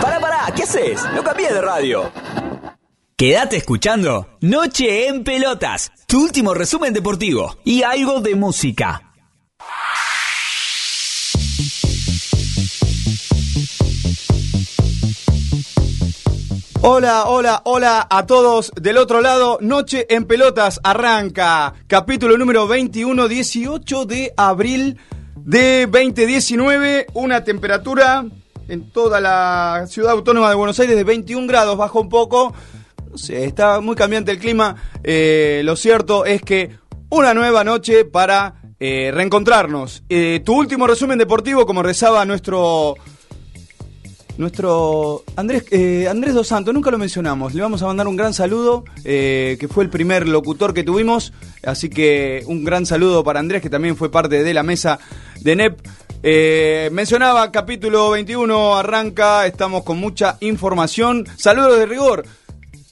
Pará, 0.00 0.18
pará, 0.20 0.46
¿qué 0.56 0.62
haces? 0.62 1.04
No 1.14 1.22
cambié 1.22 1.52
de 1.52 1.60
radio. 1.60 2.10
Quédate 3.14 3.58
escuchando 3.58 4.26
Noche 4.40 5.06
en 5.06 5.22
Pelotas, 5.22 5.92
tu 6.06 6.22
último 6.22 6.54
resumen 6.54 6.94
deportivo 6.94 7.58
y 7.62 7.82
algo 7.82 8.22
de 8.22 8.34
música. 8.36 9.02
Hola, 16.80 17.24
hola, 17.26 17.60
hola 17.64 18.06
a 18.08 18.24
todos 18.24 18.72
del 18.80 18.96
otro 18.96 19.20
lado. 19.20 19.58
Noche 19.60 20.06
en 20.08 20.24
Pelotas 20.24 20.80
arranca. 20.82 21.74
Capítulo 21.86 22.38
número 22.38 22.66
21, 22.66 23.28
18 23.28 24.06
de 24.06 24.32
abril 24.38 24.96
de 25.36 25.86
2019. 25.86 27.08
Una 27.12 27.44
temperatura 27.44 28.24
en 28.68 28.90
toda 28.90 29.20
la 29.20 29.86
ciudad 29.88 30.12
autónoma 30.12 30.50
de 30.50 30.54
Buenos 30.54 30.78
Aires 30.78 30.96
de 30.96 31.04
21 31.04 31.46
grados. 31.46 31.76
Bajó 31.76 32.00
un 32.00 32.08
poco. 32.08 32.54
No 33.10 33.18
sé, 33.18 33.44
está 33.44 33.80
muy 33.80 33.96
cambiante 33.96 34.30
el 34.30 34.38
clima. 34.38 34.76
Eh, 35.02 35.62
lo 35.64 35.74
cierto 35.76 36.26
es 36.26 36.42
que 36.42 36.70
una 37.08 37.32
nueva 37.34 37.64
noche 37.64 38.04
para 38.04 38.54
eh, 38.78 39.10
reencontrarnos. 39.12 40.04
Eh, 40.08 40.42
tu 40.44 40.54
último 40.54 40.86
resumen 40.86 41.18
deportivo, 41.18 41.66
como 41.66 41.82
rezaba 41.82 42.24
nuestro 42.24 42.94
nuestro 44.36 45.24
Andrés, 45.34 45.64
Andrés 46.08 46.32
Dos 46.32 46.46
Santos, 46.46 46.72
nunca 46.72 46.92
lo 46.92 46.98
mencionamos. 46.98 47.54
Le 47.54 47.62
vamos 47.62 47.82
a 47.82 47.86
mandar 47.86 48.06
un 48.06 48.14
gran 48.14 48.32
saludo, 48.32 48.84
que 49.02 49.68
fue 49.68 49.82
el 49.82 49.90
primer 49.90 50.28
locutor 50.28 50.72
que 50.72 50.84
tuvimos. 50.84 51.32
Así 51.64 51.88
que 51.88 52.44
un 52.46 52.62
gran 52.62 52.86
saludo 52.86 53.24
para 53.24 53.40
Andrés, 53.40 53.62
que 53.62 53.70
también 53.70 53.96
fue 53.96 54.12
parte 54.12 54.44
de 54.44 54.54
la 54.54 54.62
mesa 54.62 55.00
de 55.40 55.56
NEP. 55.56 55.80
Eh, 56.22 56.90
mencionaba 56.92 57.52
capítulo 57.52 58.10
21, 58.10 58.76
arranca, 58.76 59.46
estamos 59.46 59.84
con 59.84 59.98
mucha 59.98 60.36
información. 60.40 61.26
Saludos 61.36 61.78
de 61.78 61.86
rigor. 61.86 62.24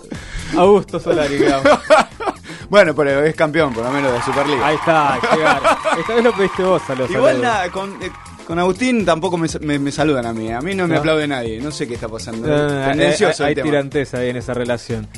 Augusto 0.57 1.01
Solari, 1.01 1.39
quedamos. 1.39 1.79
bueno, 2.71 2.95
pero 2.95 3.25
es 3.25 3.35
campeón, 3.35 3.73
por 3.73 3.85
lo 3.85 3.91
menos, 3.91 4.13
de 4.13 4.23
Superliga. 4.23 4.67
Ahí 4.67 4.77
está, 4.77 5.19
llegar. 5.35 5.63
Esta 5.99 6.15
vez 6.15 6.25
lo 6.25 6.33
pediste 6.33 6.63
vos 6.63 6.83
a 6.89 6.95
los 6.95 7.11
Igual 7.11 7.41
nada, 7.43 7.71
con, 7.71 7.91
eh, 8.03 8.11
con 8.47 8.59
Agustín 8.59 9.05
tampoco 9.05 9.37
me, 9.39 9.49
me- 9.61 9.79
me 9.79 9.91
saludan 9.93 10.27
a 10.27 10.33
mí. 10.33 10.53
A 10.53 10.61
mí 10.61 10.75
no 10.75 10.87
me 10.87 10.95
No. 10.95 11.01
aplaude 11.01 11.27
nadie. 11.27 11.61
No 11.61 11.71
sé 11.71 11.87
qué 11.89 11.95
está 11.95 12.09
pasando. 12.09 12.47
No, 12.49 12.89
Tendencioso 12.91 13.45
hay, 13.45 13.47
el 13.47 13.49
hay 13.51 13.55
tema. 13.57 13.65
tiranteza 13.71 14.19
ahí 14.19 14.31
en 14.31 14.37
esa 14.37 14.55
relación. 14.55 15.09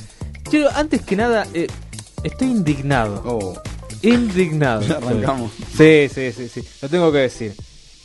Quiero, 0.48 0.68
antes 0.74 1.02
que 1.02 1.16
nada, 1.16 1.46
eh, 1.52 1.66
estoy 2.22 2.48
indignado. 2.48 3.22
Oh, 3.26 3.54
Indignado. 4.00 4.80
Arrancamos. 4.96 5.50
Sí, 5.76 6.08
sí, 6.12 6.32
sí, 6.32 6.48
sí. 6.48 6.62
Lo 6.80 6.88
tengo 6.88 7.10
que 7.12 7.18
decir. 7.18 7.52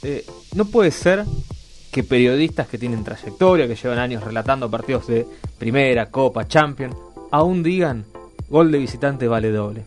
Eh, 0.03 0.25
no 0.55 0.65
puede 0.65 0.91
ser 0.91 1.23
que 1.91 2.03
periodistas 2.03 2.67
que 2.67 2.77
tienen 2.77 3.03
trayectoria, 3.03 3.67
que 3.67 3.75
llevan 3.75 3.99
años 3.99 4.23
relatando 4.23 4.69
partidos 4.69 5.07
de 5.07 5.25
primera, 5.57 6.09
copa, 6.09 6.47
champion, 6.47 6.95
aún 7.31 7.63
digan 7.63 8.05
gol 8.49 8.71
de 8.71 8.79
visitante 8.79 9.27
vale 9.27 9.51
doble. 9.51 9.83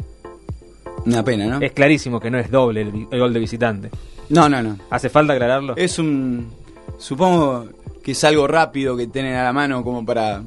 una 1.05 1.23
pena, 1.25 1.47
¿no? 1.47 1.61
Es 1.61 1.73
clarísimo 1.73 2.21
que 2.21 2.31
no 2.31 2.39
es 2.39 2.51
doble 2.51 2.83
el, 2.83 3.09
el 3.11 3.19
gol 3.19 3.33
de 3.33 3.41
visitante. 3.41 3.91
No, 4.29 4.49
no, 4.49 4.63
no. 4.63 4.77
¿Hace 4.91 5.09
falta 5.09 5.35
aclararlo? 5.35 5.77
Es 5.77 5.99
un. 5.99 6.51
Supongo 6.99 7.67
que 8.03 8.13
es 8.13 8.25
algo 8.25 8.47
rápido 8.47 8.97
que 8.97 9.07
tienen 9.07 9.35
a 9.35 9.45
la 9.45 9.53
mano 9.53 9.85
como 9.85 10.05
para. 10.05 10.43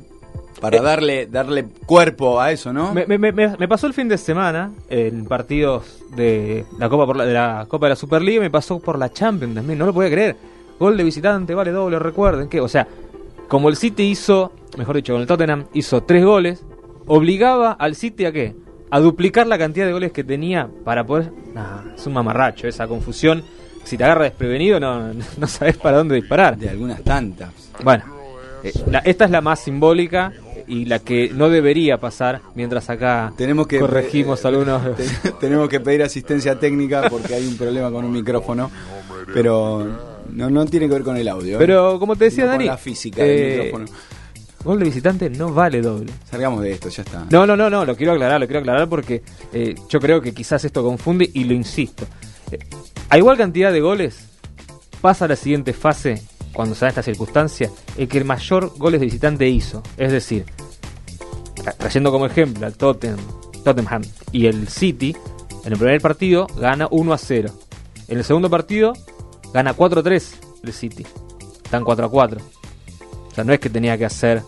Para 0.60 0.78
Eh. 0.78 0.82
darle, 0.82 1.28
darle 1.28 1.66
cuerpo 1.86 2.40
a 2.42 2.52
eso, 2.52 2.74
¿no? 2.74 2.94
Me, 2.94 3.06
me- 3.08 3.18
me- 3.18 3.32
me 3.32 3.68
pasó 3.68 3.88
el 3.88 3.94
fin 3.94 4.10
de 4.10 4.18
semana 4.18 4.72
en 4.90 5.26
partidos 5.26 6.02
de 6.16 6.66
la 6.78 6.90
Copa 6.90 7.06
por 7.06 7.16
la, 7.16 7.26
de 7.26 7.34
la 7.34 7.66
Copa 7.70 7.86
de 7.86 7.92
la 7.92 7.96
Superliga 7.96 8.42
me 8.42 8.50
pasó 8.50 8.80
por 8.80 8.98
la 9.00 9.10
Champions 9.12 9.56
también, 9.56 9.80
no 9.80 9.86
lo 9.86 9.94
podía 9.94 10.10
creer. 10.12 10.36
Gol 10.80 10.98
de 10.98 11.04
visitante, 11.04 11.54
vale 11.56 11.72
doble, 11.72 11.98
recuerden 12.00 12.50
que, 12.50 12.60
o 12.62 12.68
sea, 12.68 12.88
como 13.48 13.70
el 13.70 13.76
City 13.78 14.04
hizo, 14.04 14.52
mejor 14.78 14.96
dicho, 14.98 15.14
con 15.14 15.22
el 15.22 15.28
Tottenham 15.28 15.66
hizo 15.74 16.04
tres 16.04 16.24
goles, 16.26 16.64
obligaba 17.08 17.72
al 17.74 17.96
City 17.96 18.26
a 18.26 18.32
qué? 18.32 18.56
A 18.92 19.00
duplicar 19.00 19.48
la 19.48 19.58
cantidad 19.58 19.86
de 19.86 19.92
goles 19.94 20.12
que 20.12 20.24
tenía 20.24 20.68
para 20.84 21.06
poder. 21.06 21.32
Nah, 21.54 21.94
es 21.96 22.06
un 22.08 22.14
mamarracho 22.14 22.68
esa 22.68 22.88
confusión. 22.88 23.44
Si 23.84 23.98
te 23.98 24.04
agarra 24.04 24.24
desprevenido, 24.26 24.80
no, 24.80 25.14
no 25.38 25.48
sabes 25.48 25.78
para 25.78 25.98
dónde 25.98 26.16
disparar. 26.16 26.58
De 26.58 26.70
algunas 26.70 27.02
tantas. 27.04 27.52
Bueno, 27.84 28.04
eh, 28.64 28.74
la- 28.90 29.00
esta 29.00 29.26
es 29.26 29.32
la 29.32 29.42
más 29.42 29.60
simbólica 29.60 30.32
y 30.68 30.86
la 30.86 31.00
que 31.00 31.32
no 31.34 31.50
debería 31.50 31.98
pasar 31.98 32.42
mientras 32.56 32.90
acá 32.90 33.34
Tenemos 33.38 33.68
que. 33.68 33.80
corregimos 33.80 34.46
algunos. 34.46 34.96
Te- 34.96 35.32
tenemos 35.40 35.68
que 35.70 35.80
pedir 35.80 36.04
asistencia 36.04 36.60
técnica 36.60 37.04
porque 37.10 37.34
hay 37.36 37.48
un 37.48 37.58
problema 37.58 37.92
con 37.92 38.06
un 38.06 38.12
micrófono. 38.12 38.70
Pero 39.34 39.88
no, 40.32 40.50
no 40.50 40.66
tiene 40.66 40.88
que 40.88 40.94
ver 40.94 41.04
con 41.04 41.18
el 41.18 41.28
audio. 41.28 41.56
¿eh? 41.56 41.60
Pero 41.60 42.00
como 42.00 42.16
te 42.16 42.26
decía 42.26 42.44
Sino 42.46 42.48
con 42.48 42.58
Dani, 42.60 42.66
la 42.66 42.78
física 42.78 43.24
del 43.24 43.30
eh, 43.40 43.64
micrófono. 43.66 43.86
gol 44.64 44.80
de 44.80 44.86
visitante 44.86 45.30
no 45.30 45.54
vale 45.54 45.82
doble. 45.82 46.12
Salgamos 46.30 46.62
de 46.64 46.72
esto, 46.72 46.90
ya 46.90 47.04
está. 47.04 47.26
No, 47.30 47.46
no, 47.46 47.56
no, 47.56 47.70
no, 47.70 47.86
lo 47.86 47.96
quiero 47.96 48.14
aclarar, 48.14 48.40
lo 48.40 48.48
quiero 48.48 48.60
aclarar 48.62 48.88
porque 48.90 49.22
eh, 49.54 49.76
yo 49.90 50.00
creo 50.00 50.22
que 50.22 50.34
quizás 50.34 50.64
esto 50.66 50.84
confunde 50.84 51.30
y 51.34 51.44
lo 51.44 51.54
insisto. 51.54 52.06
Eh, 52.52 52.58
a 53.10 53.18
igual 53.18 53.38
cantidad 53.38 53.72
de 53.72 53.82
goles, 53.82 54.20
pasa 55.02 55.26
a 55.26 55.28
la 55.28 55.36
siguiente 55.36 55.74
fase, 55.74 56.22
cuando 56.54 56.76
se 56.76 56.86
da 56.86 56.90
esta 56.90 57.04
circunstancia, 57.04 57.70
el 57.98 58.08
que 58.08 58.18
el 58.18 58.26
mayor 58.26 58.74
goles 58.78 59.00
de 59.00 59.06
visitante 59.06 59.48
hizo. 59.48 59.82
Es 59.98 60.12
decir, 60.12 60.46
tra- 61.56 61.76
trayendo 61.78 62.12
como 62.12 62.26
ejemplo 62.26 62.66
al 62.66 62.74
Tottenham, 62.76 63.20
Tottenham 63.64 64.02
y 64.32 64.46
el 64.48 64.68
City, 64.68 65.16
en 65.66 65.74
el 65.74 65.78
primer 65.78 66.02
partido 66.02 66.48
gana 66.58 66.88
1 66.90 67.14
a 67.14 67.18
0. 67.18 67.50
En 68.08 68.18
el 68.18 68.24
segundo 68.24 68.50
partido 68.50 68.94
gana 69.54 69.74
4 69.74 70.00
a 70.00 70.04
3 70.04 70.34
el 70.64 70.74
City. 70.74 71.06
Están 71.64 71.84
4 71.84 72.06
a 72.06 72.10
4. 72.10 72.40
O 73.32 73.36
sea, 73.36 73.44
no 73.44 73.54
es 73.54 73.60
que 73.60 73.70
tenía 73.70 73.98
que 73.98 74.06
hacer 74.06 74.42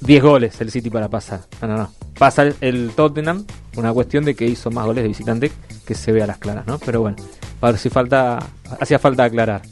10 0.00 0.22
goles 0.22 0.60
el 0.60 0.70
City 0.70 0.90
para 0.90 1.08
pasar. 1.08 1.40
No, 1.60 1.68
no, 1.68 1.76
no. 1.76 1.92
Pasa 2.18 2.44
el, 2.60 2.92
Tottenham, 2.94 3.44
una 3.76 3.92
cuestión 3.92 4.24
de 4.24 4.34
que 4.34 4.46
hizo 4.46 4.70
más 4.70 4.86
goles 4.86 5.02
de 5.02 5.08
visitante 5.08 5.50
que 5.84 5.94
se 5.94 6.12
ve 6.12 6.22
a 6.22 6.26
las 6.26 6.38
claras, 6.38 6.66
¿no? 6.66 6.78
Pero 6.78 7.00
bueno, 7.02 7.16
a 7.60 7.66
ver 7.70 7.78
si 7.78 7.90
falta, 7.90 8.38
hacía 8.80 8.98
falta 8.98 9.24
aclarar. 9.24 9.62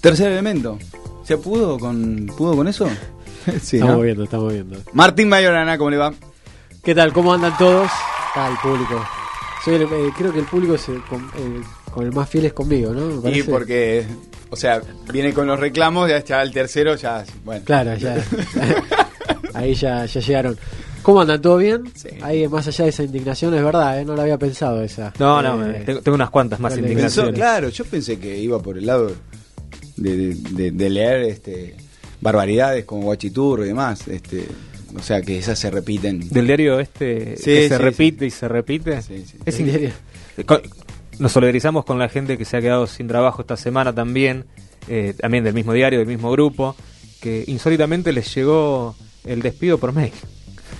Tercer 0.00 0.32
elemento. 0.32 0.78
¿Se 1.24 1.36
pudo 1.38 1.78
con, 1.78 2.26
pudo 2.36 2.56
con 2.56 2.68
eso? 2.68 2.88
sí, 3.62 3.76
estamos 3.76 3.96
¿no? 3.96 4.02
viendo, 4.02 4.24
estamos 4.24 4.52
viendo. 4.52 4.78
Martín 4.92 5.28
Mayorana, 5.28 5.76
¿cómo 5.76 5.90
le 5.90 5.96
va? 5.96 6.12
¿Qué 6.82 6.94
tal? 6.94 7.12
¿Cómo 7.12 7.32
andan 7.34 7.56
todos? 7.58 7.90
Está 8.28 8.48
el 8.48 8.56
público. 8.58 9.04
Soy 9.64 9.74
el- 9.74 9.82
eh, 9.82 10.12
creo 10.16 10.32
que 10.32 10.38
el 10.38 10.46
público 10.46 10.74
es 10.74 10.88
el, 10.88 11.02
con, 11.04 11.20
el- 11.36 11.62
con 11.92 12.06
el 12.06 12.12
más 12.12 12.28
fiel 12.28 12.46
es 12.46 12.52
conmigo, 12.52 12.92
¿no? 12.94 13.20
Parece. 13.20 13.50
porque, 13.50 14.06
o 14.50 14.56
sea, 14.56 14.80
viene 15.12 15.34
con 15.34 15.46
los 15.46 15.58
reclamos, 15.58 16.08
ya 16.08 16.16
está 16.18 16.40
el 16.42 16.52
tercero, 16.52 16.94
ya, 16.94 17.24
bueno. 17.44 17.62
Claro, 17.64 17.94
ya. 17.96 18.16
ahí 19.54 19.74
ya, 19.74 20.06
ya 20.06 20.20
llegaron. 20.20 20.56
¿Cómo 21.02 21.20
andan? 21.22 21.40
¿Todo 21.40 21.56
bien? 21.56 21.90
Sí. 21.94 22.08
Ahí, 22.22 22.46
más 22.48 22.66
allá 22.68 22.84
de 22.84 22.90
esa 22.90 23.02
indignación, 23.02 23.54
es 23.54 23.62
verdad, 23.64 24.00
¿eh? 24.00 24.04
no 24.04 24.14
la 24.14 24.22
había 24.22 24.36
pensado 24.38 24.82
esa. 24.82 25.12
No, 25.18 25.40
no, 25.42 25.64
Eh, 25.66 25.82
tengo, 25.86 26.00
tengo 26.02 26.14
unas 26.16 26.30
cuantas 26.30 26.60
más. 26.60 26.72
Pensó, 26.74 26.86
indignaciones. 26.86 27.34
claro, 27.34 27.68
yo 27.70 27.84
pensé 27.84 28.18
que 28.18 28.36
iba 28.38 28.60
por 28.60 28.76
el 28.78 28.86
lado 28.86 29.10
de, 30.02 30.34
de- 30.70 30.90
leer 30.90 31.22
este 31.22 31.74
barbaridades 32.20 32.84
como 32.84 33.02
Guachiturro 33.02 33.64
y 33.64 33.68
demás, 33.68 34.08
este, 34.08 34.44
o 34.96 35.02
sea 35.02 35.20
que 35.22 35.38
esas 35.38 35.58
se 35.58 35.70
repiten. 35.70 36.28
Del 36.30 36.46
diario 36.46 36.80
este 36.80 37.36
Sí, 37.36 37.44
que 37.44 37.68
se 37.68 37.76
sí, 37.76 37.82
repite 37.82 38.26
y 38.26 38.30
se 38.30 38.48
repite. 38.48 39.02
Sí, 39.02 39.24
sí. 39.26 39.36
Es 39.44 39.58
diario. 39.58 39.90
Co- 40.46 40.60
Nos 41.18 41.32
solidarizamos 41.32 41.84
con 41.84 41.98
la 41.98 42.08
gente 42.08 42.36
que 42.38 42.44
se 42.44 42.56
ha 42.56 42.60
quedado 42.60 42.86
sin 42.86 43.06
trabajo 43.08 43.42
esta 43.42 43.56
semana 43.56 43.92
también, 43.94 44.44
eh, 44.88 45.14
también 45.18 45.44
del 45.44 45.54
mismo 45.54 45.72
diario, 45.72 45.98
del 45.98 46.08
mismo 46.08 46.30
grupo, 46.32 46.74
que 47.20 47.44
insólitamente 47.46 48.12
les 48.12 48.32
llegó 48.34 48.94
el 49.24 49.42
despido 49.42 49.78
por 49.78 49.92
mail. 49.92 50.12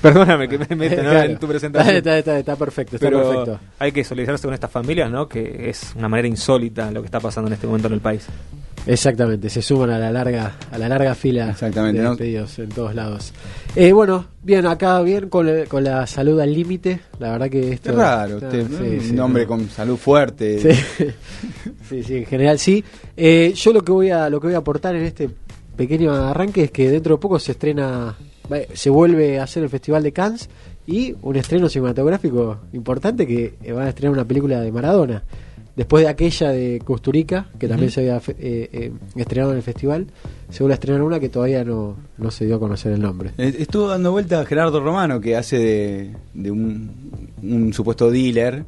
Perdóname 0.03 0.49
que 0.49 0.59
me 0.71 0.77
meta 0.77 1.03
¿no? 1.03 1.11
Claro. 1.11 1.31
en 1.31 1.39
tu 1.39 1.47
presentación. 1.49 1.97
Está, 1.97 2.19
está- 2.19 2.33
está- 2.33 2.39
está 2.39 2.57
perfecto, 2.57 2.97
está 2.97 3.07
pero 3.09 3.23
perfecto. 3.29 3.61
hay 3.79 3.93
que 3.93 4.05
solidarizarse 4.05 4.47
con 4.47 4.55
estas 4.55 4.71
familias, 4.71 5.11
¿no? 5.11 5.29
Que 5.29 5.69
es 5.71 5.93
una 5.97 6.09
manera 6.09 6.29
insólita 6.29 6.91
lo 6.91 7.01
que 7.01 7.07
está 7.07 7.21
pasando 7.21 7.49
en 7.49 7.55
este 7.55 7.67
momento 7.67 7.89
en 7.89 7.95
el 7.95 8.01
país. 8.01 8.27
Exactamente, 8.87 9.51
se 9.51 9.61
suman 9.61 9.91
a 9.91 9.99
la 9.99 10.11
larga, 10.11 10.57
a 10.71 10.79
la 10.79 10.89
larga 10.89 11.15
fila 11.15 11.51
Exactamente, 11.51 11.99
de 11.99 12.05
¿no? 12.05 12.11
despedidos 12.11 12.59
en 12.59 12.69
todos 12.71 12.95
lados. 12.95 13.33
Eh, 13.77 13.93
bueno, 13.93 14.27
bien, 14.43 14.65
acá 14.67 15.03
bien 15.03 15.29
con, 15.29 15.47
el- 15.49 15.69
con 15.69 15.85
la 15.85 16.07
salud 16.07 16.41
al 16.41 16.55
límite. 16.55 17.01
La 17.19 17.33
verdad 17.33 17.51
que 17.51 17.73
esto 17.73 17.91
Es 17.91 17.97
raro, 17.97 18.37
usted, 18.37 18.67
sí, 18.67 18.73
¿no? 18.97 19.03
sí, 19.03 19.11
un 19.11 19.21
hombre 19.21 19.43
no. 19.43 19.49
con 19.49 19.69
salud 19.69 19.97
fuerte. 19.97 20.59
Sí. 20.75 21.05
sí, 21.89 22.03
sí, 22.03 22.17
en 22.19 22.27
general 22.27 22.59
sí. 22.59 22.83
Eh, 23.17 23.53
yo 23.55 23.73
lo 23.73 23.83
que 23.83 23.93
voy 23.93 24.11
a 24.11 24.31
lo 24.31 24.41
que 24.41 24.47
voy 24.47 24.55
a 24.55 24.59
aportar 24.59 24.95
en 24.97 25.03
este 25.05 25.29
pequeño 25.77 26.13
arranque 26.15 26.65
es 26.65 26.71
que 26.71 26.89
dentro 26.91 27.17
de 27.17 27.21
poco 27.21 27.39
se 27.39 27.53
estrena, 27.53 28.17
se 28.75 28.91
vuelve 28.91 29.39
a 29.39 29.45
hacer 29.45 29.63
el 29.63 29.69
Festival 29.69 30.03
de 30.03 30.13
Cannes 30.13 30.49
y 30.87 31.15
un 31.23 31.37
estreno 31.37 31.69
cinematográfico 31.69 32.59
importante 32.73 33.27
que 33.27 33.55
eh, 33.63 33.73
van 33.73 33.87
a 33.87 33.89
estrenar 33.91 34.13
una 34.15 34.25
película 34.25 34.61
de 34.61 34.73
Maradona. 34.73 35.23
Después 35.77 36.03
de 36.03 36.11
aquella 36.11 36.51
de 36.51 36.83
Costurica, 36.85 37.47
que 37.57 37.69
también 37.69 37.93
se 37.93 38.01
había 38.01 38.17
eh, 38.17 38.69
eh, 38.73 38.93
estrenado 39.15 39.53
en 39.53 39.59
el 39.59 39.63
festival, 39.63 40.09
se 40.51 40.65
vuelve 40.65 40.73
a 40.73 40.75
estrenar 40.75 41.03
una 41.03 41.21
que 41.21 41.29
todavía 41.29 41.63
no, 41.63 41.97
no 42.17 42.31
se 42.33 42.47
dio 42.47 42.57
a 42.57 42.59
conocer 42.59 42.93
el 42.93 43.01
nombre. 43.01 43.31
Eh, 43.39 43.55
Estuvo 43.61 43.87
dando 43.87 44.11
vuelta 44.11 44.41
a 44.41 44.45
Gerardo 44.45 44.81
Romano, 44.81 45.21
que 45.21 45.37
hace 45.37 45.57
de, 45.59 46.11
de 46.35 46.51
un, 46.51 46.91
un 47.45 47.73
supuesto 47.73 48.11
dealer 48.11 48.65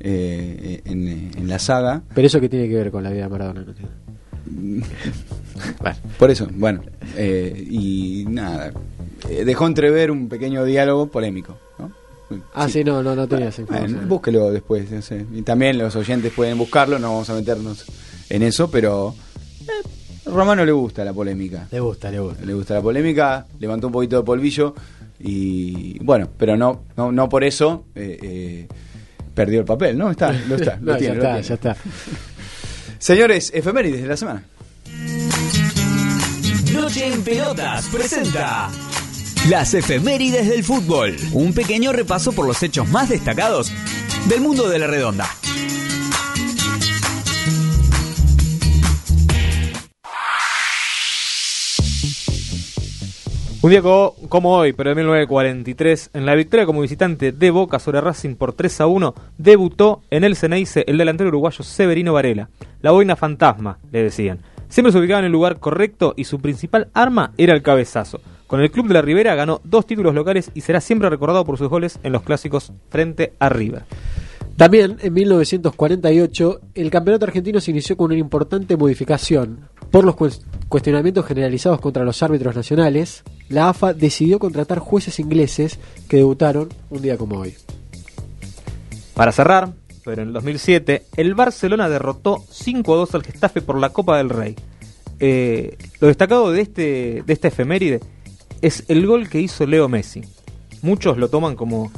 eh, 0.00 0.80
en, 0.84 1.30
en 1.36 1.48
la 1.48 1.60
saga. 1.60 2.02
Pero 2.12 2.26
eso 2.26 2.40
que 2.40 2.48
tiene 2.48 2.68
que 2.68 2.74
ver 2.74 2.90
con 2.90 3.04
la 3.04 3.10
vida 3.10 3.22
de 3.24 3.28
Maradona. 3.28 3.60
no 3.64 3.72
tiene. 3.72 3.90
Bueno. 5.80 5.96
Por 6.18 6.30
eso, 6.30 6.48
bueno, 6.54 6.82
eh, 7.16 7.66
y 7.70 8.24
nada, 8.28 8.72
dejó 9.44 9.66
entrever 9.66 10.10
un 10.10 10.28
pequeño 10.28 10.64
diálogo 10.64 11.06
polémico. 11.06 11.56
¿no? 11.78 11.90
Ah, 12.54 12.68
sí, 12.68 12.84
no, 12.84 13.02
no, 13.02 13.14
no 13.16 13.26
tenía 13.26 13.48
esa 13.48 13.62
Bueno, 13.62 14.00
búsquelo 14.06 14.50
después, 14.50 14.90
no 14.90 15.00
sé. 15.02 15.24
Y 15.34 15.42
también 15.42 15.78
los 15.78 15.96
oyentes 15.96 16.32
pueden 16.32 16.58
buscarlo, 16.58 16.98
no 16.98 17.08
vamos 17.12 17.30
a 17.30 17.34
meternos 17.34 17.84
en 18.28 18.42
eso, 18.42 18.70
pero 18.70 19.14
eh, 19.62 19.88
Romano 20.26 20.64
le 20.64 20.72
gusta 20.72 21.04
la 21.04 21.12
polémica. 21.14 21.66
Le 21.70 21.80
gusta, 21.80 22.10
le 22.10 22.20
gusta. 22.20 22.44
Le 22.44 22.52
gusta 22.54 22.74
la 22.74 22.82
polémica, 22.82 23.46
levantó 23.58 23.86
un 23.86 23.92
poquito 23.94 24.18
de 24.18 24.22
polvillo 24.24 24.74
y 25.20 25.98
bueno, 26.04 26.28
pero 26.38 26.56
no 26.56 26.82
no, 26.96 27.10
no 27.10 27.28
por 27.28 27.42
eso 27.44 27.86
eh, 27.94 28.18
eh, 28.22 28.68
perdió 29.34 29.60
el 29.60 29.64
papel, 29.64 29.96
¿no? 29.96 30.10
Está, 30.10 30.32
lo 30.32 30.56
está, 30.56 30.76
lo 30.82 30.92
No, 30.92 30.98
tiene, 30.98 31.14
ya 31.16 31.20
lo 31.20 31.22
está, 31.22 31.32
tiene. 31.32 31.48
ya 31.48 31.54
está. 31.54 31.76
Señores, 32.98 33.50
efemérides 33.54 34.02
de 34.02 34.08
la 34.08 34.16
semana. 34.16 34.44
Noche 36.74 37.06
en 37.12 37.22
Pelotas 37.22 37.86
presenta 37.88 38.68
las 39.48 39.74
efemérides 39.74 40.48
del 40.48 40.64
fútbol. 40.64 41.16
Un 41.32 41.52
pequeño 41.52 41.92
repaso 41.92 42.32
por 42.32 42.46
los 42.46 42.62
hechos 42.62 42.88
más 42.88 43.08
destacados 43.08 43.72
del 44.28 44.40
mundo 44.40 44.68
de 44.68 44.78
la 44.78 44.86
redonda. 44.86 45.28
Un 53.60 53.70
día 53.70 53.82
co- 53.82 54.14
como 54.28 54.54
hoy, 54.56 54.72
pero 54.72 54.90
de 54.90 54.94
1943, 54.96 56.10
en 56.14 56.26
la 56.26 56.36
victoria 56.36 56.64
como 56.64 56.80
visitante 56.80 57.32
de 57.32 57.50
Boca 57.50 57.80
sobre 57.80 58.00
Racing 58.00 58.36
por 58.36 58.52
3 58.52 58.82
a 58.82 58.86
1, 58.86 59.14
debutó 59.36 60.02
en 60.10 60.22
el 60.22 60.36
Ceneice 60.36 60.84
el 60.86 60.96
delantero 60.98 61.28
uruguayo 61.28 61.64
Severino 61.64 62.12
Varela. 62.12 62.50
La 62.82 62.92
boina 62.92 63.16
fantasma, 63.16 63.78
le 63.90 64.04
decían. 64.04 64.38
Siempre 64.68 64.92
se 64.92 64.98
ubicaba 64.98 65.20
en 65.20 65.26
el 65.26 65.32
lugar 65.32 65.58
correcto 65.58 66.14
y 66.16 66.24
su 66.24 66.38
principal 66.40 66.88
arma 66.94 67.32
era 67.36 67.52
el 67.52 67.62
cabezazo. 67.62 68.20
Con 68.48 68.60
el 68.60 68.70
club 68.72 68.88
de 68.88 68.94
la 68.94 69.02
Ribera 69.02 69.34
ganó 69.36 69.60
dos 69.62 69.86
títulos 69.86 70.14
locales 70.14 70.50
y 70.54 70.62
será 70.62 70.80
siempre 70.80 71.08
recordado 71.10 71.44
por 71.44 71.56
sus 71.58 71.68
goles 71.68 72.00
en 72.02 72.12
los 72.12 72.22
clásicos 72.22 72.72
frente 72.88 73.34
a 73.38 73.48
River. 73.50 73.84
También 74.56 74.96
en 75.02 75.12
1948 75.12 76.60
el 76.74 76.90
campeonato 76.90 77.26
argentino 77.26 77.60
se 77.60 77.70
inició 77.70 77.96
con 77.96 78.06
una 78.10 78.18
importante 78.18 78.76
modificación. 78.76 79.68
Por 79.90 80.04
los 80.04 80.16
cues- 80.16 80.40
cuestionamientos 80.68 81.26
generalizados 81.26 81.78
contra 81.80 82.04
los 82.04 82.22
árbitros 82.22 82.56
nacionales, 82.56 83.22
la 83.50 83.68
AFA 83.68 83.92
decidió 83.92 84.38
contratar 84.38 84.78
jueces 84.78 85.20
ingleses 85.20 85.78
que 86.08 86.16
debutaron 86.16 86.70
un 86.90 87.02
día 87.02 87.16
como 87.18 87.36
hoy. 87.38 87.54
Para 89.14 89.30
cerrar, 89.32 89.72
pero 90.04 90.22
en 90.22 90.28
el 90.28 90.34
2007, 90.34 91.04
el 91.16 91.34
Barcelona 91.34 91.88
derrotó 91.88 92.42
5 92.50 92.94
a 92.94 92.96
2 92.96 93.14
al 93.14 93.22
Gestafe 93.24 93.60
por 93.60 93.78
la 93.78 93.90
Copa 93.90 94.16
del 94.18 94.30
Rey. 94.30 94.56
Eh, 95.20 95.76
lo 96.00 96.08
destacado 96.08 96.50
de, 96.50 96.60
este, 96.62 97.22
de 97.26 97.32
esta 97.32 97.48
efeméride 97.48 98.00
es 98.62 98.84
el 98.88 99.06
gol 99.06 99.28
que 99.28 99.40
hizo 99.40 99.66
Leo 99.66 99.88
Messi. 99.88 100.22
Muchos 100.82 101.18
lo 101.18 101.28
toman 101.28 101.56
como 101.56 101.90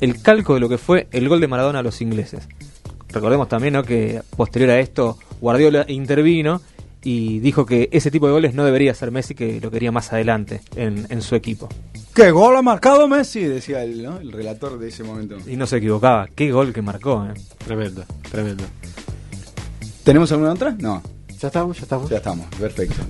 el 0.00 0.20
calco 0.22 0.54
de 0.54 0.60
lo 0.60 0.68
que 0.68 0.78
fue 0.78 1.08
el 1.12 1.28
gol 1.28 1.40
de 1.40 1.48
Maradona 1.48 1.80
a 1.80 1.82
los 1.82 2.00
ingleses. 2.00 2.48
Recordemos 3.08 3.48
también 3.48 3.74
¿no? 3.74 3.82
que 3.82 4.22
posterior 4.36 4.70
a 4.70 4.80
esto 4.80 5.18
Guardiola 5.40 5.84
intervino 5.88 6.60
y 7.02 7.38
dijo 7.40 7.66
que 7.66 7.88
ese 7.92 8.10
tipo 8.10 8.26
de 8.26 8.32
goles 8.32 8.54
no 8.54 8.64
debería 8.64 8.94
ser 8.94 9.10
Messi, 9.10 9.34
que 9.34 9.60
lo 9.60 9.70
quería 9.70 9.92
más 9.92 10.12
adelante 10.12 10.62
en, 10.74 11.06
en 11.10 11.22
su 11.22 11.34
equipo. 11.34 11.68
¿Qué 12.14 12.30
gol 12.30 12.56
ha 12.56 12.62
marcado 12.62 13.06
Messi? 13.08 13.40
Decía 13.40 13.82
el, 13.84 14.02
¿no? 14.02 14.18
el 14.18 14.32
relator 14.32 14.78
de 14.78 14.88
ese 14.88 15.04
momento. 15.04 15.36
Y 15.46 15.56
no 15.56 15.66
se 15.66 15.76
equivocaba, 15.76 16.28
qué 16.34 16.50
gol 16.50 16.72
que 16.72 16.80
marcó. 16.80 17.24
¿eh? 17.26 17.34
Tremendo, 17.58 18.04
tremendo. 18.30 18.64
¿Tenemos 20.02 20.30
alguna 20.32 20.52
otra? 20.52 20.76
No. 20.78 21.02
¿Ya 21.40 21.48
estamos? 21.48 21.76
¿Ya 21.76 21.82
estamos? 21.82 22.10
Ya 22.10 22.16
estamos, 22.18 22.46
perfecto. 22.58 23.02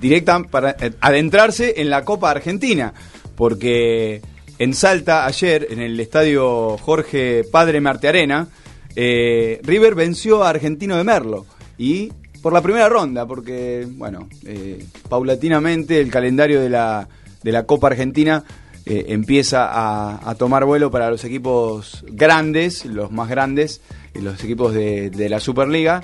Directa 0.00 0.42
para 0.44 0.70
eh, 0.72 0.92
adentrarse 1.00 1.74
en 1.80 1.90
la 1.90 2.04
Copa 2.04 2.30
Argentina, 2.30 2.92
porque 3.36 4.22
en 4.58 4.74
Salta 4.74 5.26
ayer, 5.26 5.68
en 5.70 5.80
el 5.80 5.98
estadio 5.98 6.76
Jorge 6.78 7.44
Padre 7.44 7.80
Martearena, 7.80 8.48
eh, 8.96 9.60
River 9.62 9.94
venció 9.94 10.44
a 10.44 10.50
Argentino 10.50 10.96
de 10.96 11.04
Merlo. 11.04 11.46
Y 11.78 12.12
por 12.42 12.52
la 12.52 12.60
primera 12.60 12.88
ronda, 12.88 13.26
porque, 13.26 13.86
bueno, 13.88 14.28
eh, 14.44 14.84
paulatinamente 15.08 16.00
el 16.00 16.10
calendario 16.10 16.60
de 16.60 16.70
la, 16.70 17.08
de 17.42 17.52
la 17.52 17.64
Copa 17.64 17.88
Argentina 17.88 18.44
empieza 18.86 19.70
a, 19.72 20.34
tomar 20.34 20.66
vuelo 20.66 20.90
para 20.90 21.10
los 21.10 21.24
equipos 21.24 22.04
grandes, 22.06 22.84
los 22.84 23.10
más 23.10 23.30
grandes, 23.30 23.80
los 24.12 24.44
equipos 24.44 24.74
de 24.74 25.26
la 25.30 25.40
Superliga. 25.40 26.02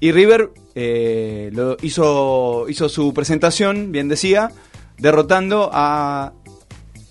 Y 0.00 0.12
River 0.12 0.50
eh, 0.74 1.52
hizo, 1.82 2.66
hizo 2.70 2.88
su 2.88 3.12
presentación, 3.12 3.92
bien 3.92 4.08
decía, 4.08 4.50
derrotando 4.96 5.68
a 5.72 6.32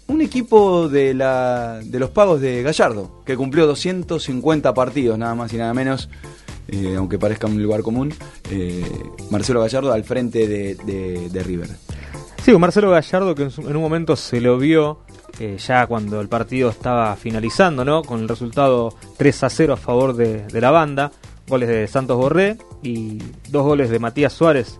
un 0.07 0.21
equipo 0.21 0.89
de, 0.89 1.13
la, 1.13 1.81
de 1.83 1.99
los 1.99 2.09
pagos 2.09 2.41
de 2.41 2.63
Gallardo, 2.63 3.21
que 3.25 3.37
cumplió 3.37 3.67
250 3.67 4.73
partidos, 4.73 5.19
nada 5.19 5.35
más 5.35 5.53
y 5.53 5.57
nada 5.57 5.71
menos, 5.75 6.09
eh, 6.67 6.95
aunque 6.97 7.19
parezca 7.19 7.45
un 7.45 7.61
lugar 7.61 7.83
común, 7.83 8.11
eh, 8.49 8.83
Marcelo 9.29 9.61
Gallardo 9.61 9.93
al 9.93 10.03
frente 10.03 10.47
de, 10.47 11.43
River. 11.43 11.69
Sí, 12.43 12.57
Marcelo 12.57 12.89
Gallardo 12.89 13.35
que 13.35 13.43
en, 13.43 13.75
un 13.75 13.83
momento 13.83 14.15
se 14.15 14.41
lo 14.41 14.57
vio 14.57 15.01
ya 15.57 15.87
cuando 15.87 16.19
el 16.19 16.27
partido 16.27 16.69
estaba 16.69 17.15
finalizando, 17.15 17.85
¿no? 17.85 18.01
Con 18.01 18.19
el 18.19 18.27
resultado 18.27 18.93
3 19.15 19.43
a 19.43 19.49
0 19.49 19.73
a 19.73 19.77
favor 19.77 20.13
de, 20.13 20.45
de 20.47 20.59
la 20.59 20.69
banda, 20.69 21.13
goles 21.47 21.69
de 21.69 21.87
Santos 21.87 22.17
Borré 22.17 22.57
y 22.83 23.17
dos 23.49 23.63
goles 23.63 23.89
de 23.89 23.99
Matías 23.99 24.33
Suárez. 24.33 24.77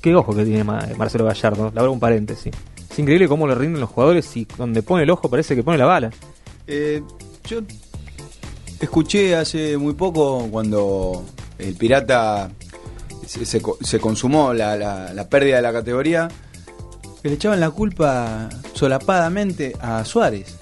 Qué 0.00 0.14
ojo 0.14 0.34
que 0.34 0.44
tiene 0.44 0.64
Ma- 0.64 0.86
Marcelo 0.96 1.24
Gallardo, 1.26 1.64
la 1.64 1.70
verdad 1.82 1.88
un 1.90 2.00
paréntesis. 2.00 2.52
increíble 2.96 3.28
cómo 3.28 3.46
le 3.46 3.54
rinden 3.54 3.80
los 3.80 3.90
jugadores 3.90 4.36
y 4.36 4.46
donde 4.58 4.82
pone 4.82 5.02
el 5.04 5.10
ojo 5.10 5.28
parece 5.30 5.54
que 5.54 5.62
pone 5.62 5.78
la 5.78 5.86
bala. 5.86 6.10
Eh, 6.66 7.02
yo 7.46 7.60
escuché 8.80 9.34
hace 9.36 9.76
muy 9.76 9.94
poco 9.94 10.46
cuando 10.50 11.24
el 11.58 11.74
Pirata 11.74 12.50
se, 13.26 13.44
se 13.44 13.60
se 13.82 13.98
consumó 14.00 14.52
la, 14.52 14.76
la- 14.76 15.12
la 15.14 15.28
pérdida 15.28 15.56
de 15.56 15.62
la 15.62 15.72
categoría, 15.72 16.28
que 17.22 17.28
le 17.28 17.34
echaban 17.34 17.60
la 17.60 17.70
culpa 17.70 18.48
solapadamente 18.72 19.74
a 19.80 20.04
Suárez. 20.04 20.56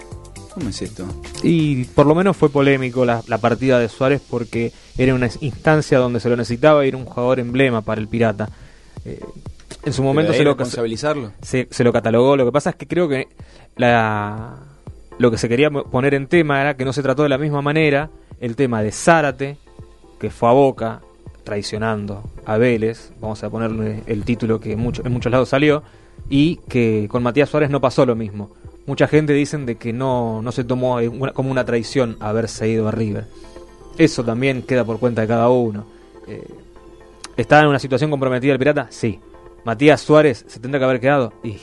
¿Cómo 0.59 0.69
es 0.69 0.81
esto? 0.81 1.05
Y 1.41 1.85
por 1.85 2.05
lo 2.05 2.13
menos 2.15 2.35
fue 2.37 2.49
polémico 2.49 3.05
la, 3.05 3.23
la 3.27 3.37
partida 3.37 3.79
de 3.79 3.89
Suárez 3.89 4.21
porque 4.29 4.71
era 4.97 5.15
una 5.15 5.29
instancia 5.41 5.97
donde 5.97 6.19
se 6.19 6.29
lo 6.29 6.35
necesitaba 6.35 6.85
y 6.85 6.89
era 6.89 6.97
un 6.97 7.05
jugador 7.05 7.39
emblema 7.39 7.81
para 7.81 7.99
el 8.01 8.07
Pirata. 8.07 8.49
Eh, 9.05 9.19
en 9.85 9.93
su 9.93 10.03
momento 10.03 10.33
se 10.33 10.43
lo, 10.43 10.51
responsabilizarlo. 10.51 11.31
se, 11.41 11.67
se 11.71 11.83
lo 11.83 11.93
catalogó. 11.93 12.35
Lo 12.35 12.45
que 12.45 12.51
pasa 12.51 12.71
es 12.71 12.75
que 12.75 12.87
creo 12.87 13.07
que 13.07 13.27
la, 13.77 14.57
lo 15.17 15.31
que 15.31 15.37
se 15.37 15.47
quería 15.47 15.69
poner 15.71 16.13
en 16.13 16.27
tema 16.27 16.59
era 16.61 16.75
que 16.75 16.83
no 16.85 16.91
se 16.93 17.01
trató 17.01 17.23
de 17.23 17.29
la 17.29 17.37
misma 17.37 17.61
manera 17.61 18.09
el 18.41 18.55
tema 18.55 18.81
de 18.83 18.91
Zárate, 18.91 19.57
que 20.19 20.29
fue 20.29 20.49
a 20.49 20.51
Boca, 20.53 20.99
traicionando 21.45 22.23
a 22.45 22.57
Vélez, 22.57 23.11
vamos 23.21 23.41
a 23.43 23.49
ponerle 23.49 24.03
el 24.05 24.23
título 24.23 24.59
que 24.59 24.75
mucho- 24.75 25.05
en 25.05 25.11
muchos 25.13 25.31
lados 25.31 25.49
salió, 25.49 25.81
y 26.29 26.57
que 26.67 27.07
con 27.09 27.23
Matías 27.23 27.49
Suárez 27.49 27.69
no 27.69 27.79
pasó 27.81 28.05
lo 28.05 28.15
mismo. 28.15 28.51
Mucha 28.89 29.07
gente 29.07 29.33
dicen 29.33 29.67
de 29.67 29.75
que 29.75 29.93
no, 29.93 30.41
no 30.41 30.51
se 30.51 30.63
tomó 30.63 30.97
como 31.35 31.51
una 31.51 31.63
traición 31.63 32.17
haberse 32.19 32.67
ido 32.67 32.87
a 32.87 32.91
River. 32.91 33.25
Eso 33.99 34.23
también 34.23 34.63
queda 34.63 34.83
por 34.83 34.97
cuenta 34.97 35.21
de 35.21 35.27
cada 35.27 35.47
uno. 35.47 35.85
Eh, 36.27 36.43
¿Está 37.37 37.59
en 37.59 37.67
una 37.67 37.77
situación 37.77 38.09
comprometida 38.09 38.51
el 38.51 38.57
Pirata? 38.57 38.87
Sí. 38.89 39.19
Matías 39.63 40.01
Suárez 40.01 40.43
se 40.47 40.59
tendrá 40.59 40.79
que 40.79 40.85
haber 40.85 40.99
quedado. 40.99 41.33
Y 41.43 41.57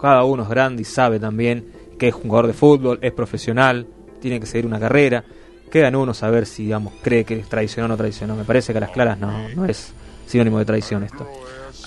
cada 0.00 0.22
uno 0.22 0.44
es 0.44 0.48
grande 0.48 0.82
y 0.82 0.84
sabe 0.84 1.18
también 1.18 1.66
que 1.98 2.06
es 2.06 2.14
jugador 2.14 2.46
de 2.46 2.52
fútbol, 2.52 3.00
es 3.02 3.10
profesional, 3.10 3.84
tiene 4.20 4.38
que 4.38 4.46
seguir 4.46 4.64
una 4.64 4.78
carrera. 4.78 5.24
Queda 5.68 5.88
en 5.88 5.96
uno 5.96 6.14
saber 6.14 6.46
si, 6.46 6.66
digamos, 6.66 6.92
cree 7.02 7.24
que 7.24 7.38
traicionó 7.38 7.86
o 7.86 7.88
no 7.88 7.96
traicionó. 7.96 8.36
Me 8.36 8.44
parece 8.44 8.72
que 8.72 8.78
a 8.78 8.82
las 8.82 8.90
claras 8.90 9.18
no, 9.18 9.48
no 9.48 9.64
es 9.64 9.92
sinónimo 10.28 10.60
de 10.60 10.64
traición 10.64 11.02
esto. 11.02 11.26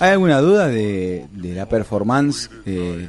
¿Hay 0.00 0.10
alguna 0.10 0.42
duda 0.42 0.68
de, 0.68 1.28
de 1.32 1.54
la 1.54 1.66
performance 1.66 2.50
eh, 2.66 3.08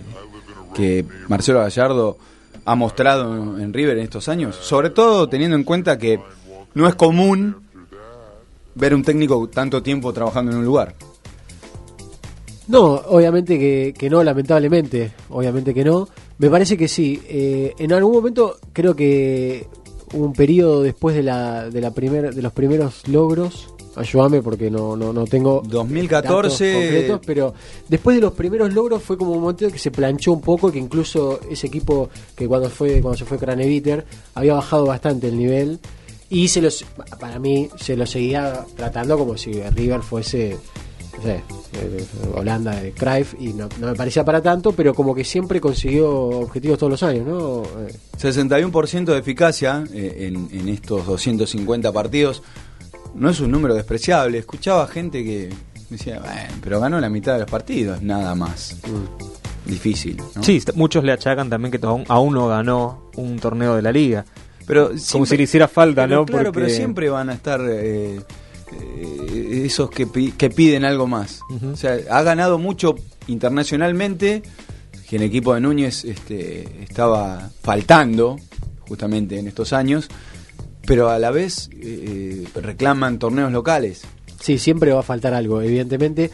que 0.74 1.06
Marcelo 1.28 1.60
Gallardo 1.60 2.18
ha 2.66 2.76
mostrado 2.76 3.60
en 3.60 3.74
River 3.74 3.98
en 3.98 4.04
estos 4.04 4.30
años? 4.30 4.56
Sobre 4.56 4.90
todo 4.90 5.28
teniendo 5.30 5.56
en 5.56 5.64
cuenta 5.64 5.98
que 5.98 6.20
no 6.74 6.88
es 6.88 6.96
común 6.96 7.56
ver 8.76 8.94
un 8.94 9.04
técnico 9.04 9.48
tanto 9.48 9.82
tiempo 9.82 10.14
trabajando 10.14 10.52
en 10.52 10.60
un 10.60 10.66
lugar. 10.66 10.96
No, 12.68 12.96
obviamente 12.96 13.58
que, 13.58 13.94
que 13.98 14.10
no, 14.10 14.24
lamentablemente, 14.24 15.14
obviamente 15.30 15.74
que 15.74 15.86
no. 15.86 16.08
Me 16.38 16.50
parece 16.50 16.78
que 16.78 16.88
sí. 16.88 17.22
Eh, 17.28 17.74
en 17.80 17.94
algún 17.94 18.14
momento 18.14 18.58
creo 18.74 18.96
que 18.96 19.68
un 20.14 20.34
periodo 20.34 20.84
después 20.84 21.16
de 21.16 21.24
la, 21.24 21.70
de 21.70 21.82
la 21.82 21.92
primer, 21.92 22.36
de 22.36 22.42
los 22.42 22.54
primeros 22.54 23.08
logros, 23.08 23.74
ayúdame 23.98 24.42
porque 24.42 24.70
no, 24.70 24.96
no, 24.96 25.12
no 25.12 25.26
tengo 25.26 25.62
2014 25.66 26.66
datos 26.66 26.84
concretos, 26.84 27.22
pero 27.26 27.54
después 27.88 28.16
de 28.16 28.22
los 28.22 28.34
primeros 28.34 28.74
logros 28.74 29.04
fue 29.04 29.18
como 29.18 29.32
un 29.32 29.42
momento 29.42 29.70
que 29.72 29.80
se 29.80 29.92
planchó 29.92 30.32
un 30.32 30.42
poco, 30.42 30.72
que 30.72 30.80
incluso 30.80 31.40
ese 31.50 31.68
equipo 31.68 32.10
que 32.36 32.48
cuando 32.48 32.70
fue 32.70 33.02
cuando 33.02 33.18
se 33.18 33.26
fue 33.26 33.38
Craneviter 33.38 34.06
había 34.36 34.54
bajado 34.54 34.86
bastante 34.86 35.28
el 35.28 35.38
nivel 35.38 35.80
y 36.30 36.48
se 36.48 36.62
los 36.62 36.86
para 37.20 37.40
mí 37.40 37.70
se 37.78 37.96
lo 37.96 38.06
seguía 38.06 38.66
tratando 38.76 39.18
como 39.18 39.38
si 39.38 39.54
River 39.54 40.02
fuese 40.02 40.58
no 41.18 41.24
sé, 41.24 41.44
eh, 41.74 42.06
Holanda 42.36 42.76
de 42.76 42.92
Cruyff 42.92 43.34
y 43.40 43.48
no, 43.54 43.68
no 43.80 43.88
me 43.88 43.96
parecía 43.96 44.24
para 44.24 44.42
tanto, 44.42 44.72
pero 44.74 44.94
como 44.94 45.16
que 45.16 45.24
siempre 45.24 45.60
consiguió 45.60 46.12
objetivos 46.12 46.78
todos 46.78 46.92
los 46.92 47.04
años, 47.04 47.26
¿no? 47.26 47.64
Eh, 47.64 47.96
61% 48.20 49.06
de 49.06 49.18
eficacia 49.18 49.84
eh, 49.92 50.28
en, 50.28 50.48
en 50.52 50.70
estos 50.70 51.08
250 51.08 51.92
partidos 51.92 52.44
no 53.18 53.30
es 53.30 53.40
un 53.40 53.52
número 53.52 53.74
despreciable. 53.74 54.38
Escuchaba 54.38 54.88
gente 54.88 55.24
que 55.24 55.50
decía, 55.90 56.20
"Bueno, 56.20 56.54
pero 56.62 56.80
ganó 56.80 57.00
la 57.00 57.10
mitad 57.10 57.34
de 57.34 57.40
los 57.40 57.50
partidos, 57.52 58.02
nada 58.02 58.34
más. 58.36 58.78
Difícil. 59.66 60.18
¿no? 60.36 60.44
Sí, 60.44 60.62
muchos 60.76 61.04
le 61.04 61.12
achacan 61.12 61.50
también 61.50 61.72
que 61.72 61.80
aún, 62.08 62.34
no 62.34 62.48
ganó 62.48 63.10
un 63.16 63.38
torneo 63.40 63.76
de 63.76 63.82
la 63.82 63.92
liga. 63.92 64.26
pero 64.66 64.88
Como 64.88 64.98
siempre- 65.00 65.30
si 65.30 65.38
le 65.38 65.44
hiciera 65.44 65.68
falta, 65.70 66.04
pero 66.06 66.16
¿no? 66.22 66.26
Claro, 66.26 66.44
Porque- 66.52 66.60
pero 66.66 66.70
siempre 66.76 67.10
van 67.10 67.30
a 67.30 67.34
estar 67.34 67.62
eh, 67.70 68.20
eh, 68.74 69.62
esos 69.66 69.90
que, 69.90 70.06
pi- 70.08 70.34
que 70.34 70.50
piden 70.50 70.84
algo 70.84 71.08
más. 71.08 71.40
O 71.72 71.78
sea, 71.78 71.98
ha 72.12 72.22
ganado 72.22 72.58
mucho 72.58 72.96
internacionalmente, 73.28 74.44
que 75.10 75.16
el 75.16 75.24
equipo 75.24 75.54
de 75.54 75.62
Núñez 75.62 76.04
este, 76.04 76.84
estaba 76.84 77.50
faltando 77.64 78.38
justamente 78.90 79.40
en 79.40 79.48
estos 79.48 79.72
años, 79.74 80.10
pero 80.88 81.10
a 81.10 81.20
la 81.20 81.32
vez 81.32 81.70
eh, 81.74 82.48
reclaman 82.56 83.20
torneos 83.20 83.52
locales. 83.52 84.04
Sí, 84.42 84.58
siempre 84.58 84.94
va 84.94 85.02
a 85.02 85.04
faltar 85.04 85.34
algo, 85.34 85.62
evidentemente, 85.62 86.32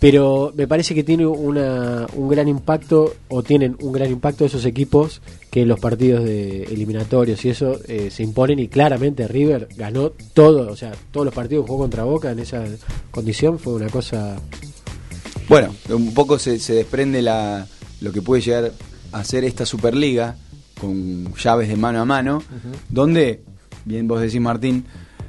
pero 0.00 0.52
me 0.56 0.66
parece 0.66 0.94
que 0.94 1.04
tiene 1.04 1.26
una, 1.26 2.06
un 2.14 2.28
gran 2.28 2.48
impacto, 2.48 3.12
o 3.28 3.42
tienen 3.42 3.76
un 3.80 3.92
gran 3.92 4.10
impacto 4.10 4.46
esos 4.46 4.64
equipos 4.64 5.20
que 5.50 5.62
en 5.62 5.68
los 5.68 5.78
partidos 5.78 6.24
de 6.24 6.62
eliminatorios 6.64 7.44
y 7.44 7.50
eso 7.50 7.78
eh, 7.86 8.10
se 8.10 8.22
imponen 8.22 8.58
y 8.58 8.68
claramente 8.68 9.28
River 9.28 9.68
ganó 9.76 10.12
todo, 10.32 10.72
o 10.72 10.76
sea, 10.76 10.92
todos 11.10 11.26
los 11.26 11.34
partidos 11.34 11.66
jugó 11.66 11.80
contra 11.80 12.04
Boca 12.04 12.30
en 12.30 12.38
esa 12.38 12.64
condición 13.10 13.58
fue 13.58 13.74
una 13.74 13.88
cosa... 13.88 14.36
Bueno, 15.48 15.74
un 15.90 16.14
poco 16.14 16.38
se, 16.38 16.58
se 16.58 16.72
desprende 16.72 17.20
la, 17.20 17.66
lo 18.00 18.12
que 18.12 18.22
puede 18.22 18.40
llegar 18.40 18.72
a 19.12 19.24
ser 19.24 19.44
esta 19.44 19.66
Superliga 19.66 20.36
con 20.80 21.34
llaves 21.34 21.68
de 21.68 21.76
mano 21.76 22.00
a 22.00 22.04
mano, 22.04 22.42
donde, 22.88 23.42
bien 23.90 24.08
vos 24.08 24.20
decís 24.20 24.40
Martín, 24.40 24.84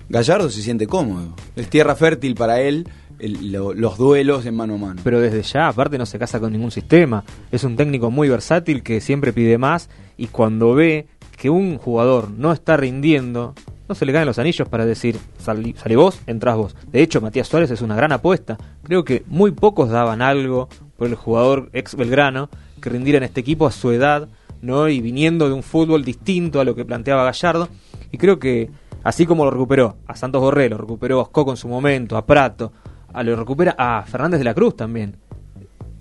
Gallardo 0.10 0.50
se 0.50 0.62
siente 0.62 0.88
cómodo. 0.88 1.36
Es 1.56 1.70
tierra 1.70 1.96
fértil 1.96 2.36
para 2.36 2.62
él 2.62 2.88
los 3.20 3.98
duelos 3.98 4.46
en 4.46 4.56
mano 4.56 4.76
a 4.76 4.78
mano. 4.78 5.02
Pero 5.04 5.20
desde 5.20 5.42
ya, 5.44 5.68
aparte, 5.68 5.98
no 5.98 6.06
se 6.06 6.18
casa 6.18 6.40
con 6.40 6.52
ningún 6.52 6.72
sistema. 6.72 7.24
Es 7.52 7.64
un 7.64 7.76
técnico 7.76 8.10
muy 8.10 8.30
versátil 8.30 8.84
que 8.84 9.02
siempre 9.02 9.34
pide 9.34 9.58
más 9.58 9.90
y 10.18 10.28
cuando 10.28 10.74
ve 10.74 11.08
que 11.38 11.50
un 11.50 11.78
jugador 11.78 12.30
no 12.32 12.52
está 12.52 12.78
rindiendo, 12.78 13.54
no 13.88 13.96
se 13.96 14.06
le 14.06 14.14
caen 14.14 14.28
los 14.28 14.40
anillos 14.40 14.68
para 14.68 14.86
decir, 14.86 15.18
salí, 15.38 15.76
salí 15.78 15.96
vos, 15.96 16.20
entrás 16.28 16.56
vos. 16.56 16.76
De 16.92 17.02
hecho, 17.02 17.22
Matías 17.22 17.48
Suárez 17.48 17.72
es 17.72 17.82
una 17.82 17.96
gran 17.96 18.12
apuesta. 18.12 18.58
Creo 18.84 19.04
que 19.04 19.24
muy 19.28 19.52
pocos 19.52 19.90
daban 19.90 20.22
algo 20.22 20.70
por 20.98 21.08
el 21.08 21.16
jugador 21.16 21.70
ex 21.74 21.96
Belgrano 21.96 22.50
que 22.82 22.90
rindiera 22.90 23.18
en 23.18 23.24
este 23.24 23.42
equipo 23.42 23.68
a 23.68 23.72
su 23.72 23.92
edad, 23.92 24.28
¿no? 24.62 24.90
Y 24.90 25.02
viniendo 25.02 25.48
de 25.48 25.54
un 25.54 25.64
fútbol 25.64 26.04
distinto 26.04 26.60
a 26.60 26.64
lo 26.64 26.76
que 26.76 26.86
planteaba 26.86 27.24
Gallardo. 27.24 27.70
Y 28.12 28.18
creo 28.18 28.40
que 28.40 28.70
así 29.04 29.26
como 29.26 29.46
lo 29.46 29.52
recuperó 29.52 29.98
a 30.08 30.16
Santos 30.16 30.42
Borré, 30.42 30.70
lo 30.70 30.78
recuperó 30.78 31.20
a 31.20 31.24
Oscoco 31.24 31.52
en 31.52 31.58
su 31.58 31.68
momento, 31.68 32.18
a 32.18 32.26
Prato, 32.26 32.72
a 33.14 33.24
lo 33.24 33.36
recupera 33.36 33.76
a 33.78 34.04
Fernández 34.04 34.40
de 34.40 34.46
la 34.46 34.54
Cruz 34.54 34.76
también. 34.76 35.16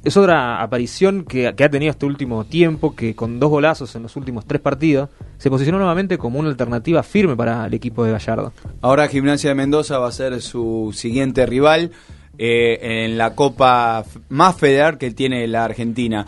Es 0.02 0.16
otra 0.16 0.62
aparición 0.62 1.24
que, 1.24 1.48
ha 1.48 1.54
tenido 1.54 1.90
este 1.90 2.06
último 2.06 2.44
tiempo, 2.44 2.96
que 2.96 3.14
con 3.14 3.38
dos 3.38 3.50
golazos 3.50 3.94
en 3.96 4.02
los 4.02 4.16
últimos 4.16 4.46
tres 4.46 4.60
partidos, 4.60 5.10
se 5.36 5.50
posicionó 5.50 5.78
nuevamente 5.78 6.16
como 6.16 6.38
una 6.38 6.48
alternativa 6.48 7.02
firme 7.02 7.36
para 7.36 7.66
el 7.66 7.74
equipo 7.74 8.04
de 8.04 8.12
Gallardo. 8.12 8.52
Ahora 8.80 9.08
Gimnasia 9.08 9.50
de 9.50 9.56
Mendoza 9.56 9.98
va 9.98 10.08
a 10.08 10.12
ser 10.12 10.40
su 10.40 10.90
siguiente 10.94 11.44
rival 11.44 11.90
eh, 12.38 13.04
en 13.04 13.18
la 13.18 13.34
Copa 13.34 14.04
más 14.30 14.56
federal 14.56 14.96
que 14.96 15.10
tiene 15.10 15.46
la 15.46 15.64
Argentina. 15.66 16.24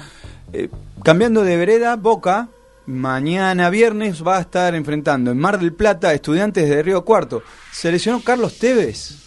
Eh, 0.52 0.68
cambiando 1.02 1.42
de 1.42 1.56
vereda, 1.56 1.96
Boca 1.96 2.48
mañana 2.86 3.70
viernes 3.70 4.26
va 4.26 4.38
a 4.38 4.40
estar 4.40 4.74
enfrentando 4.74 5.30
en 5.30 5.38
Mar 5.38 5.58
del 5.58 5.72
Plata 5.72 6.08
a 6.08 6.14
estudiantes 6.14 6.68
de 6.68 6.82
Río 6.82 7.04
Cuarto. 7.04 7.42
¿Se 7.70 7.90
lesionó 7.92 8.20
Carlos 8.22 8.58
Tevez? 8.58 9.18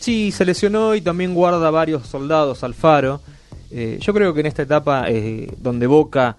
Sí, 0.00 0.30
se 0.32 0.44
lesionó 0.44 0.94
y 0.94 1.00
también 1.00 1.34
guarda 1.34 1.70
varios 1.70 2.06
soldados 2.06 2.62
Alfaro. 2.64 3.20
Eh, 3.70 3.98
yo 4.00 4.12
creo 4.14 4.32
que 4.34 4.40
en 4.40 4.46
esta 4.46 4.62
etapa 4.62 5.04
eh, 5.08 5.52
donde 5.58 5.86
Boca 5.86 6.36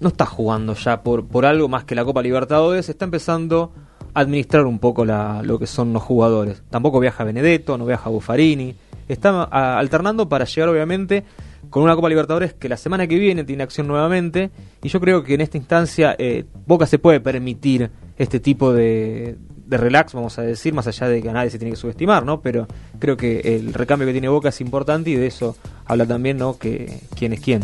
no 0.00 0.08
está 0.08 0.26
jugando 0.26 0.74
ya 0.74 1.02
por, 1.02 1.26
por 1.26 1.44
algo 1.46 1.68
más 1.68 1.84
que 1.84 1.94
la 1.94 2.04
Copa 2.04 2.22
Libertadores, 2.22 2.88
está 2.88 3.04
empezando 3.04 3.72
a 4.14 4.20
administrar 4.20 4.64
un 4.66 4.78
poco 4.78 5.04
la- 5.04 5.42
lo 5.42 5.58
que 5.58 5.66
son 5.66 5.92
los 5.92 6.02
jugadores. 6.02 6.62
Tampoco 6.70 7.00
viaja 7.00 7.24
Benedetto, 7.24 7.76
no 7.78 7.84
viaja 7.86 8.08
Buffarini. 8.10 8.74
Está 9.08 9.44
a- 9.50 9.78
alternando 9.78 10.28
para 10.28 10.44
llegar 10.44 10.68
obviamente 10.68 11.24
con 11.70 11.82
una 11.82 11.94
Copa 11.94 12.08
Libertadores 12.08 12.54
que 12.54 12.68
la 12.68 12.76
semana 12.76 13.06
que 13.06 13.18
viene 13.18 13.44
tiene 13.44 13.62
acción 13.62 13.86
nuevamente. 13.86 14.50
Y 14.82 14.88
yo 14.88 15.00
creo 15.00 15.22
que 15.24 15.34
en 15.34 15.40
esta 15.40 15.56
instancia 15.56 16.14
eh, 16.18 16.44
Boca 16.66 16.86
se 16.86 16.98
puede 16.98 17.20
permitir 17.20 17.90
este 18.16 18.40
tipo 18.40 18.72
de, 18.72 19.36
de 19.66 19.76
relax, 19.76 20.12
vamos 20.14 20.38
a 20.38 20.42
decir, 20.42 20.72
más 20.74 20.86
allá 20.86 21.08
de 21.08 21.22
que 21.22 21.32
nadie 21.32 21.50
se 21.50 21.58
tiene 21.58 21.72
que 21.72 21.76
subestimar, 21.76 22.24
¿no? 22.24 22.40
Pero 22.40 22.66
creo 22.98 23.16
que 23.16 23.40
el 23.40 23.72
recambio 23.74 24.06
que 24.06 24.12
tiene 24.12 24.28
Boca 24.28 24.48
es 24.48 24.60
importante 24.60 25.10
y 25.10 25.14
de 25.14 25.26
eso 25.26 25.56
habla 25.84 26.06
también, 26.06 26.36
¿no? 26.38 26.58
Que 26.58 27.00
quién 27.16 27.32
es 27.32 27.40
quién. 27.40 27.62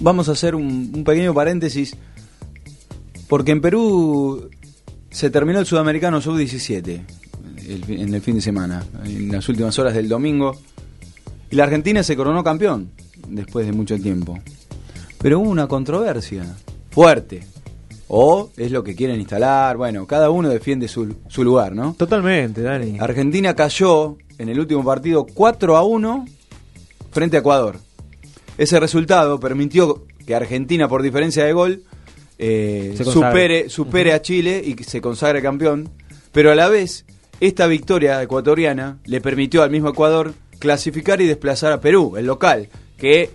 Vamos 0.00 0.28
a 0.28 0.32
hacer 0.32 0.54
un, 0.56 0.90
un 0.94 1.04
pequeño 1.04 1.32
paréntesis, 1.34 1.96
porque 3.28 3.52
en 3.52 3.60
Perú 3.60 4.50
se 5.10 5.30
terminó 5.30 5.60
el 5.60 5.66
Sudamericano 5.66 6.20
Sub-17 6.20 7.00
el 7.68 7.84
fi- 7.84 8.00
en 8.02 8.12
el 8.12 8.20
fin 8.20 8.34
de 8.34 8.40
semana, 8.42 8.84
en 9.04 9.30
las 9.30 9.48
últimas 9.48 9.78
horas 9.78 9.94
del 9.94 10.08
domingo, 10.08 10.56
y 11.54 11.56
la 11.56 11.62
Argentina 11.62 12.02
se 12.02 12.16
coronó 12.16 12.42
campeón 12.42 12.90
después 13.28 13.64
de 13.64 13.70
mucho 13.70 13.96
tiempo. 13.96 14.36
pero 15.18 15.38
hubo 15.38 15.48
una 15.48 15.68
controversia 15.68 16.44
fuerte. 16.90 17.46
O 18.08 18.50
es 18.56 18.72
lo 18.72 18.82
que 18.82 18.96
quieren 18.96 19.20
instalar, 19.20 19.76
bueno, 19.76 20.04
cada 20.04 20.30
uno 20.30 20.48
defiende 20.48 20.88
su, 20.88 21.14
su 21.28 21.44
lugar, 21.44 21.72
¿no? 21.72 21.94
Totalmente, 21.96 22.60
Dani. 22.60 22.98
Argentina 22.98 23.54
cayó 23.54 24.18
en 24.36 24.48
el 24.48 24.58
último 24.58 24.84
partido 24.84 25.26
4 25.32 25.76
a 25.76 25.84
1 25.84 26.24
frente 27.12 27.36
a 27.36 27.40
Ecuador. 27.40 27.78
Ese 28.58 28.80
resultado 28.80 29.38
permitió 29.38 30.06
que 30.26 30.34
Argentina, 30.34 30.88
por 30.88 31.02
diferencia 31.02 31.44
de 31.44 31.52
gol, 31.52 31.84
eh, 32.36 32.98
supere, 33.04 33.68
supere 33.70 34.12
a 34.12 34.20
Chile 34.20 34.60
y 34.64 34.74
que 34.74 34.82
se 34.82 35.00
consagre 35.00 35.40
campeón. 35.40 35.88
Pero 36.32 36.50
a 36.50 36.56
la 36.56 36.68
vez, 36.68 37.06
esta 37.38 37.68
victoria 37.68 38.20
ecuatoriana 38.22 38.98
le 39.04 39.20
permitió 39.20 39.62
al 39.62 39.70
mismo 39.70 39.90
Ecuador 39.90 40.34
clasificar 40.58 41.20
y 41.20 41.26
desplazar 41.26 41.72
a 41.72 41.80
Perú, 41.80 42.16
el 42.16 42.26
local, 42.26 42.68
que 42.96 43.30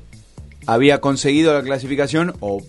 había 0.65 0.99
conseguido 1.01 1.53
la 1.53 1.61
clasificación 1.63 2.33
o 2.39 2.61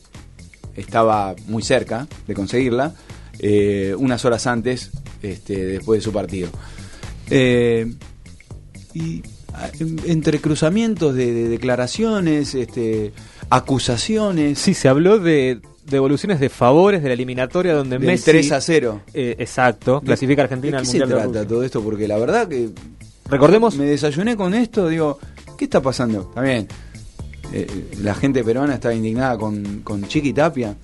estaba 0.77 1.35
muy 1.47 1.63
cerca 1.63 2.07
de 2.27 2.35
conseguirla 2.35 2.95
eh, 3.39 3.95
unas 3.99 4.25
horas 4.25 4.47
antes, 4.47 4.91
este, 5.23 5.65
después 5.65 5.99
de 6.01 6.05
su 6.05 6.13
partido. 6.13 6.51
Eh, 7.31 7.93
y 8.95 9.23
a- 9.55 9.71
en- 9.81 10.01
entre 10.07 10.41
cruzamientos 10.41 11.15
de, 11.15 11.33
de 11.33 11.49
declaraciones, 11.49 12.55
este, 12.55 13.13
acusaciones, 13.51 14.59
Sí, 14.59 14.75
se 14.75 14.89
habló 14.89 15.19
de 15.19 15.61
devoluciones 15.87 16.39
de 16.41 16.49
favores 16.49 17.03
de 17.03 17.09
la 17.09 17.15
eliminatoria 17.15 17.75
donde 17.75 17.99
del 17.99 18.07
Messi... 18.07 18.25
3 18.31 18.53
a 18.53 18.61
0. 18.61 19.03
Eh, 19.15 19.37
exacto, 19.39 20.01
clasifica 20.01 20.43
a 20.43 20.45
Argentina 20.45 20.73
¿De 20.73 20.79
al 20.79 20.85
qué 20.85 20.91
se 20.91 20.99
Mundial 21.01 21.19
de 21.27 21.33
trata 21.33 21.49
todo 21.49 21.63
esto? 21.65 21.83
Porque 21.83 22.07
la 22.07 22.19
verdad 22.19 22.47
que 22.49 22.69
Recordemos, 23.31 23.77
me 23.77 23.85
desayuné 23.85 24.37
con 24.37 24.55
esto, 24.55 24.89
digo, 24.89 25.19
¿qué 25.57 25.65
está 25.67 25.81
pasando? 25.81 26.25
También, 26.35 26.67
eh, 27.53 27.89
la 28.03 28.15
gente 28.15 28.43
peruana 28.43 28.75
está 28.75 28.93
indignada 28.93 29.39
con, 29.39 29.81
con 29.83 30.03
Chiqui 30.05 30.33
Tapia. 30.33 30.75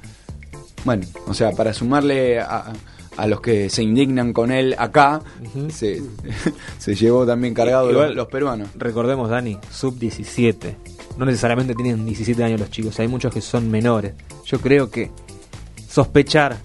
Bueno, 0.85 1.05
o 1.27 1.35
sea, 1.35 1.51
para 1.53 1.73
sumarle 1.73 2.39
a, 2.39 2.73
a 3.17 3.27
los 3.27 3.41
que 3.41 3.69
se 3.69 3.83
indignan 3.83 4.33
con 4.33 4.53
él 4.53 4.77
acá, 4.79 5.21
se, 5.71 6.01
se 6.79 6.95
llevó 6.95 7.27
también 7.27 7.53
cargado 7.55 7.91
Igual- 7.91 8.09
los, 8.09 8.17
los 8.17 8.27
peruanos. 8.29 8.69
recordemos, 8.77 9.29
Dani, 9.29 9.59
sub-17. 9.73 10.75
No 11.19 11.25
necesariamente 11.25 11.75
tienen 11.75 12.05
17 12.05 12.45
años 12.45 12.61
los 12.61 12.71
chicos, 12.71 13.01
hay 13.01 13.09
muchos 13.09 13.33
que 13.35 13.41
son 13.41 13.71
menores. 13.71 14.15
Yo 14.45 14.61
creo 14.61 14.91
que 14.91 15.11
sospechar 15.89 16.59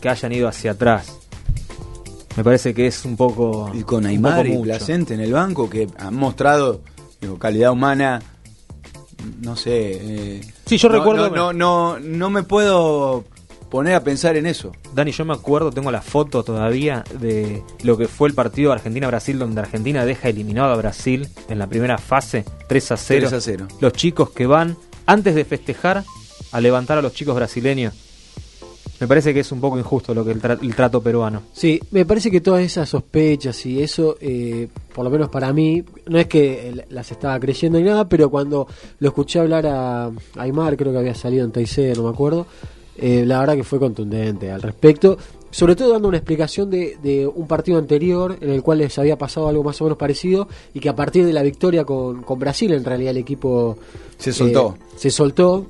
que 0.00 0.08
hayan 0.08 0.32
ido 0.32 0.48
hacia 0.48 0.72
atrás 0.72 1.18
me 2.40 2.44
parece 2.44 2.72
que 2.72 2.86
es 2.86 3.04
un 3.04 3.18
poco. 3.18 3.70
Y 3.74 3.82
con 3.82 4.06
Aymar 4.06 4.46
y. 4.46 4.56
Placente 4.56 5.12
en 5.12 5.20
el 5.20 5.30
banco, 5.34 5.68
que 5.68 5.88
han 5.98 6.14
mostrado 6.14 6.80
digo, 7.20 7.38
calidad 7.38 7.70
humana, 7.70 8.22
no 9.42 9.56
sé. 9.56 9.72
eh, 10.38 10.40
Sí, 10.64 10.78
yo 10.78 10.88
no- 10.88 10.94
recuerdo- 11.00 11.28
No, 11.28 11.52
no, 11.52 11.98
no, 11.98 12.00
no 12.00 12.30
me 12.30 12.42
puedo 12.42 13.24
poner 13.68 13.94
a 13.94 14.02
pensar 14.02 14.38
en 14.38 14.46
eso. 14.46 14.72
Dani, 14.94 15.12
yo 15.12 15.26
me 15.26 15.34
acuerdo, 15.34 15.70
tengo 15.70 15.90
la 15.90 16.00
foto 16.00 16.42
todavía 16.42 17.04
de 17.20 17.62
lo 17.82 17.98
que 17.98 18.08
fue 18.08 18.28
el 18.30 18.34
partido 18.34 18.72
Argentina-Brasil, 18.72 19.38
donde 19.38 19.60
Argentina 19.60 20.06
deja 20.06 20.30
eliminado 20.30 20.72
a 20.72 20.76
Brasil 20.76 21.28
en 21.50 21.58
la 21.58 21.66
primera 21.66 21.98
fase, 21.98 22.46
3 22.68 22.90
a 22.92 22.96
0. 22.96 23.26
3 23.28 23.32
a 23.34 23.40
0. 23.42 23.68
Los 23.80 23.92
chicos 23.92 24.30
que 24.30 24.46
van, 24.46 24.78
antes 25.04 25.34
de 25.34 25.44
festejar, 25.44 26.04
a 26.52 26.60
levantar 26.62 26.96
a 26.96 27.02
los 27.02 27.12
chicos 27.12 27.34
brasileños. 27.36 27.92
Me 29.00 29.08
parece 29.08 29.32
que 29.32 29.40
es 29.40 29.50
un 29.50 29.60
poco 29.60 29.78
injusto 29.78 30.12
lo 30.14 30.24
que 30.24 30.30
el, 30.32 30.42
tra- 30.42 30.58
el 30.60 30.74
trato 30.74 31.00
peruano. 31.00 31.42
Sí, 31.52 31.80
me 31.90 32.04
parece 32.04 32.30
que 32.30 32.40
todas 32.40 32.62
esas 32.62 32.88
sospechas 32.88 33.64
y 33.64 33.82
eso, 33.82 34.16
eh, 34.20 34.68
por 34.94 35.04
lo 35.04 35.10
menos 35.10 35.28
para 35.30 35.52
mí, 35.52 35.82
no 36.06 36.18
es 36.18 36.26
que 36.26 36.68
eh, 36.68 36.84
las 36.90 37.10
estaba 37.10 37.40
creyendo 37.40 37.78
ni 37.78 37.84
nada, 37.84 38.08
pero 38.08 38.28
cuando 38.30 38.66
lo 38.98 39.08
escuché 39.08 39.38
hablar 39.38 39.66
a 39.66 40.10
Aymar, 40.36 40.76
creo 40.76 40.92
que 40.92 40.98
había 40.98 41.14
salido 41.14 41.44
en 41.46 41.50
TIC, 41.52 41.96
no 41.96 42.02
me 42.04 42.10
acuerdo, 42.10 42.46
eh, 42.96 43.24
la 43.26 43.40
verdad 43.40 43.54
que 43.56 43.64
fue 43.64 43.78
contundente 43.78 44.50
al 44.50 44.60
respecto, 44.60 45.16
sobre 45.50 45.74
todo 45.74 45.92
dando 45.92 46.06
una 46.08 46.18
explicación 46.18 46.68
de, 46.70 46.98
de 47.02 47.26
un 47.26 47.46
partido 47.46 47.78
anterior 47.78 48.36
en 48.40 48.50
el 48.50 48.62
cual 48.62 48.78
les 48.78 48.96
había 48.98 49.16
pasado 49.16 49.48
algo 49.48 49.64
más 49.64 49.80
o 49.80 49.84
menos 49.84 49.96
parecido 49.98 50.46
y 50.74 50.80
que 50.80 50.90
a 50.90 50.94
partir 50.94 51.24
de 51.24 51.32
la 51.32 51.42
victoria 51.42 51.84
con, 51.84 52.22
con 52.22 52.38
Brasil, 52.38 52.70
en 52.72 52.84
realidad 52.84 53.12
el 53.12 53.16
equipo 53.16 53.78
Se 54.18 54.32
soltó. 54.32 54.76
eh, 54.78 54.84
se 54.96 55.10
soltó 55.10 55.66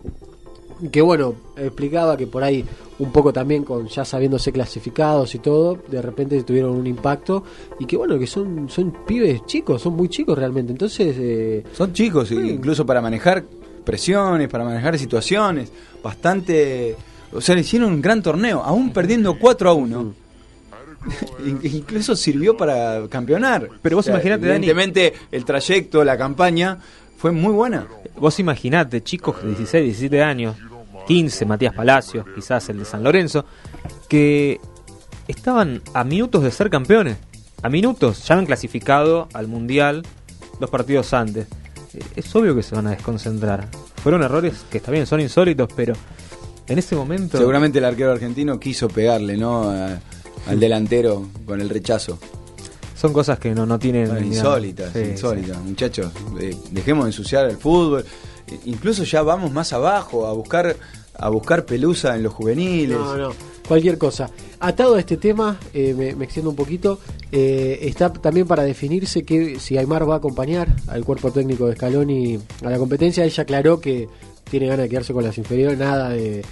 que 0.91 1.01
bueno, 1.03 1.35
explicaba 1.57 2.17
que 2.17 2.27
por 2.27 2.43
ahí 2.43 2.65
un 2.99 3.13
poco 3.13 3.33
también 3.33 3.65
con 3.65 3.87
ya 3.89 4.05
sabiéndose 4.05 4.53
clasificados 4.53 5.35
y 5.35 5.39
todo, 5.39 5.79
de 5.89 6.01
repente 6.03 6.43
tuvieron 6.43 6.71
un 6.73 6.87
impacto 6.87 7.45
y 7.79 7.87
que 7.87 7.97
bueno, 7.97 8.19
que 8.19 8.27
son 8.27 8.69
son 8.69 8.93
pibes 9.07 9.45
chicos, 9.47 9.83
son 9.83 9.95
muy 9.97 10.09
chicos 10.09 10.39
realmente. 10.39 10.73
Entonces, 10.73 11.17
eh, 11.19 11.65
Son 11.73 11.93
chicos, 11.93 12.31
incluso 12.33 12.85
para 12.87 13.01
manejar 13.01 13.45
presiones, 13.85 14.49
para 14.49 14.65
manejar 14.65 14.99
situaciones, 14.99 15.73
bastante... 16.03 16.95
O 17.33 17.41
sea, 17.41 17.55
le 17.55 17.61
hicieron 17.63 17.93
un 17.93 18.01
gran 18.03 18.23
torneo, 18.23 18.61
aún 18.63 18.93
perdiendo 18.93 19.39
4 19.39 19.71
a 19.71 19.73
1. 19.75 20.15
In- 21.47 21.61
Incluso 21.63 22.15
sirvió 22.17 22.57
para 22.57 23.07
campeonar. 23.09 23.69
Pero 23.81 23.97
vos 23.97 24.07
imaginate, 24.09 24.43
Dani- 24.47 24.57
Evidentemente, 24.57 25.15
el 25.33 25.45
trayecto, 25.45 26.05
la 26.05 26.19
campaña 26.19 26.79
fue 27.17 27.31
muy 27.33 27.53
buena. 27.53 27.87
Vos 28.19 28.39
imaginate, 28.39 29.03
chicos 29.03 29.41
de 29.43 29.49
16, 29.51 29.85
17 29.85 30.23
años, 30.23 30.57
15, 31.11 31.45
Matías 31.45 31.75
Palacios, 31.75 32.25
quizás 32.37 32.69
el 32.69 32.79
de 32.79 32.85
San 32.85 33.03
Lorenzo, 33.03 33.45
que 34.09 34.61
estaban 35.27 35.83
a 35.93 36.05
minutos 36.05 36.45
de 36.45 36.53
ser 36.53 36.71
campeones. 36.71 37.17
A 37.63 37.69
minutos, 37.69 38.25
ya 38.29 38.37
han 38.39 38.47
clasificado 38.47 39.27
al 39.33 39.49
Mundial 39.49 40.03
dos 40.61 40.71
partidos 40.71 41.13
antes. 41.13 41.49
Eh, 41.95 41.99
Es 42.15 42.33
obvio 42.37 42.55
que 42.55 42.63
se 42.63 42.77
van 42.77 42.87
a 42.87 42.91
desconcentrar. 42.91 43.69
Fueron 44.05 44.23
errores 44.23 44.55
que 44.71 44.79
está 44.79 44.93
bien, 44.93 45.05
son 45.05 45.21
insólitos, 45.21 45.69
pero 45.75 45.95
en 46.69 46.79
ese 46.79 46.95
momento... 46.95 47.39
Seguramente 47.39 47.81
el 47.81 47.87
arquero 47.87 48.13
argentino 48.13 48.61
quiso 48.61 48.87
pegarle, 48.87 49.37
¿no? 49.37 49.65
A- 49.69 49.99
al 50.47 50.61
delantero 50.61 51.27
con 51.45 51.61
el 51.61 51.69
rechazo. 51.69 52.21
Son 52.97 53.13
cosas 53.13 53.41
que 53.41 53.53
no, 53.53 53.67
no 53.67 53.81
tienen... 53.81 54.07
Bueno, 54.11 54.25
insólitas, 54.27 54.93
sí, 54.93 55.01
insólitas, 55.11 55.59
muchachos. 55.59 56.13
eh, 56.41 56.57
dejemos 56.71 57.05
de 57.07 57.09
ensuciar 57.11 57.47
el 57.51 57.57
fútbol. 57.57 58.05
Eh, 58.47 58.61
Incluso 58.67 59.03
ya 59.05 59.23
vamos 59.23 59.53
más 59.53 59.73
abajo 59.73 60.27
a 60.27 60.33
buscar 60.33 60.77
a 61.21 61.29
buscar 61.29 61.65
pelusa 61.65 62.17
en 62.17 62.23
los 62.23 62.33
juveniles. 62.33 62.99
no, 62.99 63.17
no, 63.17 63.31
cualquier 63.69 63.99
cosa. 63.99 64.31
Atado 64.59 64.97
a 64.97 65.01
este 65.01 65.17
tema, 65.17 65.59
eh, 65.73 65.95
me, 65.95 66.15
me 66.15 66.25
extiendo 66.25 66.51
un 66.51 66.57
poquito, 66.57 66.99
eh, 67.31 67.79
está 67.83 68.13
también 68.13 68.47
para 68.47 68.65
definirse 68.65 69.23
que 69.23 69.61
si 69.61 69.79
Aymar 69.79 70.09
va 70.09 70.15
a 70.15 70.19
acompañar 70.19 70.69
al 70.89 71.05
cuerpo 71.05 71.31
técnico 71.31 71.67
de 71.67 71.77
Scaloni 71.77 72.39
a 72.65 72.71
la 72.71 72.79
competencia, 72.79 73.25
ella 73.25 73.43
aclaró 73.43 73.81
que 73.81 74.09
tiene 74.51 74.67
ganas 74.67 74.83
de 74.83 74.89
quedarse 74.89 75.13
con 75.13 75.23
las 75.23 75.39
inferiores, 75.39 75.79
nada 75.79 76.11
de 76.11 76.43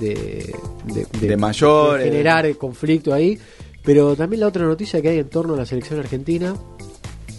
de, 0.00 0.54
de, 0.92 1.26
De 1.26 1.36
mayores. 1.36 2.04
de 2.04 2.10
generar 2.10 2.56
conflicto 2.56 3.12
ahí. 3.12 3.38
Pero 3.82 4.16
también 4.16 4.40
la 4.40 4.48
otra 4.48 4.64
noticia 4.64 5.02
que 5.02 5.08
hay 5.10 5.18
en 5.18 5.28
torno 5.28 5.54
a 5.54 5.56
la 5.58 5.66
selección 5.66 6.00
argentina 6.00 6.54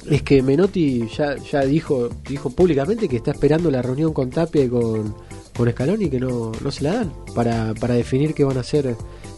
es 0.10 0.22
que 0.22 0.44
Menotti 0.44 1.08
ya, 1.08 1.36
ya 1.38 1.62
dijo, 1.62 2.10
dijo 2.28 2.52
públicamente 2.52 3.10
que 3.10 3.18
está 3.18 3.32
esperando 3.32 3.72
la 3.72 3.82
reunión 3.82 4.14
con 4.14 4.30
Tapia 4.30 4.64
y 4.64 4.70
con, 4.70 5.16
con 5.56 5.70
Scaloni 5.72 6.10
que 6.10 6.20
no, 6.20 6.52
no 6.62 6.72
se 6.72 6.84
la 6.84 6.94
dan 6.94 7.14
para, 7.34 7.74
para 7.76 7.94
definir 7.94 8.34
qué 8.34 8.44
van 8.44 8.58
a 8.58 8.62
hacer 8.62 8.88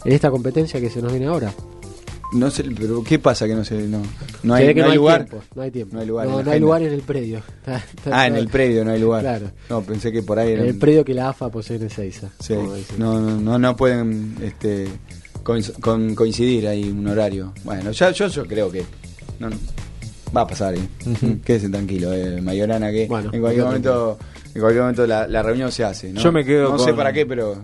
en 0.05 0.11
esta 0.11 0.29
competencia 0.31 0.79
que 0.81 0.89
se 0.89 1.01
nos 1.01 1.11
viene 1.11 1.27
ahora. 1.27 1.53
No 2.33 2.51
sé, 2.51 2.65
pero 2.77 3.01
¿qué 3.03 3.19
pasa 3.19 3.47
que 3.47 3.55
no 3.55 3.63
sé? 3.63 3.75
No, 3.87 4.01
no 4.43 4.57
Se 4.57 4.67
hay, 4.67 4.73
que 4.73 4.81
no 4.81 4.89
hay 4.89 4.97
lugar. 4.97 5.25
tiempo, 5.25 5.45
no 5.55 5.61
hay 5.61 5.71
tiempo. 5.71 5.93
No 5.95 6.01
hay 6.01 6.07
lugar 6.07 6.25
en 6.27 6.31
No, 6.33 6.43
no 6.43 6.51
hay 6.51 6.59
lugar 6.59 6.81
en 6.83 6.93
el 6.93 7.01
predio. 7.01 7.41
Ah, 8.11 8.27
en 8.27 8.35
el 8.35 8.47
predio 8.49 8.83
no 8.83 8.91
hay 8.91 8.99
lugar. 8.99 9.21
Claro. 9.21 9.51
No, 9.69 9.81
pensé 9.81 10.11
que 10.11 10.23
por 10.23 10.37
ahí 10.37 10.51
En 10.53 10.59
el 10.59 10.77
predio 10.77 11.05
que 11.05 11.13
la 11.13 11.29
AFA 11.29 11.49
posee 11.49 11.77
en 11.77 11.83
Ezeiza. 11.83 12.29
Sí, 12.39 12.53
no, 12.97 13.21
no, 13.21 13.39
no, 13.39 13.57
no 13.59 13.75
pueden 13.77 14.35
este, 14.43 14.87
coinc- 15.43 15.79
con- 15.79 16.15
coincidir 16.15 16.67
ahí 16.67 16.89
un 16.89 17.07
horario. 17.07 17.53
Bueno, 17.63 17.91
ya, 17.91 18.11
yo, 18.11 18.27
yo 18.27 18.45
creo 18.45 18.69
que 18.69 18.83
no, 19.39 19.49
no, 19.49 19.55
va 20.35 20.41
a 20.41 20.47
pasar. 20.47 20.75
¿eh? 20.75 20.81
Ujú. 21.05 21.39
Quédese 21.45 21.69
tranquilo, 21.69 22.11
eh, 22.11 22.41
Mayorana, 22.41 22.91
que 22.91 23.07
Bueno, 23.07 23.29
en 23.33 23.39
cualquier 23.39 23.65
momento, 23.65 24.17
en 24.57 24.61
cualquier 24.61 24.81
momento 24.81 25.05
la, 25.07 25.27
la 25.27 25.43
reunión 25.43 25.71
se 25.71 25.83
hace. 25.83 26.11
¿no? 26.11 26.19
Yo 26.21 26.31
me 26.31 26.43
quedo 26.43 26.69
No 26.69 26.79
sé 26.79 26.93
para 26.93 27.13
qué, 27.13 27.25
pero. 27.25 27.61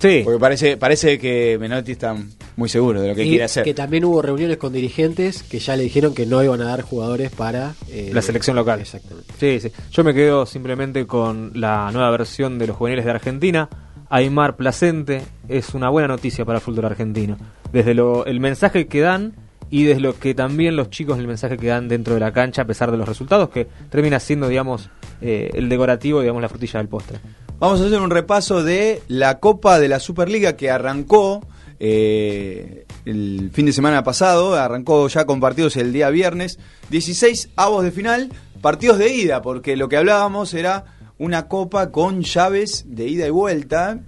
Sí, 0.00 0.20
Porque 0.22 0.38
parece, 0.38 0.76
parece 0.76 1.18
que 1.18 1.56
Menotti 1.58 1.90
está 1.90 2.16
muy 2.54 2.68
seguro 2.68 3.02
de 3.02 3.08
lo 3.08 3.14
que 3.16 3.24
Y 3.24 3.30
quiere 3.30 3.42
hacer. 3.44 3.64
que 3.64 3.74
también 3.74 4.04
hubo 4.04 4.22
reuniones 4.22 4.56
con 4.56 4.72
dirigentes 4.72 5.42
que 5.42 5.58
ya 5.58 5.74
le 5.74 5.82
dijeron 5.82 6.14
que 6.14 6.24
no 6.24 6.40
iban 6.44 6.60
a 6.60 6.66
dar 6.66 6.82
jugadores 6.82 7.32
para 7.32 7.74
eh, 7.90 8.10
la 8.14 8.22
selección 8.22 8.54
local. 8.54 8.78
Exactamente. 8.80 9.32
Sí, 9.40 9.58
sí. 9.58 9.72
Yo 9.90 10.04
me 10.04 10.14
quedo 10.14 10.46
simplemente 10.46 11.04
con 11.04 11.50
la 11.56 11.90
nueva 11.90 12.10
versión 12.12 12.60
de 12.60 12.68
los 12.68 12.76
juveniles 12.76 13.04
de 13.06 13.10
Argentina. 13.10 13.68
Aymar 14.08 14.54
Placente 14.56 15.22
es 15.48 15.74
una 15.74 15.88
buena 15.90 16.06
noticia 16.06 16.44
para 16.44 16.58
el 16.58 16.62
fútbol 16.64 16.84
argentino. 16.84 17.36
Desde 17.72 17.92
lo, 17.92 18.24
el 18.24 18.38
mensaje 18.38 18.86
que 18.86 19.00
dan 19.00 19.34
y 19.70 19.84
desde 19.84 20.00
lo 20.00 20.18
que 20.18 20.34
también 20.34 20.76
los 20.76 20.90
chicos 20.90 21.18
el 21.18 21.26
mensaje 21.26 21.56
que 21.56 21.66
dan 21.66 21.88
dentro 21.88 22.14
de 22.14 22.20
la 22.20 22.32
cancha 22.32 22.62
a 22.62 22.64
pesar 22.66 22.90
de 22.90 22.96
los 22.96 23.08
resultados 23.08 23.50
que 23.50 23.66
termina 23.90 24.18
siendo 24.20 24.48
digamos 24.48 24.90
eh, 25.20 25.50
el 25.54 25.68
decorativo 25.68 26.20
digamos 26.20 26.42
la 26.42 26.48
frutilla 26.48 26.78
del 26.78 26.88
postre 26.88 27.18
Vamos 27.60 27.80
a 27.80 27.86
hacer 27.86 27.98
un 27.98 28.10
repaso 28.10 28.62
de 28.62 29.02
la 29.08 29.40
Copa 29.40 29.80
de 29.80 29.88
la 29.88 29.98
Superliga 29.98 30.56
que 30.56 30.70
arrancó 30.70 31.44
eh, 31.80 32.86
el 33.04 33.50
fin 33.52 33.66
de 33.66 33.72
semana 33.72 34.04
pasado, 34.04 34.54
arrancó 34.54 35.08
ya 35.08 35.24
con 35.24 35.40
partidos 35.40 35.76
el 35.76 35.92
día 35.92 36.08
viernes, 36.10 36.60
16 36.90 37.50
avos 37.56 37.82
de 37.82 37.90
final, 37.90 38.30
partidos 38.60 38.98
de 38.98 39.12
ida, 39.12 39.42
porque 39.42 39.76
lo 39.76 39.88
que 39.88 39.96
hablábamos 39.96 40.54
era 40.54 40.84
una 41.18 41.48
copa 41.48 41.90
con 41.90 42.22
llaves 42.22 42.84
de 42.86 43.08
ida 43.08 43.26
y 43.26 43.30
vuelta. 43.30 43.98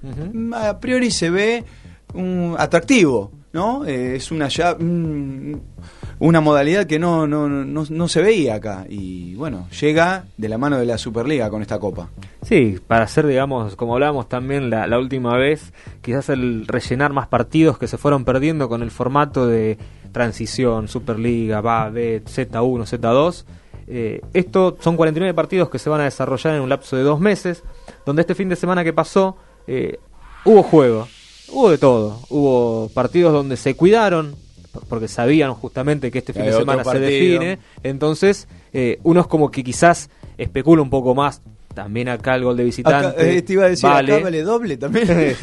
A 0.55 0.79
priori 0.79 1.11
se 1.11 1.31
ve 1.31 1.65
un 2.15 2.55
atractivo, 2.57 3.33
¿no? 3.53 3.85
Eh, 3.85 4.17
es 4.17 4.31
una 4.31 4.47
lla- 4.49 4.77
un- 4.79 5.61
una 6.19 6.41
modalidad 6.41 6.87
que 6.87 6.99
no, 6.99 7.27
no, 7.27 7.49
no, 7.49 7.85
no 7.89 8.09
se 8.09 8.21
veía 8.23 8.57
acá. 8.57 8.85
Y 8.89 9.35
bueno, 9.37 9.69
llega 9.81 10.25
de 10.37 10.49
la 10.49 10.59
mano 10.59 10.79
de 10.79 10.85
la 10.87 10.99
Superliga 10.99 11.49
con 11.51 11.63
esta 11.63 11.79
copa. 11.79 12.11
Sí, 12.43 12.79
para 12.87 13.05
hacer, 13.05 13.27
digamos, 13.27 13.75
como 13.77 13.95
hablábamos 13.95 14.29
también 14.29 14.69
la, 14.71 14.87
la 14.87 14.99
última 14.99 15.37
vez, 15.37 15.73
quizás 16.03 16.29
el 16.29 16.67
rellenar 16.67 17.13
más 17.13 17.27
partidos 17.29 17.79
que 17.79 17.87
se 17.87 17.97
fueron 17.99 18.25
perdiendo 18.25 18.69
con 18.69 18.83
el 18.83 18.91
formato 18.91 19.47
de 19.47 19.79
transición, 20.13 20.89
Superliga, 20.89 21.61
va, 21.61 21.89
B, 21.89 22.23
Z1, 22.25 22.85
Z2. 22.87 23.45
Eh, 23.93 24.21
esto 24.35 24.77
son 24.81 24.97
49 24.97 25.35
partidos 25.35 25.71
que 25.71 25.79
se 25.79 25.89
van 25.91 26.01
a 26.03 26.05
desarrollar 26.05 26.55
en 26.55 26.61
un 26.63 26.69
lapso 26.69 26.97
de 26.97 27.03
dos 27.03 27.19
meses, 27.21 27.63
donde 28.07 28.23
este 28.23 28.35
fin 28.35 28.49
de 28.49 28.57
semana 28.57 28.85
que 28.85 28.93
pasó 28.93 29.37
eh, 29.67 29.99
hubo 30.45 30.63
juego, 30.63 31.09
hubo 31.53 31.71
de 31.71 31.79
todo, 31.79 32.21
hubo 32.29 32.89
partidos 32.95 33.33
donde 33.33 33.57
se 33.57 33.75
cuidaron, 33.75 34.37
porque 34.89 35.09
sabían 35.09 35.55
justamente 35.55 36.11
que 36.11 36.19
este 36.19 36.33
fin 36.33 36.45
de 36.45 36.53
semana 36.53 36.85
se 36.85 36.99
define, 36.99 37.59
entonces 37.83 38.49
eh, 38.73 38.99
uno 39.03 39.21
es 39.21 39.27
como 39.27 39.51
que 39.51 39.65
quizás 39.65 40.11
especula 40.39 40.83
un 40.83 40.91
poco 40.91 41.15
más, 41.15 41.43
también 41.75 42.09
acá 42.09 42.35
el 42.35 42.45
gol 42.45 42.57
de 42.57 42.65
visitante. 42.65 43.09
Acá, 43.09 43.23
eh, 43.23 43.43
te 43.43 43.53
iba 43.53 43.65
a 43.65 43.69
decir, 43.69 43.89
vale. 43.89 44.15
acá 44.15 44.25
vale 44.25 44.43
doble 44.43 44.77
también. 44.77 45.09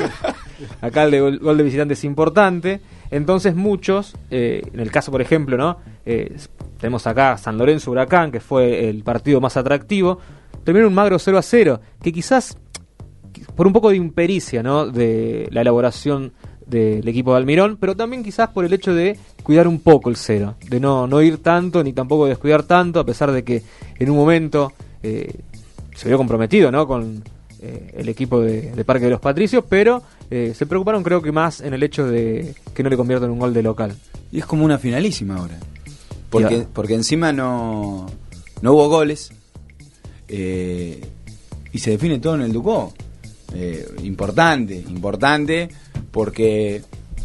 Acá 0.81 1.03
el 1.03 1.11
de 1.11 1.19
gol, 1.19 1.37
gol 1.37 1.57
de 1.57 1.63
visitante 1.63 1.93
es 1.93 2.03
importante. 2.03 2.81
Entonces 3.11 3.55
muchos, 3.55 4.15
eh, 4.31 4.61
en 4.73 4.79
el 4.79 4.91
caso 4.91 5.11
por 5.11 5.21
ejemplo, 5.21 5.55
¿no? 5.55 5.77
Eh, 6.05 6.35
tenemos 6.79 7.07
acá 7.07 7.37
San 7.37 7.57
Lorenzo 7.57 7.91
Huracán, 7.91 8.31
que 8.31 8.39
fue 8.39 8.89
el 8.89 9.03
partido 9.03 9.39
más 9.39 9.55
atractivo. 9.55 10.19
Terminó 10.63 10.87
un 10.87 10.93
magro 10.93 11.17
0 11.17 11.37
a 11.37 11.41
0, 11.41 11.79
que 12.01 12.11
quizás 12.11 12.57
por 13.57 13.67
un 13.67 13.73
poco 13.73 13.89
de 13.89 13.97
impericia, 13.97 14.63
¿no? 14.63 14.85
De 14.85 15.49
la 15.51 15.61
elaboración 15.61 16.31
del 16.65 17.05
equipo 17.07 17.31
de 17.31 17.37
Almirón, 17.37 17.77
pero 17.79 17.95
también 17.95 18.23
quizás 18.23 18.49
por 18.49 18.63
el 18.63 18.71
hecho 18.73 18.93
de 18.93 19.17
cuidar 19.41 19.67
un 19.67 19.79
poco 19.79 20.09
el 20.09 20.15
cero, 20.15 20.55
de 20.69 20.79
no, 20.79 21.07
no 21.07 21.21
ir 21.21 21.37
tanto 21.39 21.83
ni 21.83 21.91
tampoco 21.91 22.27
descuidar 22.27 22.63
tanto, 22.63 22.99
a 22.99 23.05
pesar 23.05 23.31
de 23.31 23.43
que 23.43 23.63
en 23.97 24.09
un 24.09 24.17
momento 24.17 24.73
eh, 25.01 25.33
se 25.95 26.07
vio 26.07 26.17
comprometido, 26.17 26.71
¿no? 26.71 26.87
Con 26.87 27.23
eh, 27.61 27.95
el 27.97 28.07
equipo 28.09 28.39
de, 28.41 28.71
de 28.71 28.85
Parque 28.85 29.05
de 29.05 29.11
los 29.11 29.19
Patricios, 29.19 29.63
pero 29.67 30.03
eh, 30.29 30.53
se 30.55 30.65
preocuparon 30.65 31.03
creo 31.03 31.21
que 31.21 31.31
más 31.31 31.61
en 31.61 31.73
el 31.73 31.81
hecho 31.81 32.05
de 32.05 32.53
que 32.75 32.83
no 32.83 32.89
le 32.89 32.97
conviertan 32.97 33.29
en 33.29 33.33
un 33.33 33.39
gol 33.39 33.53
de 33.53 33.63
local. 33.63 33.95
Y 34.31 34.39
es 34.39 34.45
como 34.45 34.63
una 34.65 34.77
finalísima 34.77 35.37
ahora. 35.37 35.57
Porque, 36.29 36.67
porque 36.71 36.93
encima 36.93 37.31
no, 37.33 38.05
no 38.61 38.73
hubo 38.73 38.89
goles. 38.89 39.31
eh, 40.27 41.01
y 41.71 41.79
se 41.79 41.91
define 41.91 42.19
todo 42.19 42.35
en 42.35 42.41
el 42.41 42.51
Ducó. 42.51 42.93
Eh, 43.53 43.88
importante, 44.03 44.75
importante. 44.75 45.69
Porque, 46.12 46.83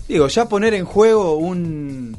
digo, 0.08 0.28
ya 0.28 0.48
poner 0.48 0.74
en 0.74 0.84
juego 0.84 1.36
un, 1.36 2.16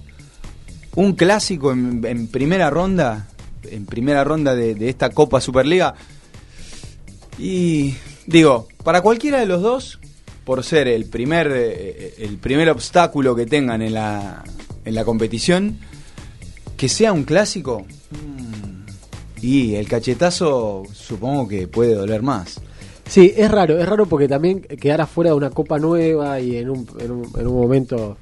un 0.96 1.14
clásico 1.14 1.72
en, 1.72 2.04
en 2.06 2.28
primera 2.28 2.70
ronda, 2.70 3.28
en 3.64 3.86
primera 3.86 4.24
ronda 4.24 4.56
de, 4.56 4.76
de 4.76 4.90
esta 4.90 5.10
Copa 5.10 5.42
Superliga. 5.42 5.96
Y 7.38 7.96
digo, 8.28 8.68
para 8.84 9.02
cualquiera 9.02 9.40
de 9.40 9.46
los 9.46 9.62
dos, 9.62 10.00
por 10.44 10.64
ser 10.64 10.88
el 10.88 11.06
primer, 11.06 11.52
eh, 11.54 12.16
el 12.20 12.38
primer 12.38 12.70
obstáculo 12.70 13.36
que 13.36 13.46
tengan 13.46 13.82
en 13.82 13.94
la, 13.94 14.44
en 14.86 14.96
la 14.96 15.06
competición, 15.06 15.80
que 16.78 16.90
sea 16.90 17.14
un 17.14 17.24
clásico, 17.24 17.86
mm, 18.12 19.42
y 19.42 19.76
el 19.76 19.88
cachetazo 19.88 20.84
supongo 20.94 21.48
que 21.48 21.68
puede 21.68 21.96
doler 21.96 22.22
más. 22.22 22.60
Sí, 23.06 23.34
es 23.36 23.52
raro, 23.52 23.78
es 23.78 23.88
raro 23.88 24.06
porque 24.06 24.28
también 24.28 24.62
quedar 24.62 25.02
afuera 25.02 25.32
de 25.32 25.36
una 25.36 25.50
copa 25.50 25.78
nueva 25.78 26.40
y 26.40 26.58
en 26.58 26.70
un, 26.70 26.88
en 27.00 27.12
un, 27.12 27.32
en 27.38 27.48
un 27.48 27.56
momento 27.56 28.18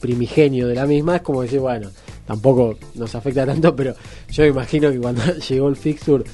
primigenio 0.00 0.68
de 0.68 0.74
la 0.74 0.86
misma 0.86 1.16
es 1.16 1.22
como 1.22 1.42
decir, 1.42 1.60
bueno, 1.60 1.90
tampoco 2.26 2.76
nos 2.94 3.14
afecta 3.14 3.46
tanto, 3.46 3.74
pero 3.74 3.94
yo 4.30 4.42
me 4.42 4.50
imagino 4.50 4.90
que 4.90 4.98
cuando 4.98 5.22
llegó 5.48 5.68
el 5.68 5.76
fixture... 5.76 6.24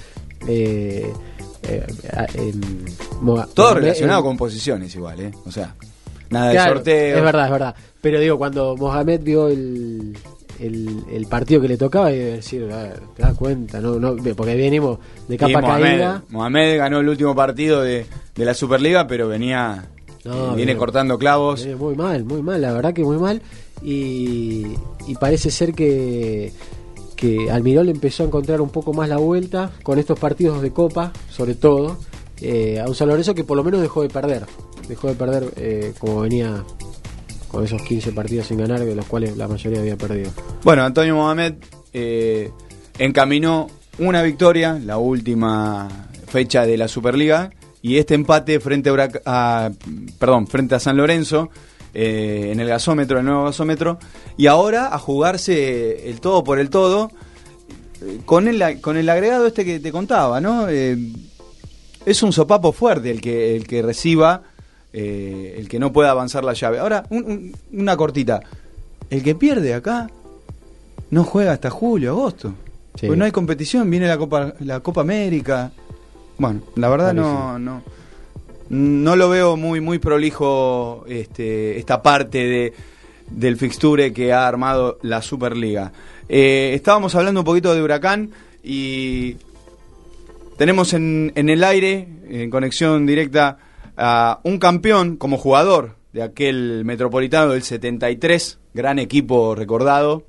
Eh, 0.47 1.13
eh, 1.67 1.87
Todo 3.55 3.75
relacionado 3.75 4.23
con 4.23 4.37
posiciones 4.37 4.95
igual, 4.95 5.21
¿eh? 5.21 5.33
O 5.47 5.51
sea, 5.51 5.75
nada 6.29 6.51
de 6.51 6.59
sorteo. 6.59 7.17
Es 7.17 7.23
verdad, 7.23 7.47
es 7.47 7.51
verdad. 7.51 7.75
Pero 8.03 8.21
digo, 8.21 8.37
cuando 8.37 8.77
Mohamed 8.77 9.23
vio 9.23 9.49
el, 9.49 10.15
el, 10.61 11.05
el 11.11 11.27
partido 11.27 11.61
que 11.61 11.69
le 11.69 11.77
tocaba, 11.77 12.13
y 12.13 12.19
decir, 12.19 12.69
te 13.17 13.23
das 13.23 13.35
cuenta, 13.35 13.81
no, 13.81 13.99
no, 13.99 14.17
porque 14.37 14.55
venimos 14.55 14.99
de 15.29 15.37
capa 15.37 15.61
Mohamed, 15.61 15.83
caída. 15.91 16.23
Mohamed 16.31 16.79
ganó 16.79 17.01
el 17.01 17.09
último 17.09 17.35
partido 17.35 17.83
de, 17.83 18.07
de 18.35 18.45
la 18.45 18.55
Superliga, 18.55 19.07
pero 19.07 19.29
venía 19.29 19.87
No, 20.25 20.53
eh, 20.53 20.57
viene 20.57 20.77
cortando 20.77 21.19
clavos. 21.19 21.67
Muy 21.79 21.95
mal, 21.95 22.25
muy 22.25 22.43
mal, 22.43 22.61
la 22.61 22.73
verdad 22.73 22.93
que 22.93 23.03
muy 23.05 23.19
mal. 23.19 23.43
Y, 23.83 24.67
y 25.07 25.15
parece 25.21 25.51
ser 25.51 25.75
que, 25.75 26.53
que 27.17 27.51
Almirón 27.51 27.87
le 27.87 27.93
empezó 27.93 28.23
a 28.23 28.27
encontrar 28.27 28.61
un 28.61 28.71
poco 28.71 28.93
más 28.95 29.09
la 29.09 29.19
vuelta 29.19 29.71
con 29.83 29.99
estos 29.99 30.19
partidos 30.19 30.63
de 30.63 30.71
Copa, 30.73 31.13
sobre 31.31 31.55
todo. 31.55 31.99
eh, 32.41 32.81
a 32.81 32.89
un 32.89 32.95
San 32.95 33.09
Lorenzo 33.09 33.35
que 33.35 33.45
por 33.45 33.57
lo 33.57 33.65
menos 33.65 33.81
dejó 33.83 34.03
de 34.03 34.09
perder. 34.09 34.45
Dejó 34.89 35.09
de 35.09 35.15
perder 35.15 35.53
eh, 35.57 35.93
como 35.99 36.21
venía 36.21 36.63
con 37.55 37.65
esos 37.65 37.81
15 37.83 38.13
partidos 38.13 38.47
sin 38.49 38.59
ganar, 38.59 38.81
de 38.85 38.95
los 38.95 39.07
cuales 39.07 39.37
la 39.37 39.49
mayoría 39.49 39.81
había 39.81 39.97
perdido. 39.97 40.31
Bueno, 40.63 40.83
Antonio 40.83 41.15
Mohamed 41.17 41.55
eh, 41.93 42.51
encaminó 42.99 43.69
una 43.99 44.23
victoria, 44.23 44.79
la 44.85 44.99
última 44.99 45.89
fecha 46.27 46.67
de 46.67 46.77
la 46.77 46.89
Superliga, 46.89 47.51
y 47.81 47.99
este 47.99 48.15
empate 48.15 48.61
frente 48.61 48.91
a, 48.91 49.11
a- 49.27 49.71
perdón, 50.19 50.47
frente 50.47 50.75
a 50.75 50.81
San 50.81 50.97
Lorenzo, 50.97 51.51
eh, 51.93 52.49
en 52.53 52.59
el 52.61 52.69
gasómetro, 52.69 53.19
el 53.21 53.25
nuevo 53.25 53.45
gasómetro, 53.45 53.99
y 54.37 54.47
ahora 54.47 54.93
a 54.95 54.99
jugarse 54.99 56.09
el 56.11 56.21
todo 56.21 56.43
por 56.43 56.59
el 56.59 56.71
todo, 56.71 57.11
eh, 58.03 58.19
con 58.25 58.49
el, 58.49 58.81
con 58.81 58.97
el 58.97 59.09
agregado 59.09 59.47
este 59.47 59.65
que 59.65 59.79
te 59.81 59.93
contaba, 59.93 60.41
¿no? 60.41 60.69
Eh, 60.69 60.97
es 62.07 62.23
un 62.23 62.33
sopapo 62.33 62.73
fuerte 62.73 63.11
el 63.11 63.21
que, 63.21 63.55
el 63.57 63.67
que 63.67 63.81
reciba, 63.83 64.43
eh, 64.97 65.57
el 65.59 65.69
que 65.69 65.79
no 65.81 65.93
pueda 65.93 66.13
avanzar 66.13 66.45
la 66.45 66.53
llave. 66.53 66.79
Ahora, 66.79 67.05
un- 67.11 67.25
un- 67.25 67.57
una 67.81 67.97
cortita. 67.97 68.41
El 69.11 69.23
que 69.25 69.35
pierde 69.35 69.75
acá 69.75 70.09
no 71.11 71.25
juega 71.25 71.53
hasta 71.53 71.69
julio, 71.69 72.11
agosto. 72.13 72.55
Sí. 72.99 73.09
Pues 73.09 73.19
no 73.19 73.25
hay 73.25 73.33
competición, 73.33 73.91
viene 73.91 74.07
la 74.07 74.17
Copa, 74.17 74.55
la 74.61 74.79
Copa 74.81 75.01
América. 75.01 75.73
Bueno, 76.39 76.61
la 76.77 76.89
verdad 76.89 77.13
no, 77.13 77.59
no, 77.59 77.83
no 78.71 79.17
lo 79.17 79.29
veo 79.29 79.57
muy, 79.57 79.81
muy 79.81 79.99
prolijo 79.99 81.05
este, 81.09 81.77
esta 81.79 82.03
parte 82.03 82.39
de, 82.47 82.73
del 83.31 83.57
fixture 83.57 84.13
que 84.13 84.33
ha 84.33 84.47
armado 84.47 84.99
la 85.03 85.23
Superliga. 85.23 85.93
Eh, 86.29 86.73
estábamos 86.75 87.15
hablando 87.17 87.41
un 87.41 87.45
poquito 87.45 87.75
de 87.75 87.83
Huracán 87.83 88.31
y 88.63 89.37
tenemos 90.57 90.93
en, 90.95 91.33
en 91.35 91.49
el 91.49 91.65
aire, 91.65 92.09
en 92.29 92.49
conexión 92.51 93.07
directa, 93.07 93.59
a 93.97 94.41
un 94.43 94.59
campeón 94.59 95.17
como 95.17 95.39
jugador 95.39 95.97
de 96.13 96.23
aquel 96.23 96.85
Metropolitano 96.85 97.53
del 97.53 97.63
73, 97.63 98.61
gran 98.73 98.99
equipo 98.99 99.55
recordado. 99.55 100.27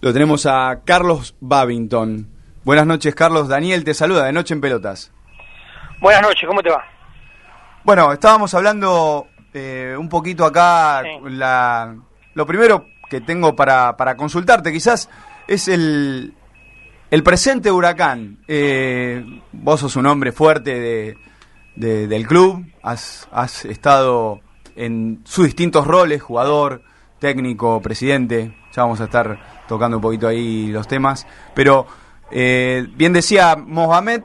Lo 0.00 0.12
tenemos 0.12 0.46
a 0.46 0.80
Carlos 0.84 1.36
Babington. 1.40 2.28
Buenas 2.64 2.86
noches, 2.86 3.14
Carlos. 3.14 3.48
Daniel 3.48 3.84
te 3.84 3.94
saluda 3.94 4.24
de 4.24 4.32
Noche 4.32 4.54
en 4.54 4.60
Pelotas. 4.60 5.12
Buenas 6.00 6.22
noches, 6.22 6.44
¿cómo 6.46 6.62
te 6.62 6.70
va? 6.70 6.82
Bueno, 7.84 8.12
estábamos 8.12 8.54
hablando 8.54 9.28
eh, 9.52 9.94
un 9.98 10.08
poquito 10.08 10.44
acá. 10.44 11.02
Sí. 11.02 11.30
La, 11.30 11.96
lo 12.34 12.46
primero 12.46 12.86
que 13.08 13.20
tengo 13.20 13.54
para, 13.54 13.96
para 13.96 14.16
consultarte, 14.16 14.72
quizás, 14.72 15.10
es 15.46 15.68
el, 15.68 16.34
el 17.10 17.22
presente 17.22 17.70
Huracán. 17.70 18.38
Eh, 18.48 19.24
vos 19.52 19.80
sos 19.80 19.96
un 19.96 20.06
hombre 20.06 20.32
fuerte 20.32 20.80
de, 20.80 21.18
de- 21.76 22.06
del 22.06 22.26
club, 22.26 22.64
has, 22.82 23.28
has 23.32 23.64
estado 23.64 24.40
en 24.76 25.20
sus 25.24 25.46
distintos 25.46 25.86
roles, 25.86 26.22
jugador, 26.22 26.82
técnico, 27.18 27.80
presidente. 27.80 28.54
Ya 28.74 28.82
vamos 28.82 29.00
a 29.00 29.04
estar 29.04 29.64
tocando 29.68 29.98
un 29.98 30.02
poquito 30.02 30.26
ahí 30.28 30.68
los 30.68 30.88
temas. 30.88 31.26
Pero, 31.54 31.86
eh, 32.30 32.86
bien 32.96 33.12
decía 33.12 33.54
Mohamed, 33.56 34.22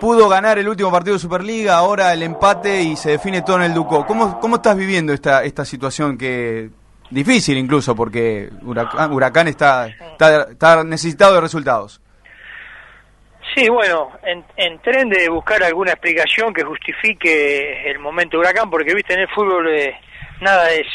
pudo 0.00 0.28
ganar 0.28 0.58
el 0.58 0.68
último 0.68 0.90
partido 0.90 1.14
de 1.14 1.20
Superliga, 1.20 1.76
ahora 1.76 2.12
el 2.12 2.22
empate 2.22 2.82
y 2.82 2.96
se 2.96 3.10
define 3.10 3.42
todo 3.42 3.56
en 3.56 3.62
el 3.62 3.74
Ducó. 3.74 4.04
¿Cómo, 4.06 4.40
cómo 4.40 4.56
estás 4.56 4.76
viviendo 4.76 5.12
esta, 5.12 5.44
esta 5.44 5.64
situación 5.64 6.18
que 6.18 6.70
difícil 7.10 7.56
incluso 7.58 7.94
porque 7.94 8.50
Huracán, 8.62 9.12
Huracán 9.12 9.46
está, 9.48 9.86
está, 9.86 10.42
está 10.50 10.82
necesitado 10.82 11.34
de 11.34 11.40
resultados? 11.40 12.00
Sí, 13.54 13.68
bueno, 13.68 14.10
en, 14.24 14.44
en 14.56 14.78
tren 14.80 15.08
de 15.08 15.28
buscar 15.28 15.62
alguna 15.62 15.92
explicación 15.92 16.54
que 16.54 16.62
justifique 16.64 17.90
el 17.90 17.98
momento 17.98 18.36
de 18.36 18.40
huracán, 18.40 18.70
porque 18.70 18.94
viste 18.94 19.14
en 19.14 19.20
el 19.20 19.28
fútbol 19.28 19.68
eh, 19.68 19.94
nada 20.40 20.70
es 20.70 20.86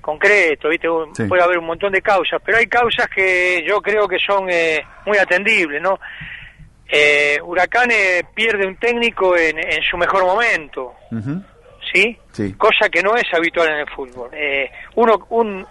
concreto, 0.00 0.68
viste 0.68 0.88
Sí. 1.14 1.24
puede 1.24 1.42
haber 1.42 1.58
un 1.58 1.66
montón 1.66 1.92
de 1.92 2.02
causas, 2.02 2.40
pero 2.44 2.58
hay 2.58 2.66
causas 2.66 3.08
que 3.08 3.64
yo 3.66 3.80
creo 3.80 4.06
que 4.08 4.18
son 4.18 4.48
eh, 4.50 4.84
muy 5.06 5.16
atendibles, 5.18 5.80
¿no? 5.80 5.98
eh, 6.94 7.38
Huracán 7.42 7.90
eh, 7.90 8.22
pierde 8.34 8.66
un 8.66 8.76
técnico 8.76 9.34
en, 9.36 9.58
en 9.58 9.82
su 9.82 9.96
mejor 9.96 10.24
momento. 10.24 10.94
¿sí? 11.92 12.18
Sí. 12.32 12.52
Cosa 12.54 12.88
que 12.90 13.02
no 13.02 13.16
es 13.16 13.24
habitual 13.32 13.68
en 13.70 13.78
el 13.78 13.88
fútbol. 13.88 14.28
Eh, 14.34 14.70
uno, 14.96 15.26
un, 15.30 15.66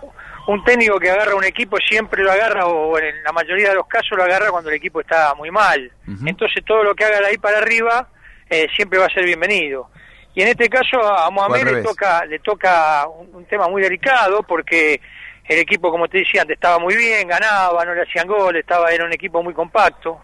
un 0.48 0.64
técnico 0.64 1.00
que 1.00 1.10
agarra 1.10 1.36
un 1.36 1.44
equipo 1.44 1.78
siempre 1.78 2.24
lo 2.24 2.32
agarra, 2.32 2.66
o 2.66 2.98
en 2.98 3.24
la 3.24 3.32
mayoría 3.32 3.70
de 3.70 3.76
los 3.76 3.88
casos 3.88 4.18
lo 4.18 4.24
agarra 4.24 4.50
cuando 4.50 4.70
el 4.70 4.76
equipo 4.76 5.02
está 5.02 5.34
muy 5.36 5.52
mal. 5.52 5.92
Entonces 6.26 6.64
todo 6.66 6.84
lo 6.84 6.96
que 6.96 7.06
haga 7.06 7.20
de 7.20 7.28
ahí 7.28 7.38
para 7.38 7.60
arriba 7.60 8.08
eh, 8.50 8.68
siempre 8.76 9.00
va 9.00 9.06
a 9.06 9.14
ser 9.14 9.26
bienvenido. 9.26 9.90
Y 10.34 10.42
en 10.42 10.48
este 10.48 10.70
caso 10.70 11.02
a 11.02 11.30
Mohamed 11.30 11.64
le 11.64 11.84
toca, 11.84 12.26
le 12.26 12.40
toca 12.40 13.08
un, 13.08 13.36
un 13.36 13.46
tema 13.46 13.68
muy 13.68 13.82
delicado 13.82 14.44
porque 14.44 15.02
el 15.48 15.60
equipo, 15.60 15.92
como 15.92 16.08
te 16.08 16.20
decía 16.20 16.42
antes, 16.42 16.56
estaba 16.56 16.80
muy 16.80 16.96
bien, 16.96 17.28
ganaba, 17.28 17.84
no 17.84 17.94
le 17.94 18.04
hacían 18.04 18.28
gol, 18.28 18.56
estaba, 18.56 18.92
era 18.92 19.06
un 19.06 19.14
equipo 19.14 19.44
muy 19.44 19.54
compacto. 19.54 20.22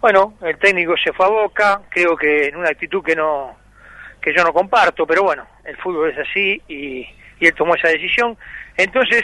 Bueno, 0.00 0.34
el 0.42 0.58
técnico 0.58 0.94
se 1.02 1.12
fue 1.12 1.26
a 1.26 1.30
Boca, 1.30 1.80
creo 1.88 2.16
que 2.16 2.46
en 2.48 2.56
una 2.56 2.68
actitud 2.68 3.02
que 3.02 3.16
no 3.16 3.56
que 4.20 4.34
yo 4.34 4.42
no 4.42 4.52
comparto, 4.52 5.06
pero 5.06 5.22
bueno, 5.22 5.46
el 5.64 5.76
fútbol 5.76 6.10
es 6.10 6.18
así 6.18 6.60
y, 6.68 7.06
y 7.40 7.46
él 7.46 7.54
tomó 7.54 7.74
esa 7.76 7.88
decisión. 7.88 8.36
Entonces, 8.76 9.22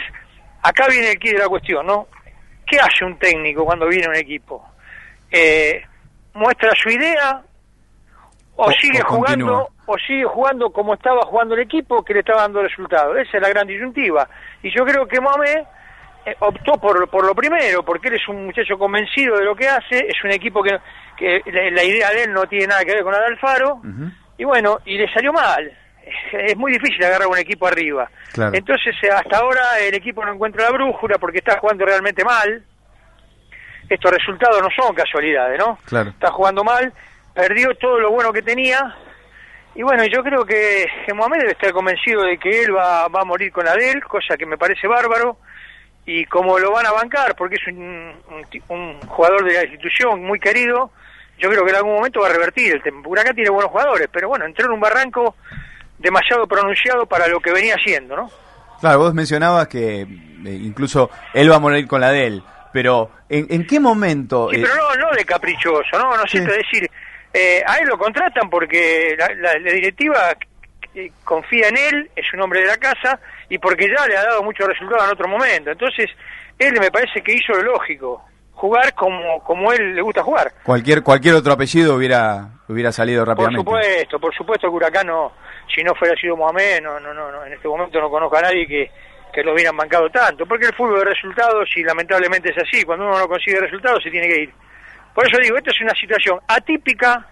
acá 0.67 0.87
viene 0.89 1.11
el 1.11 1.19
de 1.19 1.37
la 1.37 1.47
cuestión, 1.49 1.85
¿no? 1.85 2.07
¿Qué 2.65 2.77
hace 2.79 3.05
un 3.05 3.17
técnico 3.17 3.63
cuando 3.65 3.87
viene 3.87 4.07
un 4.07 4.15
equipo? 4.15 4.65
Eh, 5.31 5.81
¿Muestra 6.33 6.71
su 6.81 6.89
idea 6.89 7.41
o, 8.55 8.65
O- 8.65 8.71
sigue 8.71 9.01
o 9.01 9.05
jugando 9.07 9.45
continúa. 9.45 9.67
o 9.85 9.97
sigue 9.99 10.23
jugando 10.25 10.69
como 10.71 10.93
estaba 10.95 11.21
jugando 11.23 11.55
el 11.55 11.61
equipo 11.61 12.03
que 12.03 12.13
le 12.13 12.19
estaba 12.21 12.41
dando 12.41 12.61
resultados? 12.63 13.17
Esa 13.17 13.37
es 13.37 13.43
la 13.43 13.49
gran 13.49 13.67
disyuntiva. 13.67 14.27
Y 14.63 14.75
yo 14.75 14.83
creo 14.85 15.07
que 15.07 15.19
Mohamed 15.21 15.63
eh, 16.25 16.35
optó 16.39 16.73
por, 16.73 17.07
por 17.09 17.25
lo 17.25 17.35
primero, 17.35 17.83
porque 17.83 18.07
él 18.09 18.15
es 18.15 18.27
un 18.27 18.45
muchacho 18.45 18.77
convencido 18.77 19.37
de 19.37 19.45
lo 19.45 19.55
que 19.55 19.67
hace, 19.67 19.99
es 20.07 20.23
un 20.23 20.31
equipo 20.31 20.63
que, 20.63 20.77
que 21.17 21.41
la, 21.51 21.69
la 21.71 21.83
idea 21.83 22.09
de 22.09 22.23
él 22.23 22.33
no 22.33 22.45
tiene 22.47 22.67
nada 22.67 22.83
que 22.83 22.93
ver 22.93 23.03
con 23.03 23.11
la 23.13 23.19
de 23.19 23.25
Alfaro, 23.27 23.81
y 24.37 24.43
bueno, 24.43 24.79
y 24.85 24.97
le 24.97 25.07
salió 25.13 25.31
mal. 25.31 25.71
Es 26.31 26.55
muy 26.57 26.71
difícil 26.71 27.03
agarrar 27.03 27.27
un 27.27 27.37
equipo 27.37 27.67
arriba. 27.67 28.09
Claro. 28.33 28.55
Entonces, 28.55 28.95
eh, 29.01 29.09
hasta 29.09 29.37
ahora 29.37 29.79
el 29.81 29.93
equipo 29.95 30.23
no 30.23 30.33
encuentra 30.33 30.65
la 30.65 30.71
brújula 30.71 31.17
porque 31.17 31.39
está 31.39 31.57
jugando 31.59 31.85
realmente 31.85 32.23
mal. 32.23 32.63
Estos 33.89 34.11
resultados 34.11 34.61
no 34.61 34.69
son 34.75 34.95
casualidades, 34.95 35.59
¿no? 35.59 35.77
Claro. 35.85 36.09
Está 36.09 36.31
jugando 36.31 36.63
mal, 36.63 36.91
perdió 37.33 37.75
todo 37.75 37.99
lo 37.99 38.11
bueno 38.11 38.33
que 38.33 38.41
tenía. 38.41 38.95
Y 39.75 39.83
bueno, 39.83 40.03
yo 40.05 40.23
creo 40.23 40.45
que, 40.45 40.87
Mohamed 41.13 41.39
debe 41.39 41.51
estar 41.51 41.71
convencido 41.71 42.23
de 42.23 42.37
que 42.37 42.63
él 42.63 42.75
va, 42.75 43.07
va 43.09 43.21
a 43.21 43.25
morir 43.25 43.51
con 43.51 43.65
la 43.65 43.75
de 43.75 43.91
él, 43.91 44.03
cosa 44.03 44.37
que 44.37 44.45
me 44.45 44.57
parece 44.57 44.87
bárbaro. 44.87 45.37
Y 46.05 46.25
como 46.25 46.59
lo 46.59 46.71
van 46.71 46.85
a 46.85 46.91
bancar, 46.91 47.35
porque 47.35 47.55
es 47.55 47.67
un, 47.67 48.13
un 48.29 48.45
un 48.69 48.99
jugador 49.01 49.43
de 49.43 49.53
la 49.53 49.63
institución 49.63 50.23
muy 50.23 50.39
querido, 50.39 50.91
yo 51.37 51.49
creo 51.49 51.63
que 51.63 51.71
en 51.71 51.77
algún 51.77 51.95
momento 51.95 52.21
va 52.21 52.27
a 52.27 52.33
revertir 52.33 52.73
el 52.73 52.81
tema. 52.81 53.01
Huracán 53.05 53.35
tiene 53.35 53.49
buenos 53.49 53.71
jugadores, 53.71 54.07
pero 54.11 54.29
bueno, 54.29 54.45
entró 54.45 54.65
en 54.67 54.71
un 54.73 54.79
barranco 54.79 55.35
demasiado 55.97 56.47
pronunciado 56.47 57.05
para 57.05 57.27
lo 57.27 57.39
que 57.39 57.51
venía 57.51 57.75
haciendo, 57.75 58.15
¿no? 58.15 58.29
Claro, 58.79 58.99
vos 58.99 59.13
mencionabas 59.13 59.67
que 59.67 60.01
eh, 60.01 60.07
incluso 60.45 61.09
él 61.33 61.49
va 61.51 61.55
a 61.55 61.59
morir 61.59 61.87
con 61.87 62.01
la 62.01 62.11
de 62.11 62.27
él, 62.27 62.43
pero 62.73 63.09
¿en, 63.29 63.47
en 63.49 63.65
qué 63.65 63.79
momento? 63.79 64.49
Sí, 64.51 64.57
eh, 64.57 64.61
pero 64.63 64.75
no, 64.75 64.95
no 65.09 65.15
de 65.15 65.23
caprichoso, 65.25 65.97
no, 65.97 66.15
no 66.17 66.23
Sí. 66.27 66.37
sé, 66.37 66.43
es 66.43 66.57
decir, 66.57 66.89
eh, 67.33 67.63
a 67.65 67.77
él 67.77 67.87
lo 67.87 67.97
contratan 67.97 68.49
porque 68.49 69.15
la, 69.17 69.27
la- 69.35 69.59
la 69.59 69.71
directiva 69.71 70.35
eh, 70.93 71.11
confía 71.23 71.69
en 71.69 71.77
él, 71.77 72.11
es 72.15 72.25
un 72.33 72.41
hombre 72.41 72.61
de 72.61 72.67
la 72.67 72.77
casa, 72.77 73.19
y 73.49 73.57
porque 73.57 73.87
ya 73.89 74.05
le 74.07 74.17
ha 74.17 74.23
dado 74.23 74.43
muchos 74.43 74.67
resultados 74.67 75.03
en 75.05 75.11
otro 75.11 75.27
momento. 75.27 75.71
Entonces, 75.71 76.09
él 76.57 76.73
me 76.79 76.89
parece 76.91 77.21
que 77.21 77.33
hizo 77.33 77.51
lo 77.53 77.63
lógico, 77.63 78.23
jugar 78.53 78.93
como, 78.93 79.43
como 79.43 79.73
él 79.73 79.95
le 79.95 80.01
gusta 80.01 80.23
jugar. 80.23 80.53
cualquier 80.63 81.03
cualquier 81.03 81.35
otro 81.35 81.51
apellido 81.53 81.95
hubiera 81.95 82.49
hubiera 82.69 82.91
salido 82.93 83.23
Por 83.25 83.29
rápidamente. 83.29 83.59
supuesto, 83.59 84.19
por 84.19 84.33
supuesto 84.35 84.67
que 84.69 84.73
Huracán 84.75 85.07
no, 85.07 85.33
si 85.73 85.83
no 85.83 85.93
fuera 85.95 86.15
sido 86.15 86.37
Mohamed, 86.37 86.81
no, 86.81 86.99
no, 86.99 87.13
no, 87.13 87.45
en 87.45 87.53
este 87.53 87.67
momento 87.67 87.99
no 87.99 88.09
conozco 88.09 88.37
a 88.37 88.41
nadie 88.41 88.67
que, 88.67 88.91
que 89.33 89.43
lo 89.43 89.53
hubieran 89.53 89.75
bancado 89.75 90.09
tanto, 90.09 90.45
porque 90.45 90.67
el 90.67 90.75
fútbol 90.75 90.99
de 90.99 91.05
resultados, 91.05 91.69
y 91.75 91.83
lamentablemente 91.83 92.51
es 92.51 92.57
así, 92.57 92.83
cuando 92.83 93.05
uno 93.05 93.19
no 93.19 93.27
consigue 93.27 93.59
resultados 93.59 94.01
se 94.03 94.11
tiene 94.11 94.27
que 94.27 94.41
ir. 94.43 94.53
Por 95.13 95.27
eso 95.27 95.37
digo, 95.41 95.57
esta 95.57 95.71
es 95.71 95.81
una 95.81 95.93
situación 95.95 96.39
atípica, 96.47 97.27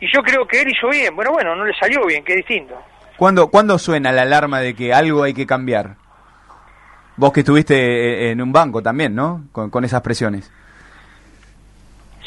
y 0.00 0.06
yo 0.12 0.22
creo 0.22 0.46
que 0.46 0.62
él 0.62 0.68
hizo 0.68 0.88
bien, 0.88 1.14
bueno, 1.14 1.32
bueno, 1.32 1.54
no 1.54 1.64
le 1.64 1.74
salió 1.74 2.04
bien, 2.06 2.24
es 2.26 2.36
distinto. 2.36 2.74
¿Cuándo, 3.16 3.48
¿Cuándo 3.48 3.78
suena 3.78 4.12
la 4.12 4.22
alarma 4.22 4.60
de 4.60 4.74
que 4.74 4.92
algo 4.92 5.22
hay 5.22 5.34
que 5.34 5.46
cambiar? 5.46 5.96
Vos 7.16 7.32
que 7.32 7.40
estuviste 7.40 7.74
eh, 7.74 8.30
en 8.32 8.42
un 8.42 8.52
banco 8.52 8.82
también, 8.82 9.14
¿no? 9.14 9.44
Con, 9.52 9.70
con 9.70 9.84
esas 9.84 10.00
presiones. 10.02 10.52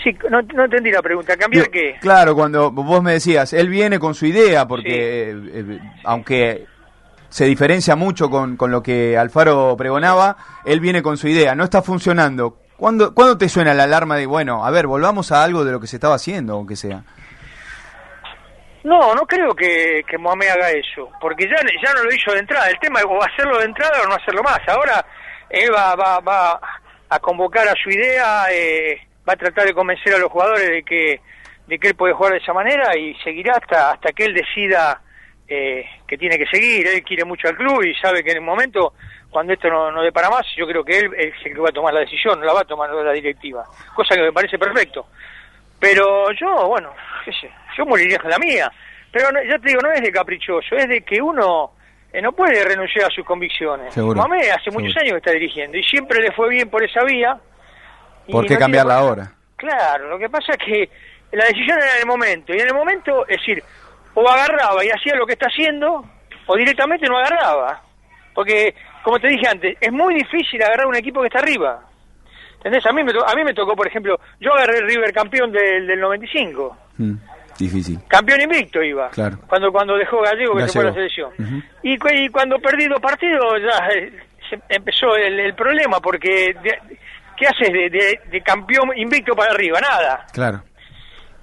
Sí, 0.07 0.17
no, 0.29 0.41
no 0.41 0.63
entendí 0.63 0.89
la 0.89 1.01
pregunta, 1.01 1.35
¿cambiar 1.35 1.69
qué? 1.69 1.97
Claro, 1.99 2.33
cuando 2.33 2.71
vos 2.71 3.03
me 3.03 3.11
decías, 3.11 3.51
él 3.51 3.67
viene 3.67 3.99
con 3.99 4.13
su 4.13 4.25
idea, 4.25 4.65
porque 4.65 5.31
eh, 5.31 5.35
eh, 5.35 5.79
aunque 6.05 6.65
se 7.27 7.43
diferencia 7.43 7.97
mucho 7.97 8.29
con, 8.29 8.55
con 8.55 8.71
lo 8.71 8.81
que 8.81 9.17
Alfaro 9.17 9.75
pregonaba, 9.77 10.37
él 10.63 10.79
viene 10.79 11.01
con 11.01 11.17
su 11.17 11.27
idea, 11.27 11.55
no 11.55 11.65
está 11.65 11.81
funcionando. 11.81 12.57
¿Cuándo, 12.77 13.13
¿Cuándo 13.13 13.37
te 13.37 13.49
suena 13.49 13.73
la 13.73 13.83
alarma 13.83 14.15
de, 14.15 14.27
bueno, 14.27 14.65
a 14.65 14.71
ver, 14.71 14.87
volvamos 14.87 15.33
a 15.33 15.43
algo 15.43 15.65
de 15.65 15.73
lo 15.73 15.81
que 15.81 15.87
se 15.87 15.97
estaba 15.97 16.15
haciendo, 16.15 16.53
aunque 16.53 16.77
sea? 16.77 17.03
No, 18.85 19.13
no 19.13 19.23
creo 19.23 19.53
que, 19.53 20.05
que 20.07 20.17
Mohamed 20.17 20.47
haga 20.47 20.69
eso, 20.69 21.09
porque 21.19 21.49
ya, 21.49 21.57
ya 21.83 21.93
no 21.93 22.03
lo 22.03 22.15
hizo 22.15 22.31
de 22.31 22.39
entrada. 22.39 22.69
El 22.69 22.79
tema 22.79 22.99
es 22.99 23.05
o 23.05 23.21
hacerlo 23.21 23.57
de 23.57 23.65
entrada 23.65 24.03
o 24.05 24.07
no 24.07 24.15
hacerlo 24.15 24.41
más. 24.41 24.59
Ahora 24.69 25.05
él 25.49 25.69
va, 25.75 25.95
va, 25.95 26.19
va 26.21 26.61
a 27.09 27.19
convocar 27.19 27.67
a 27.67 27.73
su 27.83 27.89
idea, 27.89 28.45
eh, 28.53 29.06
va 29.27 29.33
a 29.33 29.37
tratar 29.37 29.65
de 29.65 29.73
convencer 29.73 30.13
a 30.13 30.19
los 30.19 30.31
jugadores 30.31 30.69
de 30.69 30.83
que, 30.83 31.19
de 31.67 31.79
que 31.79 31.87
él 31.89 31.95
puede 31.95 32.13
jugar 32.13 32.33
de 32.33 32.39
esa 32.39 32.53
manera 32.53 32.95
y 32.97 33.13
seguirá 33.23 33.53
hasta, 33.53 33.91
hasta 33.91 34.11
que 34.13 34.25
él 34.25 34.33
decida 34.33 35.01
eh, 35.47 35.85
que 36.07 36.17
tiene 36.17 36.37
que 36.37 36.45
seguir. 36.47 36.87
Él 36.87 37.03
quiere 37.03 37.25
mucho 37.25 37.47
al 37.47 37.55
club 37.57 37.83
y 37.83 37.93
sabe 37.95 38.23
que 38.23 38.31
en 38.31 38.37
el 38.37 38.43
momento, 38.43 38.93
cuando 39.29 39.53
esto 39.53 39.69
no, 39.69 39.91
no 39.91 40.01
dé 40.01 40.11
para 40.11 40.29
más, 40.29 40.45
yo 40.55 40.65
creo 40.67 40.83
que 40.83 40.99
él 40.99 41.09
es 41.17 41.33
el 41.45 41.53
que 41.53 41.59
va 41.59 41.69
a 41.69 41.73
tomar 41.73 41.93
la 41.93 42.01
decisión, 42.01 42.39
no 42.39 42.45
la 42.45 42.53
va 42.53 42.61
a 42.61 42.65
tomar 42.65 42.89
la 42.89 43.11
directiva. 43.13 43.63
Cosa 43.95 44.15
que 44.15 44.21
me 44.21 44.31
parece 44.33 44.57
perfecto. 44.57 45.07
Pero 45.79 46.31
yo, 46.31 46.67
bueno, 46.67 46.91
qué 47.23 47.31
sé, 47.33 47.51
yo 47.77 47.85
moriría 47.85 48.17
con 48.19 48.31
la 48.31 48.39
mía. 48.39 48.71
Pero 49.11 49.31
no- 49.31 49.43
ya 49.43 49.57
te 49.59 49.69
digo, 49.69 49.81
no 49.81 49.91
es 49.91 50.01
de 50.01 50.11
caprichoso, 50.11 50.75
es 50.75 50.87
de 50.87 51.01
que 51.01 51.21
uno 51.21 51.71
eh, 52.11 52.21
no 52.21 52.31
puede 52.31 52.63
renunciar 52.63 53.05
a 53.05 53.09
sus 53.13 53.25
convicciones. 53.25 53.93
Seguro, 53.93 54.15
Mohamed 54.19 54.49
hace 54.49 54.71
muchos 54.71 54.95
años 54.97 55.11
que 55.13 55.17
está 55.17 55.31
dirigiendo 55.31 55.77
y 55.77 55.83
siempre 55.83 56.19
le 56.21 56.31
fue 56.31 56.49
bien 56.49 56.69
por 56.69 56.83
esa 56.83 57.03
vía. 57.03 57.37
¿Por 58.31 58.45
qué 58.45 58.53
no 58.55 58.59
cambiarla 58.59 58.95
tiene- 58.95 59.07
ahora? 59.09 59.31
Claro, 59.55 60.09
lo 60.09 60.19
que 60.19 60.29
pasa 60.29 60.53
es 60.53 60.57
que 60.57 60.89
la 61.31 61.45
decisión 61.45 61.77
era 61.77 61.93
en 61.95 62.01
el 62.01 62.05
momento. 62.07 62.53
Y 62.53 62.59
en 62.59 62.67
el 62.67 62.73
momento, 62.73 63.27
es 63.27 63.37
decir, 63.37 63.63
o 64.13 64.27
agarraba 64.29 64.83
y 64.85 64.89
hacía 64.89 65.15
lo 65.15 65.25
que 65.25 65.33
está 65.33 65.47
haciendo, 65.47 66.05
o 66.45 66.55
directamente 66.55 67.07
no 67.07 67.17
agarraba. 67.17 67.81
Porque, 68.33 68.75
como 69.03 69.17
te 69.19 69.27
dije 69.29 69.47
antes, 69.47 69.77
es 69.81 69.91
muy 69.91 70.13
difícil 70.15 70.61
agarrar 70.61 70.85
un 70.87 70.95
equipo 70.95 71.21
que 71.21 71.27
está 71.27 71.39
arriba. 71.39 71.81
¿Entendés? 72.57 72.85
A 72.85 72.91
mí 72.91 73.03
me, 73.03 73.11
to- 73.13 73.27
a 73.27 73.33
mí 73.35 73.43
me 73.43 73.53
tocó, 73.53 73.75
por 73.75 73.87
ejemplo, 73.87 74.19
yo 74.39 74.53
agarré 74.53 74.79
el 74.79 74.87
River 74.87 75.13
campeón 75.13 75.51
del, 75.51 75.87
del 75.87 75.99
95. 75.99 76.77
Mm, 76.97 77.13
difícil. 77.59 77.99
Campeón 78.07 78.41
invicto 78.41 78.81
iba. 78.83 79.09
Claro. 79.09 79.37
Cuando 79.47 79.71
cuando 79.71 79.95
dejó 79.97 80.21
Gallego 80.21 80.55
que 80.55 80.67
se 80.67 80.73
fue 80.73 80.81
a 80.81 80.85
la 80.85 80.91
Gallego. 80.91 81.09
selección. 81.35 81.63
Y, 81.83 81.97
cu- 81.97 82.09
y 82.13 82.29
cuando 82.29 82.59
perdí 82.59 82.87
dos 82.87 82.99
partidos 82.99 83.61
ya 83.61 83.87
eh, 83.89 84.11
se 84.49 84.59
empezó 84.69 85.15
el, 85.15 85.39
el 85.39 85.53
problema 85.55 85.99
porque 85.99 86.55
de- 86.61 86.79
¿qué 87.37 87.47
haces 87.47 87.71
de, 87.71 87.89
de- 87.89 88.19
de 88.29 88.41
campeón 88.41 88.91
invicto 88.97 89.35
para 89.35 89.51
arriba? 89.51 89.79
Nada. 89.79 90.25
Claro. 90.33 90.63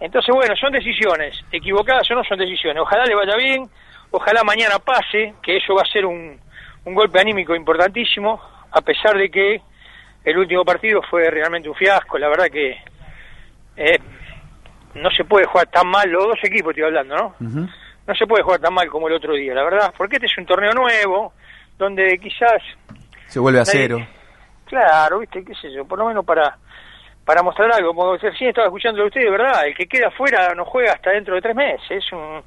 Entonces, 0.00 0.34
bueno, 0.34 0.54
son 0.56 0.72
decisiones. 0.72 1.40
Equivocadas 1.52 2.10
o 2.10 2.14
no 2.14 2.24
son 2.24 2.38
decisiones. 2.38 2.82
Ojalá 2.82 3.04
le 3.06 3.14
vaya 3.14 3.36
bien, 3.36 3.68
ojalá 4.10 4.42
mañana 4.44 4.78
pase, 4.78 5.34
que 5.42 5.56
eso 5.56 5.74
va 5.74 5.82
a 5.82 5.90
ser 5.90 6.04
un, 6.04 6.38
un 6.84 6.94
golpe 6.94 7.20
anímico 7.20 7.54
importantísimo, 7.54 8.40
a 8.72 8.80
pesar 8.82 9.16
de 9.16 9.30
que 9.30 9.60
el 10.24 10.36
último 10.38 10.64
partido 10.64 11.00
fue 11.08 11.30
realmente 11.30 11.68
un 11.68 11.74
fiasco. 11.74 12.18
La 12.18 12.28
verdad 12.28 12.46
que 12.52 12.76
eh, 13.76 13.98
no 14.94 15.10
se 15.10 15.24
puede 15.24 15.46
jugar 15.46 15.66
tan 15.68 15.86
mal, 15.88 16.08
los 16.10 16.24
dos 16.24 16.38
equipos 16.42 16.70
estoy 16.70 16.84
hablando, 16.84 17.16
¿no? 17.16 17.34
No 18.06 18.14
se 18.14 18.26
puede 18.26 18.42
jugar 18.42 18.60
tan 18.60 18.74
mal 18.74 18.88
como 18.88 19.08
el 19.08 19.14
otro 19.14 19.32
día, 19.34 19.54
la 19.54 19.64
verdad, 19.64 19.94
porque 19.96 20.16
este 20.16 20.26
es 20.26 20.36
un 20.38 20.44
torneo 20.46 20.72
nuevo, 20.72 21.32
donde 21.78 22.18
quizás 22.18 22.62
Se 23.28 23.38
vuelve 23.40 23.60
a 23.60 23.62
Nadie- 23.62 23.72
cero. 23.72 24.06
Claro, 24.74 25.18
viste, 25.20 25.44
qué 25.44 25.54
sé 25.54 25.72
yo, 25.72 25.84
por 25.84 25.98
lo 25.98 26.06
menos 26.06 26.24
para 26.24 26.56
para 27.24 27.42
mostrar 27.42 27.72
algo. 27.72 27.94
Como 27.94 28.16
recién 28.16 28.50
estaba 28.50 28.66
escuchando 28.66 29.00
de 29.00 29.06
usted, 29.06 29.20
de 29.22 29.30
verdad, 29.30 29.66
el 29.66 29.74
que 29.74 29.86
queda 29.86 30.08
afuera 30.08 30.52
no 30.54 30.64
juega 30.64 30.92
hasta 30.92 31.10
dentro 31.10 31.34
de 31.36 31.40
tres 31.42 31.54
meses. 31.56 31.80
Es 31.90 32.12
un, 32.12 32.42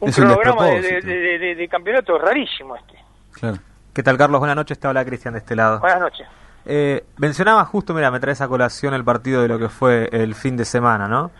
un 0.00 0.08
Es 0.08 0.16
cronograma 0.16 0.64
de, 0.66 0.70
de, 0.70 0.80
despropósito. 0.80 1.08
de- 1.12 1.38
de- 1.38 1.54
de 1.56 1.68
campeonato 1.68 2.18
rarísimo 2.18 2.76
este. 2.76 2.94
Claro. 3.32 3.58
¿Qué 3.92 4.02
tal, 4.02 4.16
Carlos? 4.16 4.38
Buenas 4.38 4.56
noches, 4.56 4.78
te 4.78 4.86
habla 4.86 5.04
Cristian 5.04 5.34
de 5.34 5.40
este 5.40 5.54
lado. 5.56 5.80
Buenas 5.80 6.00
noches. 6.00 6.26
Eh, 6.64 7.04
mencionaba 7.18 7.64
justo, 7.64 7.92
mira, 7.92 8.10
me 8.10 8.20
traes 8.20 8.40
a 8.40 8.48
colación 8.48 8.94
el 8.94 9.04
partido 9.04 9.42
de 9.42 9.48
lo 9.48 9.58
que 9.58 9.68
fue 9.68 10.08
el 10.12 10.34
fin 10.34 10.56
de 10.56 10.64
semana, 10.64 11.08
¿no? 11.08 11.30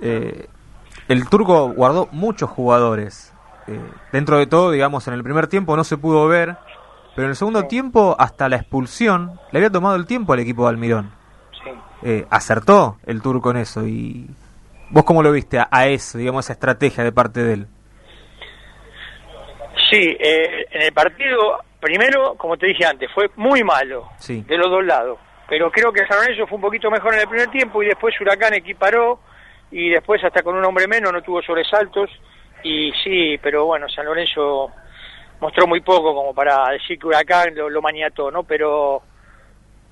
Eh, 0.00 0.46
el 1.08 1.28
turco 1.28 1.70
guardó 1.72 2.08
muchos 2.12 2.48
jugadores. 2.48 3.34
Eh, 3.66 3.78
dentro 4.12 4.38
de 4.38 4.46
todo, 4.46 4.70
digamos, 4.70 5.06
en 5.08 5.14
el 5.14 5.22
primer 5.24 5.48
tiempo 5.48 5.76
no 5.76 5.84
se 5.84 5.98
pudo 5.98 6.26
ver, 6.28 6.56
pero 7.20 7.26
en 7.26 7.32
el 7.32 7.36
segundo 7.36 7.64
tiempo, 7.64 8.16
hasta 8.18 8.48
la 8.48 8.56
expulsión, 8.56 9.38
le 9.52 9.58
había 9.58 9.68
tomado 9.68 9.94
el 9.94 10.06
tiempo 10.06 10.32
al 10.32 10.38
equipo 10.38 10.62
de 10.62 10.70
Almirón. 10.70 11.12
Sí. 11.62 11.70
eh, 12.02 12.26
acertó 12.30 12.96
el 13.04 13.20
turco 13.20 13.50
en 13.50 13.58
eso. 13.58 13.86
y 13.86 14.26
¿Vos 14.88 15.04
cómo 15.04 15.22
lo 15.22 15.30
viste 15.30 15.58
a, 15.58 15.86
eso, 15.86 16.16
digamos, 16.16 16.46
esa 16.46 16.54
estrategia 16.54 17.04
de 17.04 17.12
parte 17.12 17.44
de 17.44 17.52
él? 17.52 17.66
Sí, 19.90 20.16
eh, 20.18 20.64
en 20.70 20.80
el 20.80 20.92
partido, 20.94 21.58
primero, 21.78 22.36
como 22.38 22.56
te 22.56 22.68
dije 22.68 22.86
antes, 22.86 23.10
fue 23.12 23.28
muy 23.36 23.64
malo 23.64 24.08
de 24.26 24.56
los 24.56 24.70
dos 24.70 24.86
lados. 24.86 25.18
Pero 25.46 25.70
creo 25.70 25.92
que 25.92 26.06
San 26.06 26.20
Lorenzo 26.20 26.46
fue 26.46 26.56
un 26.56 26.62
poquito 26.62 26.90
mejor 26.90 27.12
en 27.12 27.20
el 27.20 27.28
primer 27.28 27.50
tiempo 27.50 27.82
y 27.82 27.86
después 27.88 28.18
Huracán 28.18 28.54
equiparó 28.54 29.20
y 29.70 29.90
después 29.90 30.24
hasta 30.24 30.42
con 30.42 30.56
un 30.56 30.64
hombre 30.64 30.88
menos 30.88 31.12
no 31.12 31.20
tuvo 31.20 31.42
sobresaltos. 31.42 32.08
Y 32.62 32.90
sí, 33.04 33.36
pero 33.42 33.66
bueno, 33.66 33.90
San 33.90 34.06
Lorenzo 34.06 34.72
mostró 35.40 35.66
muy 35.66 35.80
poco 35.80 36.14
como 36.14 36.34
para 36.34 36.70
decir 36.70 36.98
que 36.98 37.06
Huracán 37.06 37.54
lo, 37.54 37.68
lo 37.68 37.82
maniató, 37.82 38.30
¿no? 38.30 38.44
Pero 38.44 39.02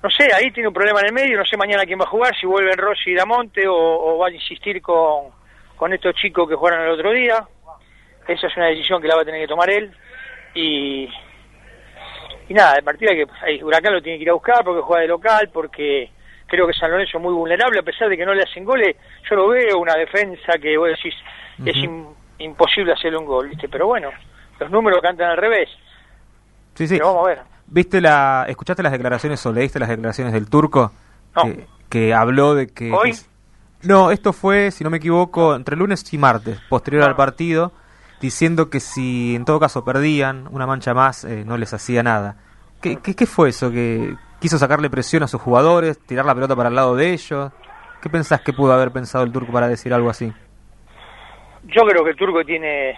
no 0.01 0.09
sé, 0.09 0.29
ahí 0.33 0.51
tiene 0.51 0.67
un 0.67 0.73
problema 0.73 1.01
en 1.01 1.07
el 1.07 1.13
medio, 1.13 1.37
no 1.37 1.45
sé 1.45 1.57
mañana 1.57 1.85
quién 1.85 1.99
va 1.99 2.05
a 2.05 2.09
jugar, 2.09 2.35
si 2.39 2.45
vuelven 2.45 2.77
Rossi 2.77 3.11
y 3.11 3.15
Damonte 3.15 3.67
o, 3.67 3.75
o 3.75 4.17
va 4.17 4.27
a 4.27 4.31
insistir 4.31 4.81
con, 4.81 5.31
con 5.75 5.91
estos 5.93 6.15
chicos 6.15 6.47
que 6.47 6.55
jugaron 6.55 6.85
el 6.85 6.91
otro 6.91 7.11
día. 7.11 7.45
Esa 8.27 8.47
es 8.47 8.57
una 8.57 8.67
decisión 8.67 9.01
que 9.01 9.07
la 9.07 9.15
va 9.15 9.23
a 9.23 9.25
tener 9.25 9.41
que 9.41 9.47
tomar 9.47 9.69
él. 9.69 9.91
Y, 10.53 11.09
y 12.47 12.53
nada, 12.53 12.75
de 12.75 12.83
partida 12.83 13.11
que 13.11 13.25
ahí, 13.41 13.63
Huracán 13.63 13.93
lo 13.93 14.01
tiene 14.01 14.17
que 14.17 14.23
ir 14.23 14.29
a 14.29 14.33
buscar 14.33 14.63
porque 14.63 14.81
juega 14.81 15.01
de 15.01 15.07
local, 15.07 15.49
porque 15.51 16.11
creo 16.45 16.67
que 16.67 16.73
San 16.73 16.91
Lorenzo 16.91 17.17
es 17.17 17.23
muy 17.23 17.33
vulnerable, 17.33 17.79
a 17.79 17.83
pesar 17.83 18.09
de 18.09 18.17
que 18.17 18.25
no 18.25 18.33
le 18.33 18.43
hacen 18.43 18.65
goles, 18.65 18.95
yo 19.29 19.35
lo 19.35 19.47
veo, 19.49 19.77
una 19.77 19.95
defensa 19.95 20.53
que 20.59 20.77
vos 20.77 20.89
decís, 20.89 21.13
es 21.65 21.77
imposible 22.39 22.93
hacerle 22.93 23.19
un 23.19 23.25
gol, 23.25 23.49
¿viste? 23.49 23.69
Pero 23.69 23.87
bueno, 23.87 24.09
los 24.59 24.71
números 24.71 24.99
cantan 25.01 25.31
al 25.31 25.37
revés. 25.37 25.69
Sí, 26.75 26.87
sí. 26.87 26.99
vamos 26.99 27.25
a 27.25 27.27
ver. 27.27 27.39
¿Viste 27.67 28.01
la, 28.01 28.45
escuchaste 28.47 28.81
las 28.81 28.91
declaraciones 28.91 29.45
o 29.45 29.53
leíste 29.53 29.79
las 29.79 29.89
declaraciones 29.89 30.33
del 30.33 30.49
turco? 30.49 30.91
Que, 31.89 32.13
habló 32.13 32.55
de 32.55 32.67
que... 32.67 32.91
¿Hoy? 32.91 33.15
no, 33.83 34.11
esto 34.11 34.33
fue, 34.33 34.71
si 34.71 34.83
no 34.83 34.89
me 34.89 34.97
equivoco, 34.97 35.55
entre 35.55 35.75
lunes 35.75 36.11
y 36.13 36.17
martes, 36.17 36.59
posterior 36.69 37.03
al 37.03 37.11
ah. 37.11 37.15
partido, 37.15 37.71
diciendo 38.19 38.69
que 38.69 38.79
si 38.79 39.35
en 39.35 39.45
todo 39.45 39.59
caso 39.59 39.85
perdían 39.85 40.47
una 40.51 40.67
mancha 40.67 40.93
más, 40.93 41.23
eh, 41.23 41.43
no 41.45 41.57
les 41.57 41.73
hacía 41.73 42.03
nada. 42.03 42.37
¿Qué, 42.81 42.97
qué, 42.97 43.15
qué 43.15 43.25
fue 43.25 43.49
eso? 43.49 43.71
¿Que 43.71 44.15
quiso 44.39 44.57
sacarle 44.57 44.89
presión 44.89 45.23
a 45.23 45.27
sus 45.27 45.41
jugadores, 45.41 45.99
tirar 45.99 46.25
la 46.25 46.35
pelota 46.35 46.55
para 46.55 46.69
el 46.69 46.75
lado 46.75 46.95
de 46.95 47.13
ellos? 47.13 47.51
¿Qué 48.01 48.09
pensás 48.09 48.41
que 48.41 48.53
pudo 48.53 48.73
haber 48.73 48.91
pensado 48.91 49.23
el 49.23 49.31
turco 49.31 49.51
para 49.51 49.67
decir 49.67 49.93
algo 49.93 50.09
así? 50.09 50.31
Yo 51.65 51.81
creo 51.83 52.03
que 52.03 52.11
el 52.11 52.15
turco 52.15 52.43
tiene 52.45 52.97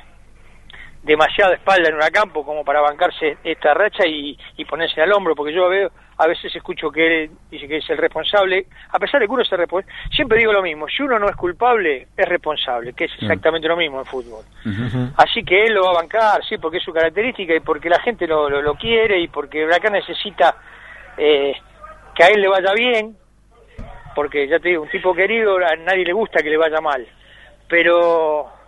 demasiada 1.03 1.55
espalda 1.55 1.89
en 1.89 1.95
un 1.95 2.01
campo 2.11 2.45
como 2.45 2.63
para 2.63 2.79
bancarse 2.81 3.37
esta 3.43 3.73
racha 3.73 4.05
y, 4.05 4.37
ponerse 4.69 5.01
al 5.01 5.11
hombro, 5.11 5.35
porque 5.35 5.53
yo 5.53 5.67
veo, 5.67 5.91
a 6.17 6.27
veces 6.27 6.55
escucho 6.55 6.89
que 6.91 7.23
él 7.23 7.31
dice 7.49 7.67
que 7.67 7.77
es 7.77 7.89
el 7.89 7.97
responsable, 7.97 8.67
a 8.89 8.99
pesar 8.99 9.19
de 9.19 9.27
que 9.27 9.33
uno 9.33 9.41
es 9.41 9.49
responsable, 9.49 9.93
siempre 10.15 10.37
digo 10.37 10.53
lo 10.53 10.61
mismo, 10.61 10.87
si 10.87 11.03
uno 11.03 11.19
no 11.19 11.27
es 11.27 11.35
culpable, 11.35 12.07
es 12.15 12.29
responsable, 12.29 12.93
que 12.93 13.05
es 13.05 13.11
mm. 13.11 13.25
exactamente 13.25 13.67
lo 13.67 13.75
mismo 13.75 13.99
en 13.99 14.05
fútbol. 14.05 14.45
Así 15.17 15.43
que 15.43 15.65
él 15.65 15.73
lo 15.73 15.83
va 15.83 15.89
a 15.89 16.01
bancar, 16.01 16.45
sí, 16.47 16.57
porque 16.57 16.77
es 16.77 16.83
su 16.83 16.93
característica 16.93 17.55
y 17.55 17.59
porque 17.59 17.89
la 17.89 17.99
gente 17.99 18.27
lo, 18.27 18.49
lo, 18.49 18.75
quiere 18.75 19.19
y 19.19 19.27
porque 19.27 19.65
Huracán 19.65 19.93
necesita 19.93 20.55
eh, 21.17 21.53
que 22.15 22.23
a 22.23 22.27
él 22.27 22.41
le 22.41 22.47
vaya 22.47 22.71
bien, 22.73 23.17
porque 24.15 24.47
ya 24.47 24.59
te 24.59 24.69
digo, 24.69 24.83
un 24.83 24.89
tipo 24.89 25.13
querido, 25.13 25.57
a 25.57 25.75
nadie 25.75 26.05
le 26.05 26.13
gusta 26.13 26.41
que 26.41 26.49
le 26.49 26.57
vaya 26.57 26.79
mal, 26.79 27.05
pero 27.67 28.61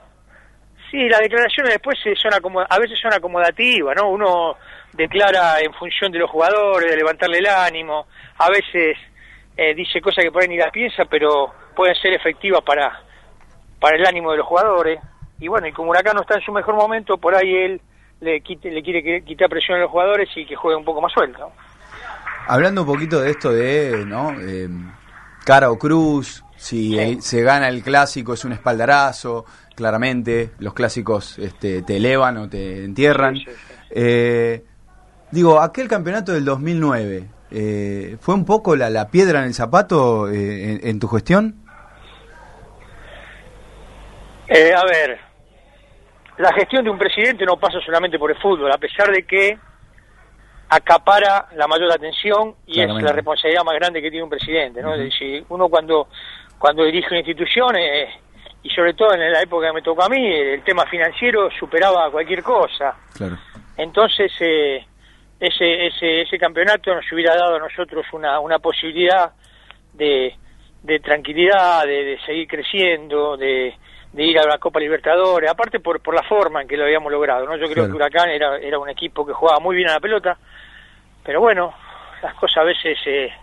Sí, 0.94 1.10
las 1.10 1.22
declaraciones 1.22 1.74
después 1.74 1.98
son 2.22 2.32
a 2.70 2.78
veces 2.78 3.00
son 3.02 3.12
acomodativas, 3.12 3.96
¿no? 3.96 4.12
Uno 4.12 4.58
declara 4.94 5.60
en 5.60 5.74
función 5.74 6.12
de 6.12 6.20
los 6.20 6.30
jugadores, 6.30 6.88
de 6.88 6.96
levantarle 6.96 7.40
el 7.40 7.48
ánimo, 7.48 8.06
a 8.38 8.48
veces 8.52 8.96
eh, 9.58 9.74
dice 9.74 10.00
cosas 10.00 10.24
que 10.24 10.32
por 10.32 10.44
ahí 10.44 10.50
ni 10.50 10.58
las 10.58 10.70
piensa, 10.70 11.06
pero 11.06 11.52
pueden 11.76 11.96
ser 11.96 12.14
efectivas 12.14 12.62
para, 12.64 13.02
para 13.80 13.98
el 13.98 14.06
ánimo 14.06 14.30
de 14.34 14.38
los 14.38 14.46
jugadores. 14.46 15.00
Y 15.40 15.48
bueno, 15.48 15.66
y 15.66 15.72
como 15.72 15.90
Huracán 15.90 16.14
no 16.14 16.22
está 16.22 16.36
en 16.36 16.46
su 16.46 16.52
mejor 16.52 16.76
momento, 16.76 17.18
por 17.18 17.34
ahí 17.34 17.56
él 17.56 17.82
le, 18.22 18.42
quite, 18.42 18.70
le 18.70 18.84
quiere 18.84 19.24
quitar 19.24 19.50
presión 19.50 19.80
a 19.80 19.82
los 19.82 19.90
jugadores 19.90 20.30
y 20.36 20.46
que 20.46 20.56
juegue 20.56 20.78
un 20.78 20.86
poco 20.86 21.02
más 21.02 21.12
suelto. 21.12 21.52
Hablando 22.48 22.82
un 22.82 22.88
poquito 22.88 23.20
de 23.20 23.32
esto 23.32 23.52
de, 23.52 24.06
¿no? 24.06 24.32
Eh, 24.40 24.70
cara 25.44 25.72
o 25.72 25.80
cruz, 25.80 26.43
si 26.63 27.19
se 27.19 27.41
gana 27.41 27.67
el 27.67 27.84
clásico 27.84 28.34
es 28.34 28.45
un 28.45 28.54
espaldarazo, 28.54 29.43
claramente, 29.76 30.52
los 30.60 30.73
clásicos 30.73 31.38
este, 31.38 31.82
te 31.82 31.97
elevan 31.97 32.38
o 32.38 32.47
te 32.47 32.86
entierran. 32.86 33.36
Eh, 33.89 34.63
digo, 35.30 35.60
aquel 35.60 35.89
campeonato 35.89 36.32
del 36.32 36.45
2009, 36.45 37.28
eh, 37.52 38.15
¿fue 38.21 38.36
un 38.36 38.45
poco 38.45 38.78
la, 38.78 38.89
la, 38.89 39.10
piedra 39.10 39.39
en 39.39 39.47
el 39.47 39.54
zapato 39.54 40.30
eh, 40.30 40.80
en, 40.84 40.99
tu 41.02 41.10
gestión? 41.10 41.65
a 44.47 44.86
ver, 44.86 45.19
la 46.38 46.54
gestión 46.54 46.86
de 46.86 46.91
un 46.91 46.97
presidente 46.97 47.43
no 47.43 47.60
pasa 47.60 47.80
solamente 47.86 48.17
por 48.17 48.32
el 48.32 48.38
fútbol, 48.38 48.71
a 48.71 48.78
pesar 48.78 49.12
de 49.12 49.23
que 49.23 49.60
acapara 50.69 51.49
la 51.56 51.67
mayor 51.67 51.91
atención 51.91 52.56
y 52.65 52.80
es 52.80 52.88
la 52.88 53.12
responsabilidad 53.12 53.65
más 53.65 53.76
grande 53.76 54.02
que 54.02 54.10
tiene 54.10 54.23
un 54.23 54.30
presidente, 54.30 54.82
¿no? 54.82 54.93
Es 54.93 55.02
decir, 55.02 55.45
uno 55.49 55.67
cuando 55.67 56.08
cuando 56.63 56.86
dirige 56.86 57.10
una 57.10 57.17
institución 57.17 57.76
y 58.62 58.69
sobre 58.69 58.93
todo 58.93 59.13
en 59.13 59.34
la 59.34 59.41
época 59.41 59.67
que 59.67 59.73
me 59.73 59.82
tocó 59.82 60.04
a 60.04 60.08
mí, 60.08 60.26
el 60.26 60.63
tema 60.63 60.86
financiero 60.86 61.49
superaba 61.60 62.10
cualquier 62.10 62.41
cosa. 62.41 62.95
Entonces, 63.76 64.32
eh, 64.39 64.86
ese, 65.41 65.88
ese, 65.88 66.21
ese 66.21 66.38
campeonato 66.38 66.95
nos 66.95 67.12
hubiera 67.12 67.36
dado 67.36 67.58
a 67.58 67.60
nosotros 67.60 68.06
una, 68.13 68.39
una 68.39 68.60
posibilidad 68.60 69.34
de, 69.93 70.38
de 70.84 70.99
tranquilidad, 71.02 71.86
de, 71.86 72.17
seguir 72.26 72.47
creciendo, 72.47 73.36
de, 73.36 73.76
de, 74.13 74.23
ir 74.23 74.39
a 74.39 74.47
la 74.47 74.58
Copa 74.58 74.80
Libertadores, 74.80 75.52
aparte 75.52 75.82
por, 75.82 75.99
por 75.99 76.15
la 76.15 76.23
forma 76.23 76.62
en 76.62 76.69
que 76.69 76.78
lo 76.78 76.86
habíamos 76.86 77.12
logrado. 77.12 77.45
¿no? 77.45 77.58
Yo 77.58 77.67
creo 77.67 77.88
que 77.88 77.91
Huracán 77.91 78.30
era, 78.30 78.56
era 78.56 78.80
un 78.80 78.89
equipo 78.89 79.26
que 79.26 79.34
jugaba 79.34 79.60
muy 79.60 79.76
bien 79.76 79.89
a 79.89 79.95
la 79.95 79.99
pelota, 79.99 80.38
pero 81.26 81.41
bueno, 81.41 81.73
las 82.21 82.34
cosas 82.36 82.60
a 82.60 82.63
veces 82.63 82.97
eh, 83.06 83.34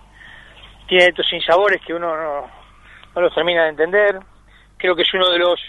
tienen 0.87 1.11
estos 1.11 1.29
sinsabores 1.29 1.83
que 1.83 1.93
uno 1.93 2.17
no, 2.17 2.60
no 3.15 3.23
los 3.23 3.35
termina 3.35 3.65
de 3.65 3.71
entender 3.71 4.21
creo 4.81 4.97
que 4.97 5.03
es 5.03 5.15
uno 5.15 5.31
de 5.31 5.39
los, 5.39 5.61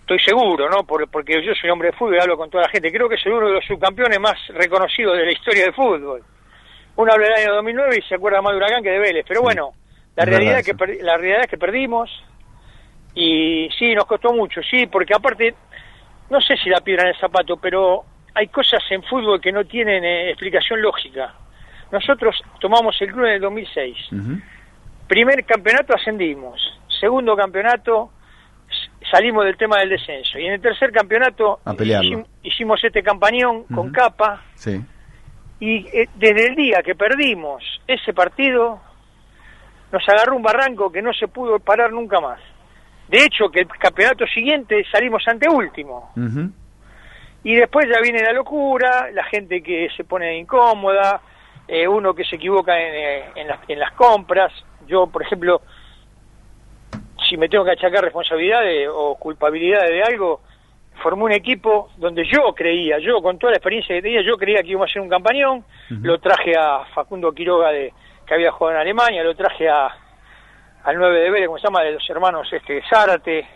estoy 0.00 0.18
seguro, 0.18 0.68
¿no? 0.68 0.84
porque 0.84 1.44
yo 1.44 1.54
soy 1.54 1.70
hombre 1.70 1.90
de 1.90 1.96
fútbol 1.96 2.16
y 2.16 2.20
hablo 2.20 2.36
con 2.36 2.50
toda 2.50 2.64
la 2.64 2.70
gente, 2.70 2.90
creo 2.90 3.08
que 3.08 3.14
es 3.16 3.26
uno 3.26 3.46
de 3.46 3.52
los 3.52 3.64
subcampeones 3.64 4.18
más 4.18 4.36
reconocidos 4.48 5.16
de 5.16 5.26
la 5.26 5.32
historia 5.32 5.64
del 5.64 5.74
fútbol. 5.74 6.22
Uno 6.96 7.12
habla 7.12 7.26
del 7.26 7.44
año 7.44 7.54
2009 7.56 7.98
y 7.98 8.08
se 8.08 8.14
acuerda 8.14 8.40
más 8.40 8.52
de 8.52 8.56
Huracán 8.56 8.82
que 8.82 8.90
de 8.90 8.98
Vélez, 8.98 9.24
pero 9.28 9.42
bueno, 9.42 9.72
la 10.16 10.24
realidad, 10.24 10.60
es 10.60 10.66
que 10.66 11.02
la 11.02 11.16
realidad 11.16 11.40
es 11.42 11.48
que 11.48 11.58
perdimos 11.58 12.10
y 13.14 13.68
sí, 13.78 13.94
nos 13.94 14.06
costó 14.06 14.32
mucho, 14.32 14.62
sí, 14.62 14.86
porque 14.86 15.14
aparte, 15.14 15.54
no 16.30 16.40
sé 16.40 16.56
si 16.56 16.70
la 16.70 16.80
piedra 16.80 17.02
en 17.02 17.08
el 17.10 17.20
zapato, 17.20 17.56
pero 17.56 18.04
hay 18.32 18.48
cosas 18.48 18.82
en 18.90 19.02
fútbol 19.02 19.40
que 19.40 19.52
no 19.52 19.64
tienen 19.64 20.04
eh, 20.04 20.30
explicación 20.30 20.80
lógica. 20.80 21.34
Nosotros 21.90 22.40
tomamos 22.60 23.00
el 23.00 23.12
club 23.12 23.26
en 23.26 23.32
el 23.32 23.40
2006. 23.40 23.96
Primer 25.06 25.44
campeonato 25.44 25.94
ascendimos 25.94 26.74
segundo 27.04 27.36
campeonato 27.36 28.10
salimos 29.10 29.44
del 29.44 29.58
tema 29.58 29.78
del 29.78 29.90
descenso. 29.90 30.38
Y 30.38 30.46
en 30.46 30.54
el 30.54 30.60
tercer 30.60 30.90
campeonato 30.90 31.60
hicimos, 32.42 32.82
este 32.82 33.02
campañón 33.02 33.64
con 33.64 33.92
capa. 33.92 34.42
Y 35.60 35.86
eh, 35.86 36.08
desde 36.16 36.48
el 36.48 36.54
día 36.56 36.82
que 36.82 36.94
perdimos 36.94 37.62
ese 37.86 38.12
partido, 38.14 38.80
nos 39.92 40.08
agarró 40.08 40.34
un 40.34 40.42
barranco 40.42 40.90
que 40.90 41.02
no 41.02 41.12
se 41.12 41.28
pudo 41.28 41.58
parar 41.58 41.92
nunca 41.92 42.20
más. 42.20 42.40
De 43.08 43.18
hecho, 43.18 43.50
que 43.50 43.60
el 43.60 43.68
campeonato 43.68 44.26
siguiente 44.26 44.82
salimos 44.90 45.22
ante 45.28 45.48
último. 45.48 46.10
Y 47.44 47.54
después 47.54 47.86
ya 47.86 48.00
viene 48.00 48.22
la 48.22 48.32
locura, 48.32 49.10
la 49.12 49.24
gente 49.24 49.62
que 49.62 49.88
se 49.94 50.04
pone 50.04 50.38
incómoda, 50.38 51.20
eh, 51.68 51.86
uno 51.86 52.14
que 52.14 52.24
se 52.24 52.36
equivoca 52.36 52.80
en, 52.80 52.94
eh, 52.94 53.24
en, 53.36 53.48
las, 53.48 53.58
en 53.68 53.78
las 53.78 53.92
compras. 53.92 54.52
Yo, 54.86 55.06
por 55.06 55.22
ejemplo, 55.22 55.62
si 57.28 57.36
me 57.36 57.48
tengo 57.48 57.64
que 57.64 57.72
achacar 57.72 58.02
responsabilidades 58.02 58.88
o 58.92 59.16
culpabilidades 59.16 59.90
de 59.90 60.02
algo, 60.02 60.40
formé 61.02 61.24
un 61.24 61.32
equipo 61.32 61.90
donde 61.96 62.24
yo 62.24 62.54
creía, 62.54 62.98
yo 62.98 63.20
con 63.22 63.38
toda 63.38 63.52
la 63.52 63.56
experiencia 63.56 63.94
que 63.96 64.02
tenía, 64.02 64.22
yo 64.22 64.36
creía 64.36 64.62
que 64.62 64.68
íbamos 64.68 64.88
a 64.88 64.90
hacer 64.90 65.02
un 65.02 65.08
campañón, 65.08 65.64
lo 65.88 66.18
traje 66.18 66.56
a 66.56 66.84
Facundo 66.94 67.32
Quiroga 67.32 67.70
de 67.70 67.92
que 68.26 68.34
había 68.34 68.52
jugado 68.52 68.76
en 68.76 68.82
Alemania, 68.82 69.22
lo 69.22 69.34
traje 69.34 69.68
a 69.68 69.88
al 70.84 70.98
9 70.98 71.18
de 71.18 71.30
Vélez, 71.30 71.46
como 71.46 71.58
se 71.58 71.66
llama, 71.66 71.82
de 71.82 71.92
los 71.92 72.10
hermanos 72.10 72.46
este 72.52 72.82
Zárate. 72.88 73.46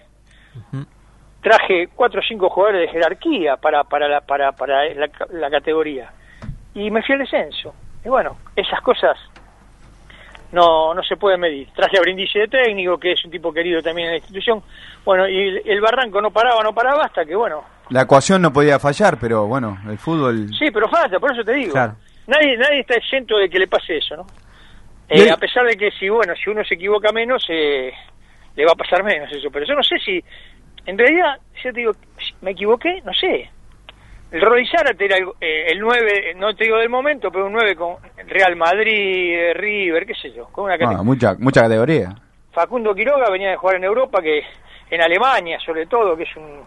Traje 1.42 1.88
cuatro 1.94 2.20
o 2.20 2.22
cinco 2.26 2.48
jugadores 2.48 2.80
de 2.80 2.88
jerarquía 2.88 3.56
para 3.58 3.84
para 3.84 4.08
la, 4.08 4.22
para, 4.22 4.52
para 4.52 4.82
la 4.94 5.50
categoría. 5.50 6.10
Y 6.74 6.90
me 6.90 7.02
fui 7.02 7.14
al 7.14 7.20
descenso. 7.20 7.74
Y 8.04 8.08
bueno, 8.08 8.38
esas 8.56 8.80
cosas 8.80 9.18
no, 10.52 10.94
no 10.94 11.02
se 11.02 11.16
puede 11.16 11.36
medir. 11.36 11.68
Traje 11.74 11.98
a 11.98 12.00
Brindisi 12.00 12.38
de 12.38 12.48
técnico, 12.48 12.98
que 12.98 13.12
es 13.12 13.24
un 13.24 13.30
tipo 13.30 13.52
querido 13.52 13.82
también 13.82 14.06
en 14.08 14.12
la 14.12 14.18
institución. 14.18 14.62
Bueno, 15.04 15.28
y 15.28 15.60
el, 15.64 15.80
barranco 15.80 16.20
no 16.20 16.30
paraba, 16.30 16.62
no 16.62 16.72
paraba 16.72 17.04
hasta 17.04 17.24
que, 17.24 17.34
bueno... 17.34 17.64
La 17.90 18.02
ecuación 18.02 18.42
no 18.42 18.52
podía 18.52 18.78
fallar, 18.78 19.18
pero 19.18 19.46
bueno, 19.46 19.78
el 19.88 19.98
fútbol... 19.98 20.48
Sí, 20.58 20.70
pero 20.72 20.88
falla, 20.88 21.18
por 21.18 21.32
eso 21.32 21.42
te 21.42 21.54
digo. 21.54 21.74
Nadie, 22.26 22.58
nadie 22.58 22.80
está 22.80 22.94
exento 22.94 23.38
de 23.38 23.48
que 23.48 23.58
le 23.58 23.66
pase 23.66 23.96
eso, 23.96 24.16
¿no? 24.16 24.26
Eh, 25.08 25.30
a 25.30 25.36
pesar 25.38 25.64
de 25.64 25.74
que 25.74 25.90
si 25.92 26.08
bueno, 26.10 26.34
si 26.36 26.50
uno 26.50 26.62
se 26.64 26.74
equivoca 26.74 27.10
menos, 27.12 27.42
eh, 27.48 27.90
le 28.54 28.64
va 28.66 28.72
a 28.72 28.76
pasar 28.76 29.02
menos 29.02 29.32
eso. 29.32 29.48
Pero 29.50 29.64
yo 29.64 29.74
no 29.74 29.82
sé 29.82 29.98
si, 29.98 30.22
en 30.84 30.98
realidad, 30.98 31.38
yo 31.64 31.72
te 31.72 31.80
digo, 31.80 31.92
me 32.42 32.50
equivoqué, 32.50 33.00
no 33.04 33.14
sé. 33.14 33.50
El 34.30 34.42
Roy 34.42 34.66
Zárate 34.66 35.04
era 35.06 35.16
el, 35.16 35.28
eh, 35.40 35.66
el 35.72 35.80
9, 35.80 36.34
no 36.36 36.54
te 36.54 36.64
digo 36.64 36.76
del 36.76 36.90
momento, 36.90 37.30
pero 37.30 37.46
un 37.46 37.52
9 37.52 37.74
con 37.76 37.96
Real 38.26 38.56
Madrid, 38.56 39.34
eh, 39.34 39.54
River, 39.54 40.06
qué 40.06 40.14
sé 40.14 40.32
yo, 40.32 40.46
con 40.48 40.64
una 40.64 40.76
cate- 40.76 40.94
Ah, 40.98 41.02
mucha, 41.02 41.34
mucha 41.38 41.62
categoría. 41.62 42.14
Facundo 42.52 42.94
Quiroga 42.94 43.30
venía 43.30 43.50
de 43.50 43.56
jugar 43.56 43.76
en 43.76 43.84
Europa, 43.84 44.20
que 44.20 44.42
en 44.90 45.00
Alemania 45.00 45.58
sobre 45.64 45.86
todo, 45.86 46.14
que 46.16 46.24
es 46.24 46.36
un- 46.36 46.60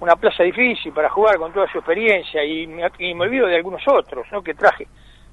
una 0.00 0.16
plaza 0.16 0.42
difícil 0.42 0.92
para 0.92 1.08
jugar 1.08 1.36
con 1.38 1.52
toda 1.54 1.66
su 1.72 1.78
experiencia, 1.78 2.44
y 2.44 2.66
me, 2.66 2.90
y 2.98 3.14
me 3.14 3.24
olvido 3.24 3.46
de 3.46 3.56
algunos 3.56 3.82
otros 3.88 4.26
¿no? 4.30 4.42
que 4.42 4.52
traje. 4.54 4.86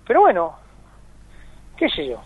Pero 0.07 0.21
bueno, 0.21 0.55
qué 1.75 1.89
sé 1.89 2.07
yo. 2.07 2.21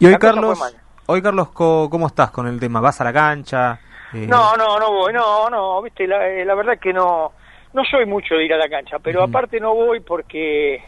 Y 0.00 0.06
hoy, 0.06 0.16
Carlos, 0.16 0.74
hoy, 1.06 1.22
Carlos, 1.22 1.50
co- 1.50 1.88
¿cómo 1.90 2.06
estás 2.08 2.30
con 2.30 2.46
el 2.48 2.58
tema? 2.58 2.80
¿Vas 2.80 3.00
a 3.00 3.04
la 3.04 3.12
cancha? 3.12 3.78
Eh, 4.12 4.26
No, 4.26 4.56
no, 4.56 4.78
no 4.78 4.90
voy, 4.90 5.12
no, 5.12 5.48
no, 5.50 5.82
viste, 5.82 6.06
la, 6.06 6.26
eh, 6.28 6.44
la 6.44 6.54
verdad 6.54 6.78
que 6.80 6.92
no, 6.92 7.32
no 7.72 7.84
soy 7.84 8.06
mucho 8.06 8.34
de 8.34 8.44
ir 8.44 8.54
a 8.54 8.58
la 8.58 8.68
cancha, 8.68 8.98
pero 8.98 9.22
aparte 9.22 9.60
no 9.60 9.74
voy 9.74 10.00
porque 10.00 10.82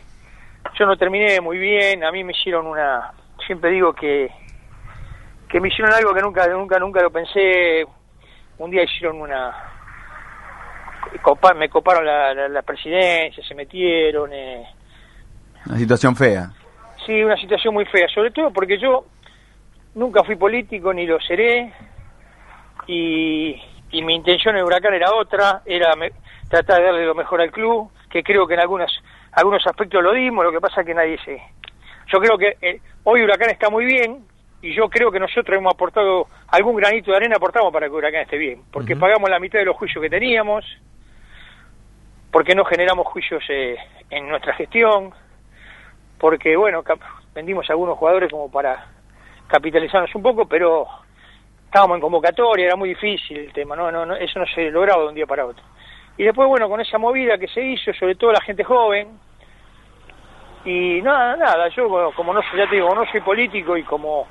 yo 0.79 0.87
no 0.87 0.97
terminé 0.97 1.41
muy 1.41 1.59
bien, 1.59 2.05
a 2.05 2.11
mí 2.13 2.25
me 2.25 2.33
hicieron 2.33 2.67
una, 2.67 3.13
siempre 3.47 3.71
digo 3.71 3.93
que, 3.93 4.31
que 5.49 5.61
me 5.61 5.69
hicieron 5.69 5.93
algo 5.93 6.15
que 6.15 6.21
nunca, 6.23 6.47
nunca, 6.49 6.79
nunca 6.79 7.03
lo 7.03 7.11
pensé, 7.11 7.85
un 8.59 8.71
día 8.71 8.83
hicieron 8.85 9.21
una, 9.21 9.55
me 11.57 11.69
coparon 11.69 12.05
la, 12.07 12.35
la, 12.35 12.49
la 12.49 12.63
presidencia, 12.63 13.45
se 13.45 13.55
metieron, 13.55 14.33
eh, 14.33 14.67
Una 15.67 15.79
situación 15.79 16.17
fea. 16.17 16.51
Sí, 17.07 17.23
una 17.23 17.37
situación 17.37 17.75
muy 17.75 17.85
fea, 17.87 18.09
sobre 18.09 18.31
todo 18.31 18.53
porque 18.53 18.79
yo 18.79 19.07
nunca 19.95 20.23
fui 20.25 20.37
político 20.37 20.93
ni 20.93 21.07
lo 21.07 21.21
seré 21.21 21.73
y, 22.87 23.61
y 23.91 24.03
mi 24.03 24.15
intención 24.15 24.57
en 24.57 24.65
Huracán 24.65 24.95
era 24.95 25.13
otra, 25.13 25.63
era 25.65 25.95
me- 25.97 26.13
tratar 26.53 26.81
de 26.81 26.85
darle 26.85 27.07
lo 27.07 27.15
mejor 27.15 27.41
al 27.41 27.51
club, 27.51 27.91
que 28.11 28.23
creo 28.23 28.47
que 28.47 28.53
en 28.53 28.61
algunos, 28.61 28.93
algunos 29.33 29.67
aspectos 29.67 30.03
lo 30.03 30.13
dimos, 30.13 30.45
lo 30.45 30.53
que 30.53 30.61
pasa 30.61 30.83
es 30.83 30.87
que 30.87 30.93
nadie 30.93 31.19
se... 31.25 31.41
Yo 32.13 32.21
creo 32.21 32.37
que 32.37 32.59
eh, 32.61 32.79
hoy 33.05 33.23
Huracán 33.23 33.49
está 33.49 33.71
muy 33.71 33.87
bien 33.87 34.27
y 34.61 34.75
yo 34.75 34.91
creo 34.91 35.11
que 35.11 35.19
nosotros 35.19 35.57
hemos 35.57 35.73
aportado 35.73 36.27
algún 36.49 36.77
granito 36.77 37.11
de 37.11 37.17
arena, 37.17 37.37
aportamos 37.37 37.73
para 37.73 37.87
que 37.89 37.95
Huracán 37.95 38.21
esté 38.21 38.37
bien, 38.37 38.61
porque 38.71 38.97
pagamos 38.97 39.31
la 39.31 39.41
mitad 39.41 39.61
de 39.61 39.65
los 39.65 39.77
juicios 39.77 40.03
que 40.03 40.11
teníamos, 40.11 40.67
porque 42.31 42.55
no 42.55 42.67
generamos 42.67 43.07
juicios 43.07 43.43
eh, 43.49 43.79
en 44.11 44.29
nuestra 44.29 44.53
gestión, 44.53 45.11
porque 46.19 46.55
bueno, 46.55 46.85
vendimos 47.35 47.71
a 47.71 47.73
algunos 47.73 47.97
jugadores 47.97 48.31
como 48.31 48.51
para 48.51 48.89
capitalizarnos 49.49 50.15
un 50.15 50.23
poco, 50.23 50.45
pero 50.45 50.87
estábamos 51.65 51.95
en 51.95 52.03
convocatoria, 52.03 52.67
era 52.67 52.77
muy 52.77 52.91
difícil 52.91 53.39
el 53.39 53.53
tema, 53.55 53.75
no, 53.75 53.91
no, 53.91 54.05
no, 54.05 54.17
eso 54.17 54.39
no 54.39 54.45
se 54.55 54.71
lograba 54.71 55.05
de 55.05 55.09
un 55.09 55.15
día 55.15 55.27
para 55.27 55.47
otro. 55.47 55.65
Y 56.23 56.25
después, 56.25 56.49
bueno, 56.49 56.69
con 56.69 56.81
esa 56.81 56.99
movida 56.99 57.37
que 57.37 57.49
se 57.49 57.61
hizo, 57.61 57.93
sobre 57.95 58.15
todo 58.15 58.31
la 58.31 58.41
gente 58.43 58.63
joven, 58.63 59.09
y 60.65 61.03
nada, 61.03 61.35
nada, 61.35 61.69
yo 61.71 61.89
bueno, 61.89 62.13
como 62.15 62.33
no 62.33 62.41
soy, 62.43 62.61
ya 62.61 62.71
te 62.71 62.77
digo, 62.77 62.95
no 62.95 63.05
soy 63.11 63.21
político 63.23 63.77
y 63.77 63.83
como 63.83 64.29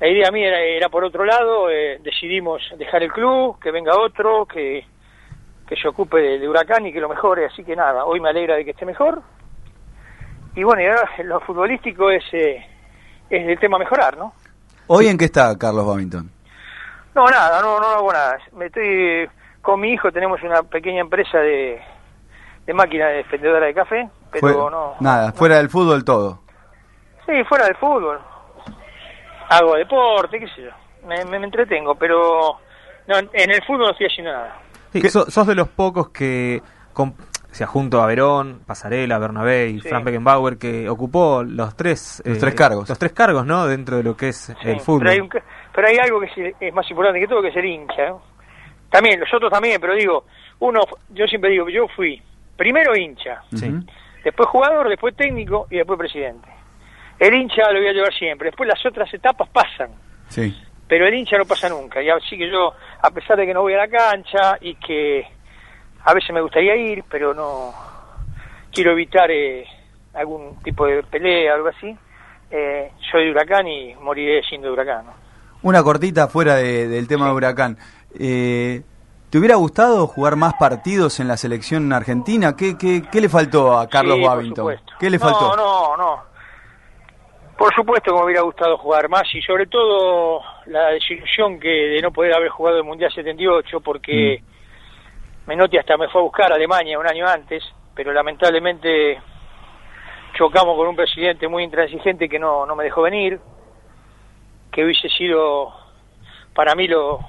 la 0.00 0.08
idea 0.08 0.32
mía 0.32 0.48
era, 0.48 0.60
era 0.60 0.88
por 0.88 1.04
otro 1.04 1.24
lado, 1.24 1.70
eh, 1.70 2.00
decidimos 2.02 2.60
dejar 2.76 3.04
el 3.04 3.12
club, 3.12 3.56
que 3.60 3.70
venga 3.70 3.96
otro, 3.96 4.46
que, 4.46 4.84
que 5.68 5.76
se 5.76 5.86
ocupe 5.86 6.20
de, 6.20 6.40
de 6.40 6.48
Huracán 6.48 6.84
y 6.86 6.92
que 6.92 6.98
lo 6.98 7.08
mejore, 7.08 7.46
así 7.46 7.62
que 7.62 7.76
nada, 7.76 8.04
hoy 8.04 8.18
me 8.18 8.30
alegra 8.30 8.56
de 8.56 8.64
que 8.64 8.72
esté 8.72 8.84
mejor, 8.84 9.22
y 10.56 10.64
bueno, 10.64 10.82
y 10.82 10.86
ahora 10.86 11.08
lo 11.22 11.38
futbolístico 11.42 12.10
es, 12.10 12.24
eh, 12.32 12.66
es 13.30 13.48
el 13.48 13.60
tema 13.60 13.78
mejorar, 13.78 14.16
¿no? 14.16 14.32
¿Hoy 14.88 15.06
en 15.06 15.16
qué 15.16 15.26
está 15.26 15.56
Carlos 15.56 15.86
Babington? 15.86 16.28
No, 17.14 17.26
nada, 17.26 17.62
no, 17.62 17.78
no 17.78 17.86
hago 17.86 18.12
nada. 18.12 18.38
Me 18.56 18.66
estoy 18.66 19.28
con 19.68 19.80
mi 19.80 19.92
hijo 19.92 20.10
tenemos 20.10 20.42
una 20.42 20.62
pequeña 20.62 21.02
empresa 21.02 21.36
de, 21.40 21.78
de 22.64 22.72
máquina 22.72 23.08
de 23.08 23.20
expendedora 23.20 23.66
de 23.66 23.74
café, 23.74 24.08
pero 24.32 24.40
Fue- 24.40 24.52
no. 24.70 24.94
Nada, 25.00 25.26
no. 25.26 25.32
fuera 25.34 25.56
del 25.58 25.68
fútbol 25.68 26.04
todo. 26.06 26.40
Sí, 27.26 27.44
fuera 27.44 27.66
del 27.66 27.76
fútbol. 27.76 28.18
Hago 29.50 29.74
deporte, 29.76 30.38
qué 30.40 30.46
sé 30.48 30.62
yo. 30.62 30.70
Me, 31.06 31.22
me, 31.26 31.38
me 31.38 31.44
entretengo, 31.44 31.94
pero 31.96 32.58
no, 33.08 33.14
en 33.18 33.50
el 33.50 33.62
fútbol 33.64 33.80
no 33.80 33.90
estoy 33.90 34.06
haciendo 34.06 34.32
nada. 34.32 34.56
Sí, 34.90 35.02
¿Qué- 35.02 35.10
so- 35.10 35.30
sos 35.30 35.46
de 35.46 35.54
los 35.54 35.68
pocos 35.68 36.08
que, 36.08 36.62
con- 36.94 37.10
o 37.10 37.54
sea, 37.54 37.66
junto 37.66 38.00
a 38.02 38.06
Verón, 38.06 38.62
Pasarela, 38.66 39.18
Bernabé 39.18 39.68
y 39.68 39.80
Sí. 39.82 39.88
Frank 39.90 40.04
Beckenbauer, 40.04 40.56
que 40.56 40.88
ocupó 40.88 41.42
los 41.42 41.76
tres... 41.76 42.22
Los 42.24 42.38
tres 42.38 42.54
cargos. 42.54 42.88
Los 42.88 42.98
tres 42.98 43.12
cargos, 43.12 43.44
¿no? 43.44 43.66
Dentro 43.66 43.98
de 43.98 44.02
lo 44.02 44.16
que 44.16 44.28
es 44.30 44.36
Sí, 44.62 44.68
el 44.70 44.80
fútbol. 44.80 45.00
Pero 45.00 45.10
hay, 45.10 45.20
un 45.20 45.28
ca- 45.28 45.42
pero 45.74 45.88
hay 45.88 45.98
algo 45.98 46.20
que 46.20 46.26
es, 46.26 46.54
es 46.58 46.72
más 46.74 46.88
importante 46.90 47.20
que 47.20 47.28
todo, 47.28 47.42
que 47.42 47.48
es 47.48 47.56
el 47.56 47.66
hincha. 47.66 48.08
¿no? 48.08 48.27
También, 48.90 49.20
los 49.20 49.32
otros 49.34 49.50
también, 49.52 49.80
pero 49.80 49.94
digo, 49.94 50.24
uno, 50.60 50.80
yo 51.10 51.26
siempre 51.26 51.50
digo, 51.50 51.68
yo 51.68 51.86
fui 51.88 52.20
primero 52.56 52.96
hincha, 52.96 53.42
Sí. 53.54 53.70
Después 54.24 54.48
jugador, 54.48 54.88
después 54.88 55.14
técnico 55.14 55.66
y 55.70 55.76
después 55.76 55.98
presidente. 55.98 56.48
El 57.18 57.34
hincha 57.34 57.70
lo 57.72 57.78
voy 57.78 57.88
a 57.88 57.92
llevar 57.92 58.12
siempre, 58.12 58.46
después 58.50 58.68
las 58.68 58.84
otras 58.84 59.12
etapas 59.14 59.48
pasan, 59.50 59.90
Sí. 60.28 60.54
pero 60.88 61.06
el 61.06 61.14
hincha 61.14 61.38
no 61.38 61.44
pasa 61.44 61.68
nunca. 61.68 62.02
Y 62.02 62.10
así 62.10 62.36
que 62.36 62.50
yo, 62.50 62.72
a 63.00 63.10
pesar 63.10 63.36
de 63.36 63.46
que 63.46 63.54
no 63.54 63.62
voy 63.62 63.74
a 63.74 63.78
la 63.78 63.88
cancha 63.88 64.58
y 64.60 64.74
que 64.74 65.24
a 66.04 66.12
veces 66.14 66.30
me 66.34 66.40
gustaría 66.40 66.74
ir, 66.76 67.04
pero 67.08 67.32
no 67.32 67.72
quiero 68.72 68.92
evitar 68.92 69.30
eh, 69.30 69.64
algún 70.14 70.60
tipo 70.62 70.86
de 70.86 71.02
pelea, 71.04 71.54
algo 71.54 71.68
así, 71.68 71.96
eh, 72.50 72.90
soy 73.10 73.26
de 73.26 73.30
huracán 73.30 73.66
y 73.68 73.94
moriré 73.96 74.42
siendo 74.42 74.66
de 74.68 74.72
huracán. 74.74 75.06
¿no? 75.06 75.14
Una 75.62 75.82
cortita 75.82 76.28
fuera 76.28 76.56
de- 76.56 76.86
del 76.88 77.08
tema 77.08 77.26
de 77.26 77.32
Huracán. 77.32 77.76
Eh, 78.18 78.82
¿Te 79.30 79.38
hubiera 79.38 79.56
gustado 79.56 80.06
jugar 80.06 80.36
más 80.36 80.54
partidos 80.54 81.20
en 81.20 81.28
la 81.28 81.36
selección 81.36 81.92
argentina? 81.92 82.56
¿Qué, 82.56 82.78
qué, 82.78 83.02
qué 83.10 83.20
le 83.20 83.28
faltó 83.28 83.78
a 83.78 83.86
Carlos 83.86 84.16
Sí, 84.16 84.24
Babington? 84.24 84.76
¿Qué 84.98 85.10
le 85.10 85.18
no, 85.18 85.24
faltó? 85.24 85.56
No, 85.56 85.96
no, 85.96 86.22
Por 87.58 87.74
supuesto 87.74 88.12
que 88.12 88.18
me 88.18 88.24
hubiera 88.24 88.40
gustado 88.40 88.78
jugar 88.78 89.08
más 89.10 89.24
y 89.34 89.42
sobre 89.42 89.66
todo 89.66 90.40
la 90.66 90.88
desilusión 90.88 91.60
que 91.60 91.68
de 91.68 92.00
no 92.00 92.10
poder 92.10 92.34
haber 92.34 92.48
jugado 92.48 92.78
el 92.78 92.84
Mundial 92.84 93.12
78 93.12 93.80
porque 93.80 94.40
Mm. 94.42 95.48
Menotti 95.48 95.78
hasta 95.78 95.96
me 95.96 96.08
fue 96.08 96.20
a 96.20 96.24
buscar 96.24 96.52
a 96.52 96.56
Alemania 96.56 96.98
un 96.98 97.06
año 97.06 97.26
antes, 97.26 97.64
pero 97.94 98.12
lamentablemente 98.12 99.18
chocamos 100.36 100.76
con 100.76 100.88
un 100.88 100.96
presidente 100.96 101.48
muy 101.48 101.64
intransigente 101.64 102.28
que 102.28 102.38
no, 102.38 102.66
no 102.66 102.76
me 102.76 102.84
dejó 102.84 103.00
venir, 103.02 103.40
que 104.70 104.84
hubiese 104.84 105.08
sido 105.08 105.72
para 106.54 106.74
mí 106.74 106.86
lo 106.86 107.20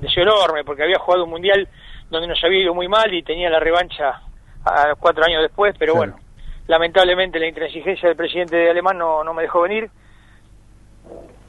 deseo 0.00 0.22
enorme 0.22 0.64
porque 0.64 0.82
había 0.82 0.98
jugado 0.98 1.24
un 1.24 1.30
Mundial 1.30 1.68
donde 2.10 2.26
nos 2.28 2.42
había 2.44 2.62
ido 2.62 2.74
muy 2.74 2.88
mal 2.88 3.12
y 3.12 3.22
tenía 3.22 3.50
la 3.50 3.60
revancha 3.60 4.20
a 4.64 4.94
cuatro 4.98 5.24
años 5.24 5.42
después, 5.42 5.74
pero 5.78 5.94
Claro. 5.94 6.12
bueno, 6.12 6.24
lamentablemente 6.66 7.38
la 7.38 7.46
intransigencia 7.46 8.08
del 8.08 8.16
presidente 8.16 8.56
de 8.56 8.70
alemán 8.70 8.98
no, 8.98 9.22
no 9.24 9.32
me 9.34 9.42
dejó 9.42 9.62
venir. 9.62 9.90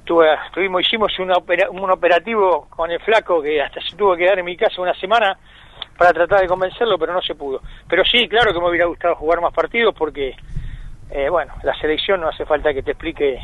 Tuve, 0.06 0.28
tuvimos, 0.54 0.82
hicimos 0.82 1.18
una 1.20 1.36
opera- 1.36 1.70
un 1.70 1.90
operativo 1.92 2.68
con 2.70 2.90
el 2.90 3.00
flaco 3.02 3.42
que 3.42 3.62
hasta 3.62 3.80
se 3.82 3.96
tuvo 3.96 4.16
que 4.16 4.24
quedar 4.24 4.40
en 4.40 4.46
mi 4.46 4.58
casa 4.58 4.82
una 4.82 4.94
semana 4.96 5.38
para 5.98 6.12
tratar 6.14 6.42
de 6.42 6.48
convencerlo, 6.48 6.98
pero 6.98 7.14
no 7.14 7.22
se 7.22 7.36
pudo. 7.36 7.62
Pero 7.88 8.04
sí, 8.06 8.28
claro 8.28 8.52
que 8.52 8.60
me 8.60 8.70
hubiera 8.70 8.86
gustado 8.86 9.16
jugar 9.16 9.40
más 9.42 9.54
partidos 9.54 9.94
porque, 9.96 10.36
eh, 11.12 11.30
bueno, 11.30 11.54
la 11.64 11.76
selección 11.76 12.22
no 12.22 12.30
hace 12.30 12.46
falta 12.46 12.74
que 12.74 12.82
te 12.82 12.92
explique 12.92 13.38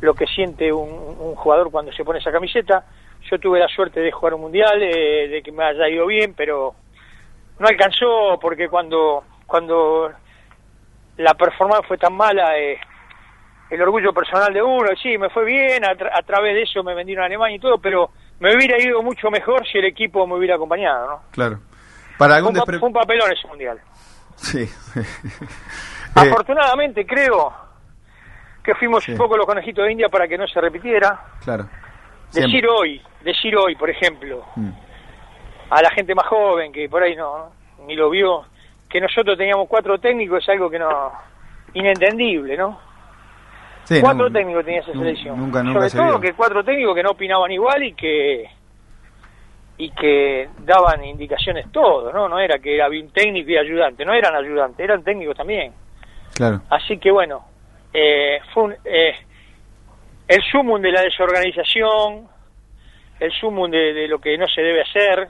lo 0.00 0.14
que 0.14 0.26
siente 0.26 0.72
un, 0.72 0.88
un 1.18 1.34
jugador 1.34 1.70
cuando 1.70 1.92
se 1.92 2.04
pone 2.04 2.18
esa 2.18 2.32
camiseta. 2.32 2.84
Yo 3.30 3.38
tuve 3.38 3.58
la 3.58 3.68
suerte 3.68 4.00
de 4.00 4.12
jugar 4.12 4.34
un 4.34 4.42
mundial, 4.42 4.82
eh, 4.82 5.28
de 5.28 5.42
que 5.42 5.50
me 5.52 5.64
haya 5.64 5.88
ido 5.88 6.06
bien, 6.06 6.34
pero 6.36 6.74
no 7.58 7.66
alcanzó 7.66 8.38
porque 8.40 8.68
cuando 8.68 9.24
cuando 9.46 10.10
la 11.16 11.34
performance 11.34 11.86
fue 11.86 11.96
tan 11.98 12.12
mala, 12.14 12.58
eh, 12.58 12.78
el 13.70 13.80
orgullo 13.82 14.12
personal 14.12 14.52
de 14.52 14.62
uno, 14.62 14.88
sí, 15.02 15.16
me 15.16 15.30
fue 15.30 15.44
bien, 15.44 15.84
a, 15.84 15.92
tra- 15.94 16.10
a 16.12 16.22
través 16.22 16.54
de 16.54 16.62
eso 16.62 16.82
me 16.82 16.94
vendieron 16.94 17.22
a 17.22 17.26
Alemania 17.26 17.56
y 17.56 17.60
todo, 17.60 17.78
pero 17.78 18.10
me 18.40 18.54
hubiera 18.54 18.76
ido 18.82 19.02
mucho 19.02 19.30
mejor 19.30 19.66
si 19.66 19.78
el 19.78 19.84
equipo 19.86 20.26
me 20.26 20.34
hubiera 20.36 20.56
acompañado, 20.56 21.06
¿no? 21.08 21.22
Claro. 21.30 21.60
Para 22.18 22.36
algún 22.36 22.54
fue 22.56 22.78
un 22.88 22.92
papelón 22.92 23.32
ese 23.32 23.46
mundial. 23.48 23.80
Sí. 24.36 24.68
Afortunadamente 26.14 27.06
creo 27.06 27.52
que 28.62 28.74
fuimos 28.74 29.04
Sí. 29.04 29.12
un 29.12 29.18
poco 29.18 29.36
los 29.36 29.46
conejitos 29.46 29.84
de 29.84 29.92
India 29.92 30.08
para 30.08 30.26
que 30.28 30.38
no 30.38 30.46
se 30.46 30.60
repitiera. 30.60 31.20
claro. 31.44 31.66
Decir 32.32 32.66
hoy, 32.66 33.00
decir 33.24 33.56
hoy, 33.56 33.74
por 33.76 33.90
ejemplo, 33.90 34.44
Mm. 34.56 34.70
a 35.70 35.82
la 35.82 35.90
gente 35.90 36.14
más 36.14 36.26
joven 36.26 36.72
que 36.72 36.88
por 36.88 37.02
ahí 37.02 37.16
no, 37.16 37.38
no, 37.78 37.86
ni 37.86 37.96
lo 37.96 38.10
vio, 38.10 38.44
que 38.88 39.00
nosotros 39.00 39.36
teníamos 39.36 39.66
cuatro 39.68 39.98
técnicos 39.98 40.42
es 40.42 40.48
algo 40.50 40.70
que 40.70 40.78
no 40.78 41.12
inentendible, 41.72 42.56
¿no? 42.56 42.78
Sí, 43.84 44.00
cuatro 44.00 44.30
técnicos 44.30 44.64
tenía 44.64 44.80
esa 44.80 44.92
selección. 44.92 45.38
Nunca, 45.38 45.62
nunca 45.62 45.80
Sobre 45.80 45.90
se 45.90 45.96
todo 45.98 46.06
vio. 46.06 46.20
que 46.20 46.32
cuatro 46.34 46.64
técnicos 46.64 46.94
que 46.94 47.02
no 47.02 47.10
opinaban 47.10 47.50
igual 47.50 47.82
y 47.82 47.92
que 47.94 48.48
y 49.76 49.90
que 49.90 50.48
daban 50.60 51.04
indicaciones 51.04 51.70
todo, 51.72 52.12
¿no? 52.12 52.28
No 52.28 52.38
era 52.38 52.60
que 52.60 52.80
había 52.80 53.02
un 53.02 53.10
técnico 53.10 53.50
y 53.50 53.56
ayudante, 53.58 54.04
no 54.04 54.14
eran 54.14 54.34
ayudantes, 54.36 54.78
eran 54.78 55.02
técnicos 55.02 55.36
también. 55.36 55.72
Claro. 56.34 56.60
Así 56.70 56.96
que 56.98 57.10
bueno, 57.10 57.44
eh, 57.92 58.38
fue 58.52 58.62
un, 58.62 58.76
eh, 58.84 59.14
el 60.28 60.42
sumum 60.42 60.80
de 60.80 60.92
la 60.92 61.02
desorganización, 61.02 62.28
el 63.24 63.32
sumum 63.32 63.70
de, 63.70 63.92
de 63.92 64.08
lo 64.08 64.18
que 64.20 64.36
no 64.38 64.46
se 64.48 64.60
debe 64.62 64.82
hacer. 64.82 65.28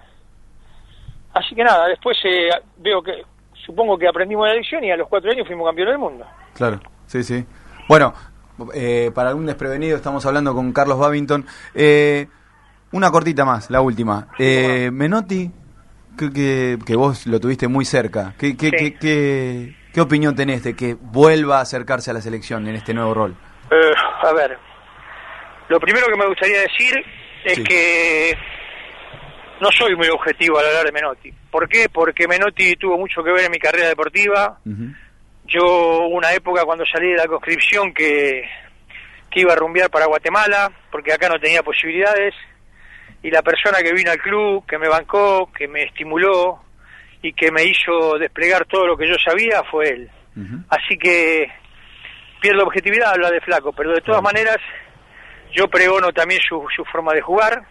Así 1.33 1.55
que 1.55 1.65
nada, 1.65 1.89
después 1.89 2.17
eh, 2.25 2.49
veo 2.79 3.03
que, 3.03 3.23
supongo 3.67 3.99
que 3.99 4.07
aprendimos 4.09 4.47
la 4.47 4.55
lección 4.55 4.85
y 4.85 4.91
a 4.91 4.97
los 4.97 5.09
cuatro 5.09 5.31
años 5.31 5.47
fuimos 5.47 5.67
campeones 5.67 5.93
del 5.93 5.99
mundo. 5.99 6.27
Claro, 6.55 6.81
sí, 7.07 7.23
sí. 7.25 7.45
Bueno, 7.89 8.15
eh, 8.73 9.11
para 9.15 9.31
algún 9.31 9.47
desprevenido 9.47 9.97
estamos 9.97 10.25
hablando 10.27 10.55
con 10.55 10.73
Carlos 10.73 10.99
Babington. 10.99 11.45
Eh, 11.75 12.27
una 12.93 13.11
cortita 13.11 13.45
más, 13.45 13.71
la 13.71 13.81
última. 13.81 14.29
Eh, 14.39 14.91
Menotti, 14.93 15.51
que, 16.17 16.33
que, 16.33 16.79
que 16.87 16.95
vos 16.97 17.27
lo 17.27 17.41
tuviste 17.41 17.67
muy 17.67 17.85
cerca. 17.85 18.35
¿Qué, 18.39 18.57
qué, 18.57 18.71
Sí. 18.71 18.77
qué, 18.77 18.95
qué, 18.95 19.77
qué 19.93 20.01
opinión 20.01 20.37
tenés 20.37 20.63
de 20.63 20.77
que 20.77 20.95
vuelva 20.95 21.59
a 21.59 21.63
acercarse 21.63 22.13
a 22.13 22.15
la 22.15 22.21
selección 22.21 22.69
en 22.69 22.77
este 22.77 22.95
nuevo 22.95 23.13
rol? 23.13 23.35
Eh, 23.73 23.93
a 24.23 24.33
ver, 24.33 24.57
lo 25.69 25.81
primero 25.81 26.07
que 26.07 26.17
me 26.17 26.27
gustaría 26.29 26.61
decir 26.61 26.95
es 27.45 27.55
Sí. 27.57 27.65
que 27.65 28.35
no 29.61 29.71
soy 29.71 29.95
muy 29.97 30.09
objetivo 30.09 30.59
al 30.59 30.67
hablar 30.67 30.87
de 30.87 30.93
Menotti. 30.93 31.33
¿Por 31.51 31.69
qué? 31.69 31.89
Porque 31.93 32.27
Menotti 32.27 32.75
tuvo 32.77 32.99
mucho 32.99 33.23
que 33.23 33.31
ver 33.33 33.45
en 33.45 33.51
mi 33.53 33.59
carrera 33.59 33.89
deportiva. 33.89 34.59
Yo 35.47 36.07
una 36.09 36.33
época 36.33 36.65
cuando 36.65 36.85
salí 36.87 37.11
de 37.11 37.19
la 37.19 37.27
conscripción 37.27 37.93
que, 37.93 38.43
que 39.31 39.41
iba 39.41 39.53
a 39.53 39.57
rumbear 39.57 39.91
para 39.91 40.07
Guatemala, 40.07 40.73
porque 40.91 41.13
acá 41.13 41.29
no 41.29 41.39
tenía 41.39 41.63
posibilidades, 41.63 42.35
y 43.23 43.31
la 43.31 43.43
persona 43.43 43.79
que 43.83 43.93
vino 43.93 44.11
al 44.11 44.19
club, 44.19 44.65
que 44.67 44.79
me 44.79 44.89
bancó, 44.89 45.51
que 45.53 45.69
me 45.69 45.83
estimuló 45.85 46.61
y 47.23 47.33
que 47.33 47.51
me 47.51 47.65
hizo 47.65 48.19
desplegar 48.19 48.67
todo 48.67 48.87
lo 48.87 48.97
que 48.97 49.09
yo 49.09 49.15
sabía 49.25 49.63
fue 49.71 49.89
él. 49.91 50.11
Así 50.69 50.97
que 50.99 51.47
pierdo 52.41 52.65
objetividad 52.65 53.13
hablar 53.13 53.33
de 53.33 53.41
flaco, 53.41 53.73
pero 53.73 53.93
de 53.93 54.01
todas 54.01 54.21
maneras 54.23 54.57
yo 55.55 55.69
pregono 55.69 56.13
también 56.13 56.41
su, 56.47 56.67
su 56.75 56.85
forma 56.85 57.13
de 57.13 57.21
jugar 57.21 57.63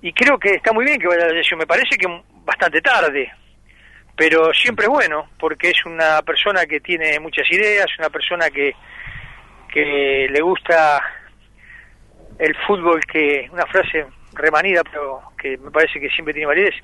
y 0.00 0.12
creo 0.12 0.38
que 0.38 0.54
está 0.54 0.72
muy 0.72 0.84
bien 0.84 0.98
que 0.98 1.08
vaya 1.08 1.24
a 1.24 1.28
la 1.28 1.56
me 1.56 1.66
parece 1.66 1.96
que 1.96 2.06
bastante 2.44 2.80
tarde, 2.80 3.30
pero 4.16 4.52
siempre 4.54 4.86
es 4.86 4.90
bueno 4.90 5.28
porque 5.38 5.70
es 5.70 5.84
una 5.84 6.22
persona 6.22 6.66
que 6.66 6.80
tiene 6.80 7.18
muchas 7.20 7.50
ideas, 7.50 7.86
una 7.98 8.08
persona 8.08 8.48
que, 8.50 8.74
que 9.72 10.26
le 10.30 10.40
gusta 10.40 11.02
el 12.38 12.54
fútbol 12.66 13.00
que, 13.04 13.48
una 13.52 13.66
frase 13.66 14.06
remanida 14.34 14.82
pero 14.84 15.20
que 15.36 15.56
me 15.58 15.70
parece 15.70 16.00
que 16.00 16.08
siempre 16.10 16.32
tiene 16.32 16.46
validez, 16.46 16.74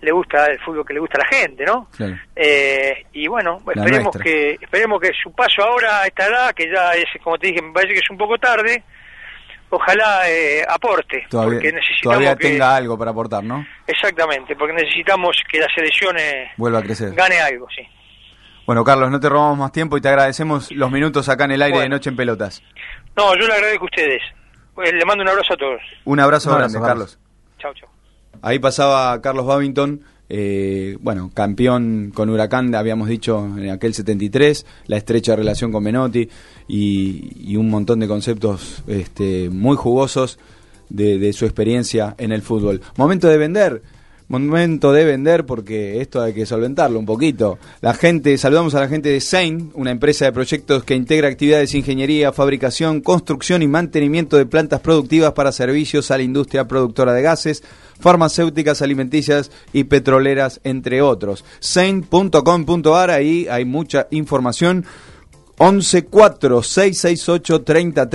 le 0.00 0.10
gusta 0.10 0.46
el 0.46 0.58
fútbol 0.60 0.84
que 0.84 0.94
le 0.94 1.00
gusta 1.00 1.18
a 1.18 1.24
la 1.24 1.38
gente, 1.38 1.64
¿no? 1.64 1.88
Claro. 1.96 2.16
Eh, 2.34 3.04
y 3.12 3.28
bueno, 3.28 3.58
esperemos 3.72 4.16
que 4.16 4.58
esperemos 4.60 5.00
que 5.00 5.12
su 5.22 5.32
paso 5.32 5.62
ahora 5.62 6.02
a 6.02 6.06
esta 6.06 6.26
edad, 6.26 6.54
que 6.54 6.68
ya 6.72 6.92
es, 6.94 7.04
como 7.22 7.38
te 7.38 7.48
dije, 7.48 7.62
me 7.62 7.72
parece 7.72 7.94
que 7.94 8.00
es 8.00 8.10
un 8.10 8.18
poco 8.18 8.36
tarde, 8.38 8.82
ojalá 9.72 10.28
eh, 10.28 10.64
aporte, 10.68 11.24
Todavía, 11.30 11.54
porque 11.54 11.72
necesitamos 11.72 12.02
todavía 12.02 12.36
que, 12.36 12.48
tenga 12.48 12.76
algo 12.76 12.98
para 12.98 13.10
aportar, 13.10 13.42
¿no? 13.42 13.66
exactamente, 13.86 14.54
porque 14.54 14.74
necesitamos 14.74 15.36
que 15.50 15.58
la 15.58 15.68
selección 15.74 16.16
eh, 16.18 16.50
Vuelva 16.58 16.80
a 16.80 16.82
crecer. 16.82 17.12
gane 17.14 17.40
algo, 17.40 17.66
sí. 17.74 17.82
Bueno, 18.66 18.84
Carlos, 18.84 19.10
no 19.10 19.18
te 19.18 19.28
robamos 19.28 19.58
más 19.58 19.72
tiempo 19.72 19.96
y 19.96 20.00
te 20.00 20.08
agradecemos 20.08 20.70
los 20.70 20.90
minutos 20.90 21.28
acá 21.28 21.46
en 21.46 21.52
el 21.52 21.62
aire 21.62 21.80
de. 21.80 21.88
Noche 21.88 22.10
en 22.10 22.16
Pelotas. 22.16 22.62
No, 23.16 23.34
yo 23.34 23.46
le 23.46 23.54
agradezco 23.54 23.84
a 23.84 23.86
ustedes. 23.86 24.22
Pues, 24.74 24.92
le 24.92 25.04
mando 25.04 25.22
un 25.22 25.28
abrazo 25.28 25.54
a 25.54 25.56
todos. 25.56 25.80
Un 26.04 26.20
abrazo 26.20 26.50
Un 26.50 26.58
grande, 26.58 26.78
abrazo, 26.78 26.92
Carlos. 26.92 27.18
Chao, 27.58 27.74
chao. 27.74 27.88
Ahí 28.40 28.58
pasaba 28.58 29.20
Carlos 29.20 29.46
Babington, 29.46 30.04
eh, 30.34 30.96
bueno, 31.02 31.30
campeón 31.34 32.10
con 32.14 32.30
Huracán, 32.30 32.74
habíamos 32.74 33.06
dicho 33.06 33.44
en 33.58 33.68
aquel 33.68 33.92
73, 33.92 34.64
la 34.86 34.96
estrecha 34.96 35.36
relación 35.36 35.70
con 35.70 35.84
Menotti 35.84 36.26
y, 36.66 37.54
un 37.54 37.68
montón 37.68 38.00
de 38.00 38.08
conceptos 38.08 38.82
este, 38.86 39.50
muy 39.50 39.76
jugosos 39.76 40.38
de, 40.88 41.18
de 41.18 41.34
su 41.34 41.44
experiencia 41.44 42.14
en 42.16 42.32
el 42.32 42.40
fútbol. 42.40 42.80
Momento 42.96 43.28
de 43.28 43.36
vender. 43.36 43.82
Momento 44.32 44.94
de 44.94 45.04
vender 45.04 45.44
porque 45.44 46.00
esto 46.00 46.22
hay 46.22 46.32
que 46.32 46.46
solventarlo 46.46 46.98
un 46.98 47.04
poquito. 47.04 47.58
La 47.82 47.92
gente, 47.92 48.38
saludamos 48.38 48.74
a 48.74 48.80
la 48.80 48.88
gente 48.88 49.10
de 49.10 49.20
Sein, 49.20 49.70
una 49.74 49.90
empresa 49.90 50.24
de 50.24 50.32
proyectos 50.32 50.84
que 50.84 50.94
integra 50.94 51.28
actividades 51.28 51.72
de 51.72 51.78
ingeniería, 51.78 52.32
fabricación, 52.32 53.02
construcción 53.02 53.60
y 53.60 53.68
mantenimiento 53.68 54.38
de 54.38 54.46
plantas 54.46 54.80
productivas 54.80 55.32
para 55.32 55.52
servicios 55.52 56.10
a 56.10 56.16
la 56.16 56.22
industria 56.22 56.66
productora 56.66 57.12
de 57.12 57.20
gases, 57.20 57.62
farmacéuticas, 58.00 58.80
alimenticias 58.80 59.50
y 59.74 59.84
petroleras, 59.84 60.62
entre 60.64 61.02
otros. 61.02 61.44
Sein.com.ar, 61.60 63.10
ahí 63.10 63.46
hay 63.50 63.66
mucha 63.66 64.06
información. 64.12 64.86
11 65.58 66.06
4 66.06 66.62
668 66.62 67.62
30 67.64 68.08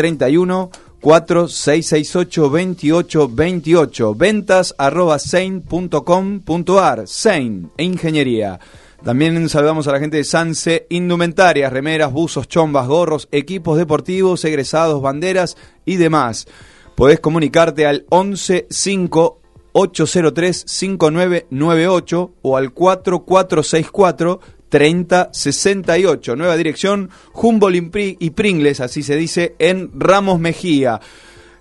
31 1.00 1.08
4 1.08 1.48
668 1.48 2.50
28 2.50 3.30
28 3.30 4.16
ventas 4.16 4.76
arroba 4.78 5.20
sein.com.ar 5.20 7.08
Sein 7.08 7.72
e 7.78 7.84
Ingeniería. 7.84 8.60
También 9.04 9.48
saludamos 9.48 9.88
a 9.88 9.92
la 9.92 10.00
gente 10.00 10.18
de 10.18 10.24
Sanse 10.24 10.88
Indumentarias, 10.90 11.72
remeras, 11.72 12.12
buzos, 12.12 12.48
chombas, 12.48 12.88
gorros, 12.88 13.28
equipos 13.32 13.78
deportivos, 13.78 14.44
egresados, 14.44 15.02
banderas 15.02 15.56
y 15.86 15.98
demás. 15.98 16.48
Podés 16.96 17.20
comunicarte 17.20 17.86
al 17.86 18.06
11 18.10 18.66
5 18.70 19.42
803 19.74 20.64
5998 20.66 22.32
o 22.42 22.58
al 22.58 22.74
4464 22.74 24.40
3068. 24.70 26.36
Nueva 26.36 26.58
dirección, 26.58 27.10
Humboldt 27.34 27.76
y 27.76 27.82
Pri- 27.82 28.18
y 28.20 28.30
Pringles, 28.32 28.80
así 28.80 29.04
se 29.04 29.16
dice, 29.16 29.56
en 29.60 29.92
Ramos 29.96 30.40
Mejía. 30.40 31.00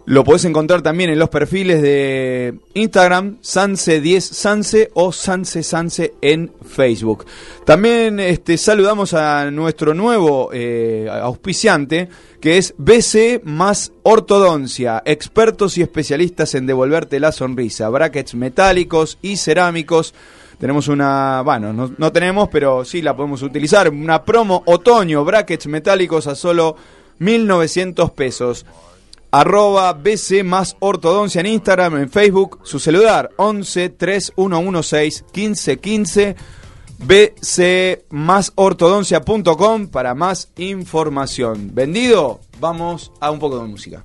Lo 0.08 0.22
podés 0.22 0.44
encontrar 0.44 0.82
también 0.82 1.10
en 1.10 1.18
los 1.18 1.30
perfiles 1.30 1.82
de 1.82 2.54
Instagram, 2.74 3.38
Sanse10 3.42 4.20
Sanse 4.20 4.88
o 4.94 5.10
Sanse 5.10 5.64
Sanse 5.64 6.14
en 6.20 6.52
Facebook. 6.64 7.26
También 7.64 8.20
este, 8.20 8.56
saludamos 8.56 9.14
a 9.14 9.50
nuestro 9.50 9.94
nuevo 9.94 10.50
eh, 10.52 11.08
auspiciante, 11.10 12.08
que 12.40 12.56
es 12.56 12.72
BC 12.78 13.40
más 13.42 13.90
Ortodoncia, 14.04 15.02
expertos 15.04 15.76
y 15.76 15.82
especialistas 15.82 16.54
en 16.54 16.66
devolverte 16.66 17.18
la 17.18 17.32
sonrisa, 17.32 17.88
brackets 17.88 18.36
metálicos 18.36 19.18
y 19.22 19.38
cerámicos. 19.38 20.14
Tenemos 20.58 20.88
una, 20.88 21.42
bueno, 21.42 21.72
no, 21.72 21.92
no 21.96 22.12
tenemos, 22.12 22.48
pero 22.48 22.84
sí 22.84 23.02
la 23.02 23.14
podemos 23.14 23.42
utilizar. 23.42 23.88
Una 23.90 24.24
promo 24.24 24.62
otoño, 24.66 25.24
brackets 25.24 25.66
metálicos 25.66 26.26
a 26.26 26.34
solo 26.34 26.76
1900 27.18 28.10
pesos 28.12 28.66
arroba 29.30 29.92
BC 29.92 30.44
más 30.44 30.76
ortodoncia 30.78 31.40
en 31.40 31.46
Instagram, 31.46 31.96
en 31.98 32.10
Facebook, 32.10 32.60
su 32.62 32.78
celular 32.78 33.30
11 33.36 33.90
3116 33.90 35.24
1515 35.34 36.36
bc 36.98 38.06
más 38.10 38.52
ortodoncia.com 38.54 39.88
para 39.88 40.14
más 40.14 40.50
información. 40.56 41.70
¿Vendido? 41.74 42.40
Vamos 42.58 43.12
a 43.20 43.30
un 43.30 43.38
poco 43.38 43.58
de 43.58 43.68
música. 43.68 44.04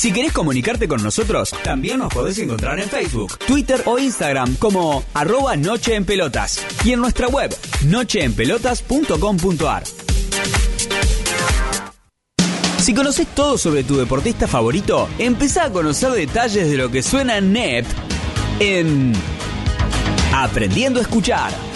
Si 0.00 0.12
querés 0.14 0.32
comunicarte 0.32 0.88
con 0.88 1.02
nosotros, 1.02 1.54
también 1.62 1.98
nos 1.98 2.10
podés 2.10 2.38
encontrar 2.38 2.80
en 2.80 2.88
Facebook, 2.88 3.36
Twitter 3.46 3.82
o 3.84 3.98
Instagram 3.98 4.54
como 4.54 5.04
arroba 5.12 5.56
Noche 5.56 5.94
en 5.94 6.06
Pelotas 6.06 6.64
y 6.86 6.92
en 6.92 7.00
nuestra 7.00 7.28
web 7.28 7.54
nocheenpelotas.com.ar. 7.84 9.82
Si 12.78 12.94
conoces 12.94 13.26
todo 13.34 13.58
sobre 13.58 13.84
tu 13.84 13.98
deportista 13.98 14.48
favorito, 14.48 15.06
empezá 15.18 15.64
a 15.64 15.70
conocer 15.70 16.12
detalles 16.12 16.70
de 16.70 16.78
lo 16.78 16.90
que 16.90 17.02
suena 17.02 17.38
NEP 17.42 17.84
en 18.58 19.12
Aprendiendo 20.32 21.00
a 21.00 21.02
Escuchar. 21.02 21.69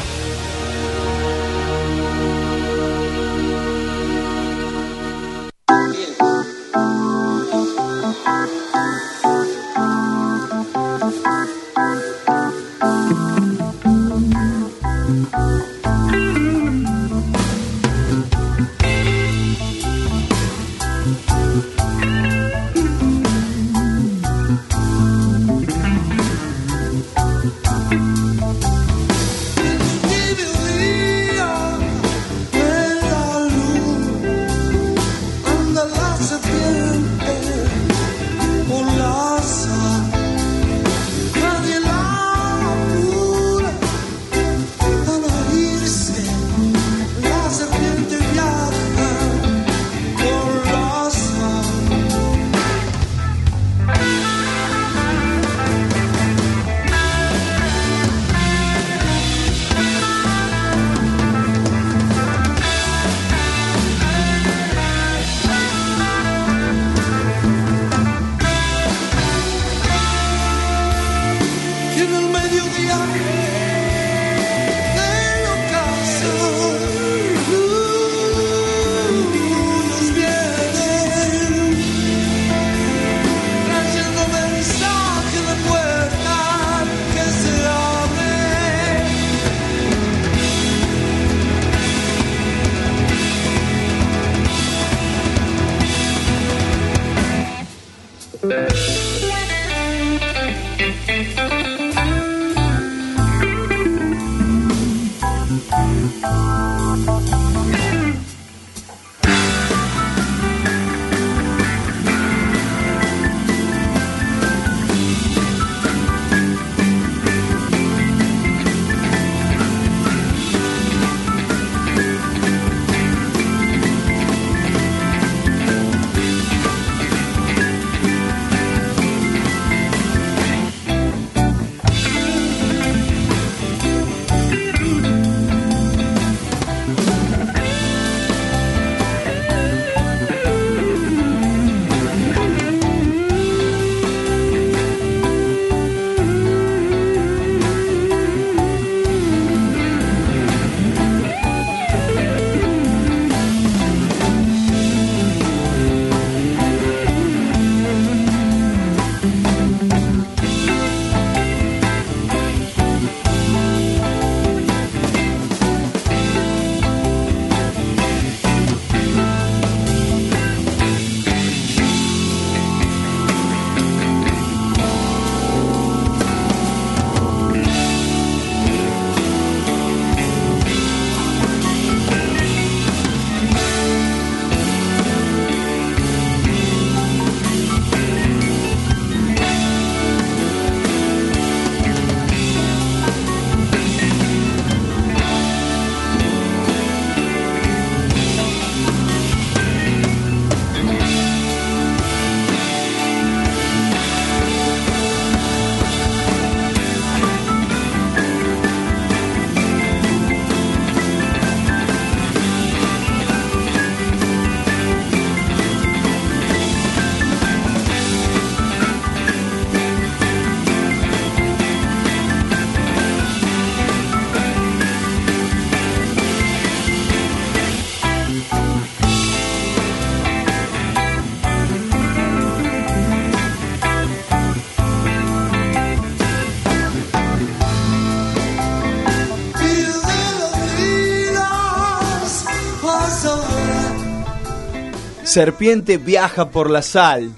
Serpiente 245.35 245.99
viaja 245.99 246.49
por 246.49 246.71
la 246.71 246.81
sal. 246.81 247.33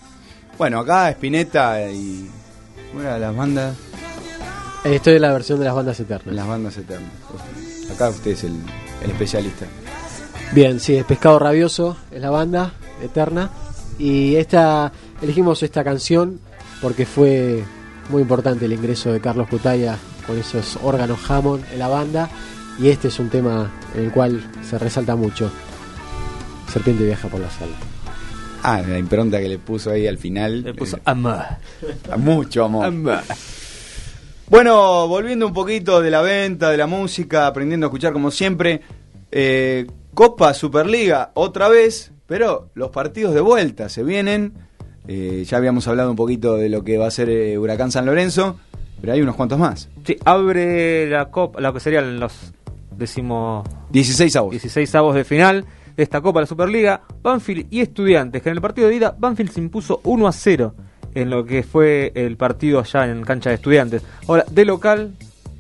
Bueno, 0.59 0.81
acá 0.81 1.09
Spinetta 1.13 1.81
y. 1.91 2.29
¿Cómo 2.91 3.01
era 3.01 3.19
las 3.19 3.35
bandas? 3.35 3.75
Estoy 4.85 5.15
en 5.17 5.23
la 5.23 5.33
versión 5.33 5.59
de 5.61 5.65
las 5.65 5.75
bandas 5.75 5.99
eternas. 5.99 6.35
Las 6.35 6.47
bandas 6.47 6.77
eternas. 6.77 7.11
Acá 7.91 8.11
usted 8.11 8.33
es 8.33 8.45
el, 8.45 8.53
el 9.03 9.11
especialista. 9.13 9.65
Bien, 10.53 10.79
sí, 10.79 10.95
es 10.95 11.07
Pescado 11.07 11.39
Rabioso, 11.39 11.97
es 12.11 12.21
la 12.21 12.29
banda 12.29 12.75
eterna. 13.03 13.49
Y 13.99 14.37
esta 14.37 14.93
elegimos 15.23 15.63
esta 15.63 15.83
canción 15.83 16.39
porque 16.83 17.07
fue 17.07 17.65
muy 18.11 18.21
importante 18.21 18.67
el 18.67 18.75
ingreso 18.75 19.11
de 19.11 19.23
Carlos 19.23 19.49
Cutaya 19.49 19.97
con 20.27 20.37
esos 20.37 20.79
órganos 20.83 21.19
Hammond 21.31 21.65
en 21.73 21.79
la 21.79 21.89
banda. 21.89 22.29
Y 22.79 22.91
este 22.91 23.09
es 23.09 23.19
un 23.19 23.31
tema 23.31 23.73
en 23.95 24.05
el 24.05 24.13
cual 24.13 24.53
se 24.69 24.79
resalta 24.79 25.17
mucho. 25.17 25.51
Serpiente 26.77 27.05
viaja 27.07 27.29
por 27.29 27.41
la 27.41 27.49
sala. 27.49 27.73
Ah, 28.63 28.83
la 28.87 28.99
impronta 28.99 29.41
que 29.41 29.49
le 29.49 29.59
puso 29.59 29.91
ahí 29.91 30.07
al 30.07 30.19
final. 30.19 30.63
Le 30.63 30.75
puso 30.75 30.99
eh, 30.99 31.01
amor. 31.07 31.43
mucho 32.19 32.67
amor. 32.67 32.85
Amor. 32.85 33.21
Bueno, 34.51 35.09
volviendo 35.09 35.47
un 35.47 35.55
poquito 35.55 36.03
de 36.03 36.11
la 36.11 36.21
venta, 36.21 36.69
de 36.69 36.77
la 36.77 36.87
música, 36.87 37.47
aprendiendo 37.47 37.87
a 37.87 37.89
escuchar 37.89 38.13
como 38.13 38.31
siempre. 38.31 38.83
eh, 39.33 39.87
Copa 40.13 40.53
Superliga 40.53 41.31
otra 41.33 41.71
vez, 41.71 42.13
pero 42.27 42.69
los 42.75 42.91
partidos 42.91 43.33
de 43.33 43.41
vuelta 43.41 43.89
se 43.89 44.03
vienen. 44.03 44.53
Eh, 45.09 45.45
ya 45.47 45.57
habíamos 45.57 45.89
hablado 45.89 46.11
un 46.11 46.17
poquito 46.17 46.59
de 46.59 46.69
lo 46.69 46.85
que 46.85 46.99
va 46.99 47.07
a 47.07 47.11
ser 47.11 47.31
eh, 47.31 47.57
Huracán 47.57 47.91
San 47.91 48.05
Lorenzo, 48.05 48.59
pero 49.01 49.15
hay 49.15 49.23
unos 49.23 49.35
cuantos 49.35 49.59
más. 49.59 49.89
Sí, 50.05 50.19
abre 50.27 51.09
la 51.09 51.31
copa, 51.31 51.59
lo 51.59 51.73
que 51.73 51.81
serían 51.81 52.21
los 52.21 52.53
décimo 52.91 53.65
16 53.93 54.37
avos. 54.37 54.51
16 54.51 54.95
avos 54.95 55.15
de 55.15 55.25
final 55.25 55.65
de 55.97 56.03
esta 56.03 56.21
Copa 56.21 56.41
de 56.41 56.45
la 56.45 56.49
Superliga, 56.49 57.01
Banfield 57.23 57.67
y 57.71 57.81
Estudiantes, 57.81 58.43
que 58.43 58.51
en 58.51 58.57
el 58.57 58.63
partido 58.63 58.89
de 58.89 58.97
ida 58.97 59.15
Banfield 59.19 59.51
se 59.51 59.61
impuso 59.61 60.01
1 60.05 60.29
a 60.29 60.33
0 60.33 60.75
en 61.15 61.31
lo 61.31 61.45
que 61.47 61.63
fue 61.63 62.13
el 62.15 62.37
partido 62.37 62.81
allá 62.81 63.07
en 63.07 63.23
cancha 63.23 63.51
de 63.51 63.57
Estudiantes. 63.57 64.03
Ahora, 64.29 64.45
de 64.51 64.65
local 64.65 65.15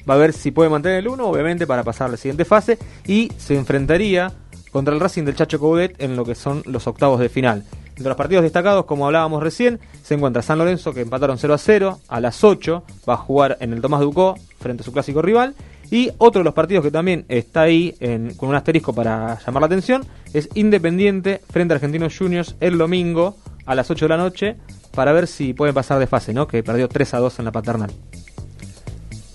va 0.08 0.14
a 0.14 0.18
ver 0.18 0.32
si 0.32 0.50
puede 0.50 0.68
mantener 0.70 0.98
el 0.98 1.08
1, 1.08 1.26
obviamente, 1.26 1.66
para 1.66 1.82
pasar 1.82 2.08
a 2.08 2.10
la 2.12 2.16
siguiente 2.16 2.44
fase 2.44 2.78
y 3.06 3.32
se 3.38 3.56
enfrentaría 3.56 4.32
contra 4.70 4.92
el 4.92 5.00
Racing 5.00 5.24
del 5.24 5.34
Chacho 5.34 5.58
Coudet 5.58 6.00
en 6.02 6.16
lo 6.16 6.24
que 6.24 6.34
son 6.34 6.62
los 6.66 6.86
octavos 6.86 7.18
de 7.18 7.30
final. 7.30 7.64
Entre 7.96 8.08
los 8.08 8.16
partidos 8.16 8.42
destacados, 8.42 8.84
como 8.84 9.06
hablábamos 9.06 9.42
recién, 9.42 9.80
se 10.02 10.14
encuentra 10.14 10.42
San 10.42 10.58
Lorenzo, 10.58 10.92
que 10.92 11.00
empataron 11.00 11.38
0 11.38 11.54
a 11.54 11.58
0. 11.58 12.00
A 12.08 12.20
las 12.20 12.44
8 12.44 12.84
va 13.08 13.14
a 13.14 13.16
jugar 13.16 13.56
en 13.60 13.72
el 13.72 13.80
Tomás 13.80 14.00
Ducó 14.00 14.34
frente 14.60 14.82
a 14.82 14.84
su 14.84 14.92
clásico 14.92 15.22
rival. 15.22 15.54
Y 15.90 16.10
otro 16.18 16.40
de 16.40 16.44
los 16.44 16.54
partidos 16.54 16.82
que 16.84 16.90
también 16.90 17.24
está 17.28 17.62
ahí 17.62 17.94
en- 18.00 18.34
con 18.34 18.48
un 18.48 18.54
asterisco 18.56 18.92
para 18.92 19.38
llamar 19.44 19.60
la 19.62 19.66
atención 19.66 20.04
es 20.32 20.48
Independiente 20.54 21.40
frente 21.48 21.74
a 21.74 21.76
Argentinos 21.76 22.16
Juniors 22.18 22.56
el 22.60 22.76
domingo 22.76 23.36
a 23.66 23.74
las 23.74 23.90
8 23.90 24.04
de 24.06 24.08
la 24.08 24.16
noche 24.16 24.56
para 24.94 25.12
ver 25.12 25.26
si 25.26 25.52
pueden 25.54 25.74
pasar 25.74 25.98
de 25.98 26.06
fase, 26.06 26.32
¿no? 26.32 26.48
Que 26.48 26.62
perdió 26.62 26.88
3 26.88 27.14
a 27.14 27.18
2 27.18 27.38
en 27.38 27.44
la 27.44 27.52
paternal. 27.52 27.90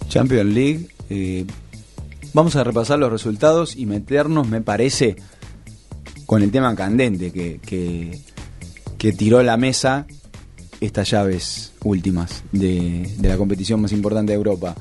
Champions 0.10 0.54
League. 0.54 0.88
eh, 1.10 1.46
vamos 2.34 2.56
a 2.56 2.64
repasar 2.64 2.98
los 3.00 3.12
resultados 3.12 3.76
y 3.76 3.86
meternos, 3.86 4.48
me 4.48 4.62
parece, 4.62 5.16
con 6.26 6.42
el 6.42 6.52
tema 6.52 6.74
candente 6.76 7.32
que, 7.32 7.60
que, 7.66 8.20
que 8.98 9.12
tiró 9.14 9.42
la 9.44 9.58
mesa 9.58 10.06
estas 10.80 11.10
llaves 11.12 11.74
últimas 11.84 12.44
de 12.52 13.08
la 13.22 13.38
competición 13.38 13.82
más 13.82 13.92
importante 13.92 14.32
de 14.32 14.38
Europa. 14.38 14.76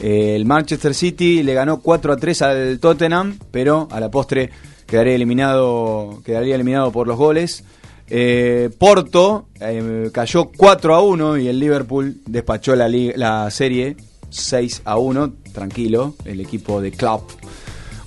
Eh, 0.00 0.34
el 0.36 0.44
Manchester 0.44 0.94
City 0.94 1.42
le 1.42 1.54
ganó 1.54 1.80
4 1.80 2.12
a 2.12 2.16
3 2.16 2.42
al 2.42 2.78
Tottenham, 2.80 3.38
pero 3.50 3.88
a 3.90 4.00
la 4.00 4.10
postre 4.10 4.50
quedaría 4.86 5.14
eliminado, 5.14 6.20
quedaría 6.24 6.54
eliminado 6.54 6.90
por 6.92 7.06
los 7.06 7.16
goles. 7.16 7.64
Eh, 8.08 8.70
Porto 8.78 9.46
eh, 9.60 10.10
cayó 10.12 10.50
4 10.56 10.94
a 10.94 11.02
1 11.02 11.38
y 11.38 11.48
el 11.48 11.58
Liverpool 11.58 12.20
despachó 12.26 12.74
la, 12.76 12.88
la 12.88 13.50
serie 13.50 13.96
6 14.30 14.82
a 14.84 14.98
1, 14.98 15.32
tranquilo, 15.52 16.14
el 16.24 16.40
equipo 16.40 16.80
de 16.80 16.90
Klopp. 16.92 17.30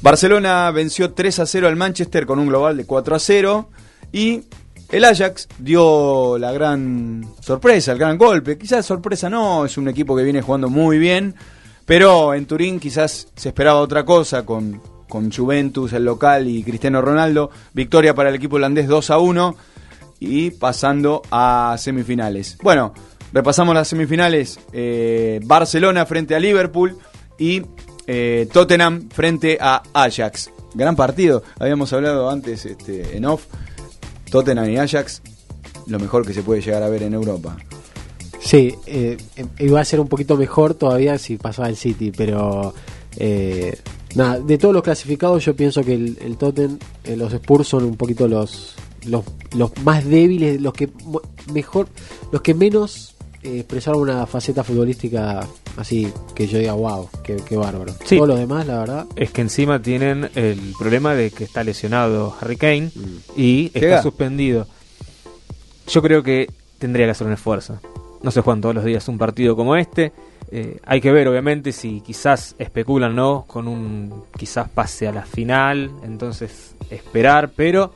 Barcelona 0.01 0.69
venció 0.71 1.13
3 1.13 1.39
a 1.39 1.45
0 1.45 1.67
al 1.67 1.75
Manchester 1.75 2.25
con 2.25 2.37
un 2.39 2.47
global 2.47 2.77
de 2.77 2.85
4 2.85 3.15
a 3.15 3.19
0 3.19 3.69
y 4.11 4.43
el 4.91 5.03
Ajax 5.03 5.47
dio 5.57 6.37
la 6.37 6.51
gran 6.51 7.25
sorpresa, 7.41 7.91
el 7.91 7.97
gran 7.97 8.17
golpe. 8.17 8.57
Quizás 8.57 8.85
sorpresa 8.85 9.29
no, 9.29 9.65
es 9.65 9.77
un 9.77 9.87
equipo 9.87 10.15
que 10.15 10.23
viene 10.23 10.41
jugando 10.41 10.69
muy 10.69 10.99
bien, 10.99 11.35
pero 11.85 12.33
en 12.33 12.45
Turín 12.45 12.79
quizás 12.79 13.27
se 13.35 13.49
esperaba 13.49 13.79
otra 13.79 14.03
cosa 14.03 14.45
con, 14.45 14.81
con 15.07 15.31
Juventus, 15.31 15.93
el 15.93 16.05
local 16.05 16.47
y 16.47 16.63
Cristiano 16.63 17.01
Ronaldo. 17.01 17.51
Victoria 17.73 18.15
para 18.15 18.29
el 18.29 18.35
equipo 18.35 18.55
holandés 18.55 18.87
2 18.87 19.09
a 19.11 19.17
1. 19.19 19.55
y 20.19 20.51
pasando 20.51 21.21
a 21.29 21.75
semifinales. 21.77 22.57
Bueno, 22.63 22.93
repasamos 23.33 23.75
las 23.75 23.87
semifinales. 23.87 24.59
eh, 24.73 25.39
Barcelona 25.43 26.05
frente 26.05 26.35
a 26.35 26.39
Liverpool 26.39 26.97
y 27.37 27.61
eh, 28.07 28.47
Tottenham 28.51 29.09
frente 29.09 29.57
a 29.59 29.83
Ajax. 29.93 30.51
Gran 30.73 30.95
partido. 30.95 31.43
Habíamos 31.59 31.93
hablado 31.93 32.29
antes 32.29 32.65
este, 32.65 33.15
en 33.15 33.25
off. 33.25 33.45
Tottenham 34.29 34.69
y 34.69 34.77
Ajax, 34.77 35.21
lo 35.87 35.99
mejor 35.99 36.25
que 36.25 36.33
se 36.33 36.43
puede 36.43 36.61
llegar 36.61 36.83
a 36.83 36.89
ver 36.89 37.03
en 37.03 37.13
Europa. 37.13 37.55
Sí, 38.45 38.75
eh, 38.85 39.17
eh, 39.37 39.45
iba 39.59 39.81
a 39.81 39.85
ser 39.85 39.99
un 39.99 40.07
poquito 40.07 40.37
mejor 40.37 40.75
todavía 40.75 41.17
si 41.17 41.37
pasaba 41.37 41.67
el 41.67 41.75
City, 41.75 42.11
pero 42.15 42.73
eh, 43.17 43.75
nada, 44.13 44.39
de 44.39 44.57
todos 44.59 44.73
los 44.73 44.83
clasificados 44.83 45.43
yo 45.43 45.55
pienso 45.55 45.83
que 45.83 45.95
el, 45.95 46.17
el 46.21 46.37
Tottenham, 46.37 46.77
eh, 47.03 47.17
los 47.17 47.33
Spurs 47.33 47.67
son 47.67 47.83
un 47.85 47.97
poquito 47.97 48.27
los, 48.27 48.75
los, 49.07 49.23
los 49.55 49.71
más 49.83 50.05
débiles, 50.05 50.61
los 50.61 50.73
que 50.73 50.89
mo- 51.05 51.21
mejor, 51.51 51.87
los 52.31 52.41
que 52.43 52.53
menos 52.53 53.15
eh, 53.41 53.57
expresaron 53.61 54.01
una 54.01 54.27
faceta 54.27 54.63
futbolística 54.63 55.47
así 55.77 56.07
que 56.35 56.45
yo 56.47 56.59
diga 56.59 56.73
wow, 56.73 57.09
qué, 57.23 57.37
qué 57.37 57.57
bárbaro. 57.57 57.93
Sí. 58.05 58.17
Todos 58.17 58.29
los 58.29 58.39
demás, 58.39 58.67
la 58.67 58.77
verdad, 58.79 59.05
Es 59.15 59.31
que 59.31 59.41
encima 59.41 59.81
tienen 59.81 60.29
el 60.35 60.59
problema 60.77 61.15
de 61.15 61.31
que 61.31 61.45
está 61.45 61.63
lesionado 61.63 62.35
Harry 62.39 62.57
Kane 62.57 62.91
Mm. 62.95 63.17
y 63.41 63.71
está 63.73 64.03
suspendido. 64.03 64.67
Yo 65.87 66.01
creo 66.03 66.21
que 66.21 66.47
tendría 66.77 67.07
que 67.07 67.11
hacer 67.11 67.25
un 67.27 67.33
esfuerzo. 67.33 67.79
No 68.25 68.31
se 68.31 68.41
juegan 68.41 68.59
todos 68.59 68.73
los 68.73 68.83
días 68.83 69.07
un 69.07 69.19
partido 69.19 69.55
como 69.55 69.75
este. 69.75 70.11
Eh, 70.49 70.79
hay 70.83 70.99
que 70.99 71.11
ver, 71.11 71.27
obviamente, 71.27 71.71
si 71.71 72.01
quizás 72.01 72.55
especulan, 72.57 73.15
¿no? 73.15 73.45
Con 73.45 73.67
un 73.67 74.23
quizás 74.35 74.67
pase 74.67 75.07
a 75.07 75.11
la 75.11 75.21
final. 75.21 75.91
Entonces, 76.03 76.73
esperar, 76.89 77.51
pero 77.55 77.93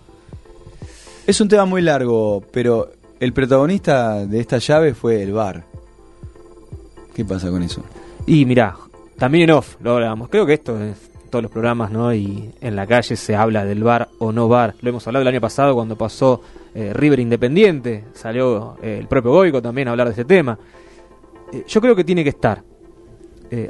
Es 1.26 1.42
un 1.42 1.48
tema 1.48 1.66
muy 1.66 1.82
largo, 1.82 2.44
pero 2.54 2.92
el 3.20 3.34
protagonista 3.34 4.24
de 4.28 4.40
esta 4.40 4.60
llave 4.60 4.94
fue 4.94 5.24
el 5.24 5.34
VAR. 5.34 5.64
¿Qué 7.16 7.26
pasa 7.26 7.50
con 7.50 7.64
eso? 7.64 7.84
Y 8.28 8.46
mirá, 8.46 8.76
también 9.18 9.50
en 9.50 9.56
off 9.56 9.78
lo 9.82 9.94
hablábamos. 9.96 10.30
Creo 10.30 10.46
que 10.46 10.54
esto 10.54 10.80
es 10.80 11.10
todos 11.32 11.42
los 11.42 11.52
programas, 11.52 11.90
¿no? 11.90 12.14
Y 12.14 12.52
en 12.62 12.76
la 12.76 12.86
calle 12.86 13.16
se 13.16 13.36
habla 13.36 13.66
del 13.66 13.84
bar 13.84 14.10
o 14.20 14.32
no 14.32 14.48
bar. 14.48 14.76
Lo 14.82 14.90
hemos 14.90 15.08
hablado 15.08 15.24
el 15.24 15.28
año 15.28 15.42
pasado 15.42 15.74
cuando 15.74 15.96
pasó 15.96 16.44
eh, 16.74 16.94
River 16.94 17.20
Independiente. 17.20 18.06
Salió 18.14 18.78
eh, 18.82 18.98
el 19.00 19.08
propio 19.08 19.32
Goico 19.32 19.62
también 19.62 19.88
a 19.88 19.92
hablar 19.92 20.08
de 20.08 20.12
este 20.12 20.26
tema. 20.26 20.58
Eh, 21.52 21.64
yo 21.68 21.82
creo 21.82 21.96
que 21.96 22.04
tiene 22.04 22.24
que 22.24 22.30
estar. 22.30 22.64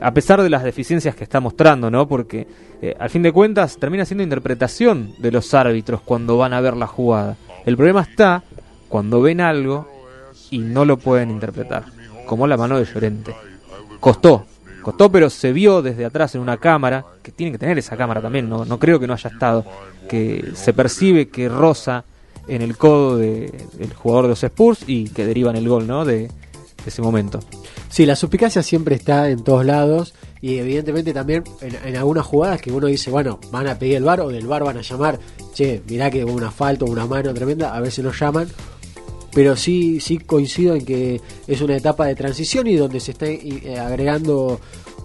A 0.02 0.14
pesar 0.14 0.42
de 0.42 0.50
las 0.50 0.62
deficiencias 0.62 1.16
que 1.16 1.24
está 1.24 1.40
mostrando, 1.40 1.90
¿no? 1.90 2.06
Porque 2.06 2.46
al 3.00 3.10
fin 3.10 3.22
de 3.22 3.32
cuentas 3.32 3.78
termina 3.78 4.04
siendo 4.04 4.26
interpretación 4.26 5.14
de 5.20 5.32
los 5.32 5.54
árbitros 5.54 6.02
cuando 6.02 6.38
van 6.38 6.52
a 6.52 6.60
ver 6.60 6.76
la 6.76 6.86
jugada. 6.86 7.38
El 7.66 7.78
problema 7.78 8.02
está 8.02 8.44
cuando 8.90 9.22
ven 9.22 9.40
algo 9.40 9.88
y 10.52 10.58
no 10.60 10.84
lo 10.84 10.98
pueden 10.98 11.32
interpretar, 11.32 11.86
como 12.26 12.46
la 12.46 12.58
mano 12.58 12.78
de 12.78 12.84
Llorente. 12.84 13.34
Costó, 14.02 14.46
costó, 14.82 15.10
pero 15.10 15.30
se 15.30 15.54
vio 15.54 15.82
desde 15.82 16.04
atrás 16.04 16.36
en 16.36 16.42
una 16.42 16.58
cámara, 16.58 17.06
que 17.24 17.32
tiene 17.32 17.54
que 17.54 17.58
tener 17.58 17.78
esa 17.78 17.96
cámara 17.96 18.22
también, 18.22 18.50
no, 18.50 18.66
no 18.66 18.80
creo 18.80 19.00
que 19.00 19.08
no 19.08 19.14
haya 19.14 19.30
estado, 19.30 19.64
que 20.10 20.52
se 20.56 20.74
percibe 20.74 21.30
que 21.30 21.48
roza 21.48 22.04
en 22.50 22.62
el 22.62 22.78
codo 22.78 23.18
de- 23.18 23.52
del 23.78 23.94
jugador 23.94 24.26
de 24.26 24.30
los 24.30 24.44
Spurs 24.44 24.80
y 24.88 25.10
que 25.10 25.26
deriva 25.26 25.52
en 25.52 25.58
el 25.58 25.70
gol, 25.70 25.88
¿no? 25.88 26.06
De, 26.06 26.30
ese 26.86 27.02
momento. 27.02 27.40
Sí, 27.90 28.06
la 28.06 28.16
suspicacia 28.16 28.64
siempre 28.64 28.96
está 28.96 29.30
en 29.30 29.44
todos 29.44 29.66
lados 29.66 30.14
y 30.42 30.58
evidentemente 30.58 31.14
también 31.14 31.44
en, 31.62 31.96
algunas 31.96 32.26
jugadas 32.26 32.62
que 32.62 32.72
uno 32.72 32.88
dice, 32.88 33.12
bueno, 33.12 33.40
van 33.52 33.68
a 33.68 33.78
pedir 33.78 33.98
el 33.98 34.04
bar 34.04 34.22
o 34.22 34.30
del 34.30 34.48
bar 34.48 34.64
van 34.64 34.78
a 34.78 34.82
llamar, 34.82 35.20
che, 35.54 35.82
mirá 35.88 36.10
que 36.10 36.24
hubo 36.24 36.34
una 36.34 36.52
falta, 36.52 36.86
una 36.86 37.06
mano 37.06 37.34
tremenda, 37.34 37.76
a 37.76 37.80
ver 37.82 37.92
si 37.92 38.02
nos 38.02 38.18
llaman. 38.20 38.48
Pero 39.34 39.56
sí, 39.56 40.00
sí 40.00 40.18
coincido 40.18 40.74
en 40.74 40.86
que 40.86 41.22
es 41.48 41.62
una 41.62 41.76
etapa 41.78 42.06
de 42.08 42.16
transición 42.16 42.66
y 42.66 42.76
donde 42.76 43.00
se 43.00 43.12
está 43.12 43.28
eh, 43.28 43.78
agregando 43.78 44.60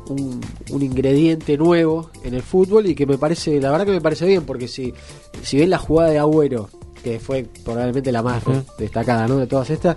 un, 0.09 0.40
un 0.70 0.82
ingrediente 0.82 1.59
nuevo 1.59 2.11
en 2.22 2.34
el 2.34 2.42
fútbol 2.42 2.86
y 2.86 2.95
que 2.95 3.05
me 3.05 3.18
parece, 3.18 3.61
la 3.61 3.70
verdad 3.70 3.84
que 3.86 3.92
me 3.92 4.01
parece 4.01 4.26
bien, 4.26 4.45
porque 4.45 4.68
si, 4.68 4.95
si 5.42 5.59
ven 5.59 5.70
la 5.70 5.78
jugada 5.78 6.11
de 6.11 6.18
Agüero, 6.18 6.70
que 7.05 7.20
fue 7.20 7.46
probablemente 7.64 8.11
la 8.11 8.22
más 8.22 8.42
destacada 8.78 9.28
¿no? 9.28 9.36
de 9.36 9.46
todas 9.46 9.70
estas, 9.70 9.96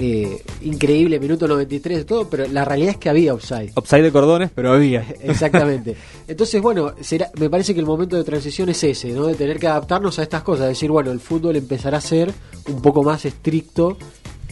eh, 0.00 0.44
increíble, 0.62 1.18
minuto 1.18 1.48
93 1.48 1.98
de 1.98 2.04
todo, 2.04 2.28
pero 2.28 2.46
la 2.46 2.64
realidad 2.64 2.90
es 2.92 2.96
que 2.98 3.08
había 3.08 3.34
offside. 3.34 3.72
Upside 3.74 4.02
de 4.04 4.12
cordones, 4.12 4.50
pero 4.54 4.72
había. 4.72 5.00
Exactamente. 5.22 5.96
Entonces, 6.28 6.62
bueno, 6.62 6.92
será, 7.00 7.30
me 7.40 7.50
parece 7.50 7.74
que 7.74 7.80
el 7.80 7.86
momento 7.86 8.14
de 8.16 8.22
transición 8.22 8.68
es 8.68 8.84
ese, 8.84 9.08
¿no? 9.12 9.26
De 9.26 9.34
tener 9.34 9.58
que 9.58 9.66
adaptarnos 9.66 10.18
a 10.20 10.22
estas 10.22 10.42
cosas. 10.44 10.68
decir, 10.68 10.90
bueno, 10.90 11.10
el 11.10 11.18
fútbol 11.18 11.56
empezará 11.56 11.98
a 11.98 12.00
ser 12.00 12.32
un 12.68 12.80
poco 12.80 13.02
más 13.02 13.24
estricto 13.24 13.96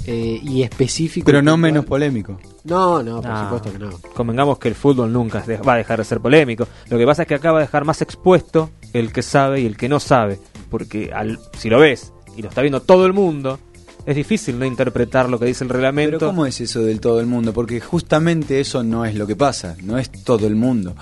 eh, 0.05 0.41
y 0.43 0.63
específico. 0.65 1.27
Pero 1.27 1.43
no 1.43 1.53
puntual. 1.53 1.73
menos 1.73 1.85
polémico. 1.85 2.41
No, 2.65 3.01
no, 3.05 3.23
por 3.23 3.31
Ah, 3.31 3.45
supuesto 3.45 3.73
que 3.73 3.79
no. 3.79 3.91
Convengamos 4.15 4.59
que 4.59 4.67
el 4.67 4.75
fútbol 4.75 5.13
nunca 5.13 5.45
va 5.67 5.75
a 5.75 5.77
dejar 5.77 5.99
de 6.01 6.05
ser 6.05 6.19
polémico. 6.21 6.67
Lo 6.91 6.99
que 6.99 7.07
pasa 7.07 7.23
es 7.23 7.29
que 7.29 7.35
acaba 7.37 7.61
de 7.61 7.67
dejar 7.67 7.85
más 7.85 8.03
expuesto 8.03 8.71
el 8.99 9.13
que 9.13 9.23
sabe 9.23 9.61
y 9.61 9.67
el 9.67 9.77
que 9.77 9.89
no 9.89 10.01
sabe. 10.01 10.39
Porque 10.71 11.13
al, 11.13 11.39
si 11.57 11.69
lo 11.69 11.79
ves 11.79 12.13
y 12.37 12.43
lo 12.43 12.49
está 12.49 12.63
viendo 12.63 12.83
todo 12.83 13.07
el 13.07 13.13
mundo, 13.13 13.59
es 14.07 14.15
difícil 14.15 14.59
no 14.59 14.65
interpretar 14.65 15.29
lo 15.29 15.39
que 15.39 15.47
dice 15.47 15.65
el 15.65 15.71
reglamento. 15.71 16.19
Pero 16.19 16.31
¿cómo 16.31 16.47
es 16.47 16.61
eso 16.61 16.81
del 16.83 17.01
todo 17.01 17.21
el 17.21 17.27
mundo? 17.27 17.53
Porque 17.53 17.81
justamente 17.81 18.61
eso 18.61 18.83
no 18.83 19.05
es 19.05 19.15
lo 19.15 19.27
que 19.27 19.37
pasa, 19.37 19.77
no 19.83 19.99
es 19.99 20.11
todo 20.11 20.47
el 20.47 20.55
mundo. 20.55 20.95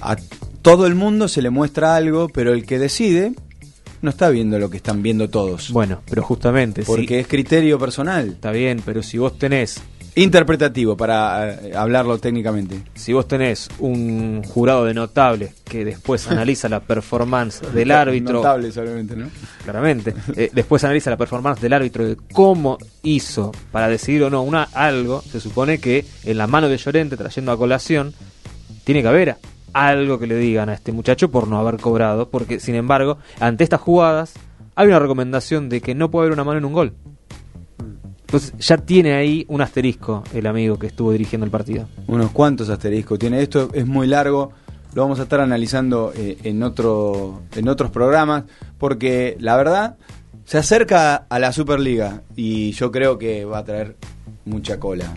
A 0.00 0.16
todo 0.62 0.86
el 0.86 0.94
mundo 0.94 1.28
se 1.28 1.42
le 1.42 1.50
muestra 1.50 1.96
algo, 1.96 2.28
pero 2.28 2.52
el 2.52 2.64
que 2.64 2.78
decide 2.78 3.34
no 4.00 4.10
está 4.10 4.30
viendo 4.30 4.58
lo 4.58 4.70
que 4.70 4.76
están 4.76 5.02
viendo 5.02 5.28
todos. 5.28 5.70
Bueno, 5.70 6.02
pero 6.08 6.22
justamente, 6.22 6.82
porque 6.82 7.20
es 7.20 7.26
criterio 7.26 7.78
personal, 7.78 8.28
está 8.28 8.50
bien, 8.50 8.82
pero 8.84 9.02
si 9.02 9.18
vos 9.18 9.38
tenés 9.38 9.80
interpretativo 10.14 10.96
para 10.96 11.54
eh, 11.54 11.72
hablarlo 11.74 12.18
técnicamente. 12.18 12.82
si 12.94 13.12
vos 13.12 13.26
tenés 13.26 13.68
un 13.78 14.42
jurado 14.44 14.84
de 14.84 14.94
notables 14.94 15.54
que 15.64 15.84
después 15.84 16.28
analiza 16.30 16.68
la 16.68 16.80
performance 16.80 17.62
del 17.74 17.90
árbitro, 17.90 18.34
Notable 18.34 18.72
solamente, 18.72 19.16
¿no? 19.16 19.28
claramente, 19.64 20.14
eh, 20.36 20.50
después 20.52 20.84
analiza 20.84 21.10
la 21.10 21.16
performance 21.16 21.60
del 21.60 21.72
árbitro 21.72 22.06
de 22.06 22.16
cómo 22.32 22.78
hizo 23.02 23.52
para 23.70 23.88
decidir 23.88 24.24
o 24.24 24.30
no 24.30 24.42
una, 24.42 24.64
algo, 24.74 25.22
se 25.22 25.40
supone 25.40 25.78
que 25.78 26.04
en 26.24 26.38
la 26.38 26.46
mano 26.46 26.68
de 26.68 26.76
Llorente, 26.76 27.16
trayendo 27.16 27.52
a 27.52 27.56
colación, 27.56 28.12
tiene 28.84 29.02
que 29.02 29.08
haber 29.08 29.36
algo 29.72 30.18
que 30.18 30.26
le 30.26 30.36
digan 30.36 30.68
a 30.68 30.74
este 30.74 30.92
muchacho 30.92 31.30
por 31.30 31.48
no 31.48 31.58
haber 31.58 31.80
cobrado, 31.80 32.28
porque 32.28 32.60
sin 32.60 32.74
embargo, 32.74 33.18
ante 33.40 33.64
estas 33.64 33.80
jugadas, 33.80 34.34
hay 34.74 34.88
una 34.88 34.98
recomendación 34.98 35.68
de 35.68 35.80
que 35.80 35.94
no 35.94 36.10
puede 36.10 36.26
haber 36.26 36.34
una 36.34 36.44
mano 36.44 36.58
en 36.58 36.64
un 36.64 36.72
gol. 36.72 36.94
Entonces 38.32 38.54
ya 38.66 38.78
tiene 38.78 39.12
ahí 39.12 39.44
un 39.48 39.60
asterisco 39.60 40.24
el 40.32 40.46
amigo 40.46 40.78
que 40.78 40.86
estuvo 40.86 41.12
dirigiendo 41.12 41.44
el 41.44 41.50
partido. 41.50 41.86
Unos 42.06 42.30
cuantos 42.30 42.70
asteriscos 42.70 43.18
tiene. 43.18 43.42
Esto 43.42 43.68
es 43.74 43.86
muy 43.86 44.06
largo. 44.06 44.52
Lo 44.94 45.02
vamos 45.02 45.20
a 45.20 45.24
estar 45.24 45.40
analizando 45.40 46.14
eh, 46.16 46.38
en, 46.42 46.62
otro, 46.62 47.42
en 47.54 47.68
otros 47.68 47.90
programas. 47.90 48.44
Porque 48.78 49.36
la 49.38 49.54
verdad, 49.58 49.98
se 50.46 50.56
acerca 50.56 51.26
a 51.28 51.38
la 51.38 51.52
Superliga. 51.52 52.22
Y 52.34 52.72
yo 52.72 52.90
creo 52.90 53.18
que 53.18 53.44
va 53.44 53.58
a 53.58 53.64
traer 53.64 53.96
mucha 54.46 54.80
cola. 54.80 55.14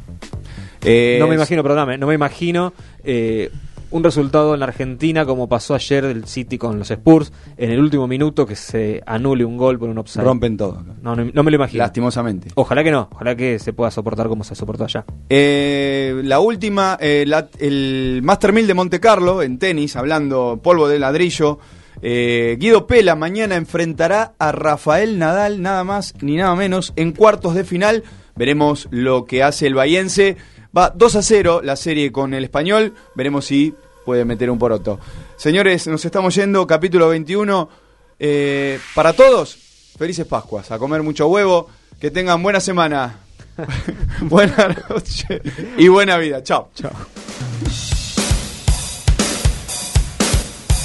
Eh, 0.83 1.15
No 1.17 1.29
me 1.29 1.35
imagino, 1.35 1.63
perdóname, 1.63 1.97
no 1.97 2.07
me 2.07 2.15
imagino 2.15 2.73
eh, 3.01 3.49
un 3.91 4.03
resultado 4.03 4.53
en 4.53 4.59
la 4.59 4.65
Argentina 4.67 5.25
como 5.25 5.47
pasó 5.49 5.75
ayer 5.75 6.05
del 6.05 6.25
City 6.25 6.57
con 6.57 6.77
los 6.79 6.89
Spurs 6.91 7.31
en 7.57 7.71
el 7.71 7.79
último 7.79 8.07
minuto 8.07 8.45
que 8.45 8.55
se 8.55 9.01
anule 9.05 9.45
un 9.45 9.57
gol 9.57 9.77
por 9.79 9.89
un 9.89 9.97
offside. 9.97 10.23
Rompen 10.23 10.57
todo. 10.57 10.83
No, 11.01 11.15
no, 11.15 11.25
no 11.33 11.43
me 11.43 11.51
lo 11.51 11.55
imagino. 11.55 11.83
Lastimosamente. 11.83 12.49
Ojalá 12.55 12.83
que 12.83 12.91
no, 12.91 13.09
ojalá 13.11 13.35
que 13.35 13.59
se 13.59 13.73
pueda 13.73 13.91
soportar 13.91 14.27
como 14.27 14.43
se 14.43 14.55
soportó 14.55 14.83
allá. 14.85 15.05
Eh, 15.29 16.21
la 16.23 16.39
última, 16.39 16.97
eh, 16.99 17.23
la- 17.27 17.49
el 17.59 18.21
Master 18.23 18.51
1000 18.53 18.67
de 18.67 18.73
Monte 18.73 18.99
Carlo 18.99 19.41
en 19.41 19.59
tenis, 19.59 19.95
hablando 19.95 20.59
polvo 20.63 20.87
de 20.87 20.99
ladrillo. 20.99 21.59
Eh, 22.01 22.57
Guido 22.59 22.87
Pela 22.87 23.15
mañana 23.15 23.55
enfrentará 23.55 24.33
a 24.37 24.51
Rafael 24.51 25.17
Nadal, 25.17 25.61
nada 25.61 25.83
más 25.83 26.13
ni 26.21 26.35
nada 26.35 26.53
menos, 26.55 26.93
en 26.95 27.13
cuartos 27.13 27.55
de 27.55 27.63
final. 27.63 28.03
Veremos 28.35 28.87
lo 28.91 29.23
que 29.25 29.43
hace 29.43 29.65
el 29.67 29.75
bahiense. 29.75 30.35
Va 30.75 30.89
2 30.89 31.15
a 31.15 31.21
0 31.21 31.61
la 31.63 31.75
serie 31.75 32.11
con 32.11 32.33
el 32.33 32.43
español. 32.43 32.93
Veremos 33.15 33.45
si 33.45 33.73
puede 34.03 34.25
meter 34.25 34.49
un 34.49 34.59
poroto. 34.59 34.99
Señores, 35.37 35.87
nos 35.87 36.03
estamos 36.03 36.35
yendo. 36.35 36.67
Capítulo 36.67 37.09
21. 37.09 37.69
Eh, 38.19 38.79
para 38.93 39.13
todos, 39.13 39.57
felices 39.97 40.25
Pascuas. 40.25 40.71
A 40.71 40.79
comer 40.79 41.01
mucho 41.03 41.27
huevo. 41.27 41.69
Que 41.99 42.11
tengan 42.11 42.43
buena 42.43 42.59
semana. 42.59 43.19
buena 44.21 44.75
noche 44.89 45.41
y 45.77 45.87
buena 45.87 46.17
vida. 46.17 46.43
Chao. 46.43 46.69
Chao. 46.75 46.91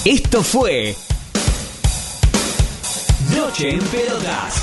Esto 0.04 0.42
fue 0.42 0.94
Noche 3.36 3.70
en 3.70 3.80
Pelotas. 3.80 4.62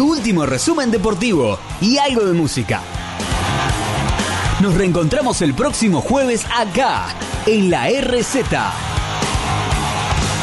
Tu 0.00 0.08
último 0.10 0.46
resumen 0.46 0.90
deportivo 0.90 1.58
y 1.78 1.98
algo 1.98 2.24
de 2.24 2.32
música. 2.32 2.80
Nos 4.62 4.74
reencontramos 4.74 5.42
el 5.42 5.52
próximo 5.52 6.00
jueves 6.00 6.46
acá, 6.56 7.08
en 7.44 7.68
la 7.68 7.90
RZ. 7.90 8.36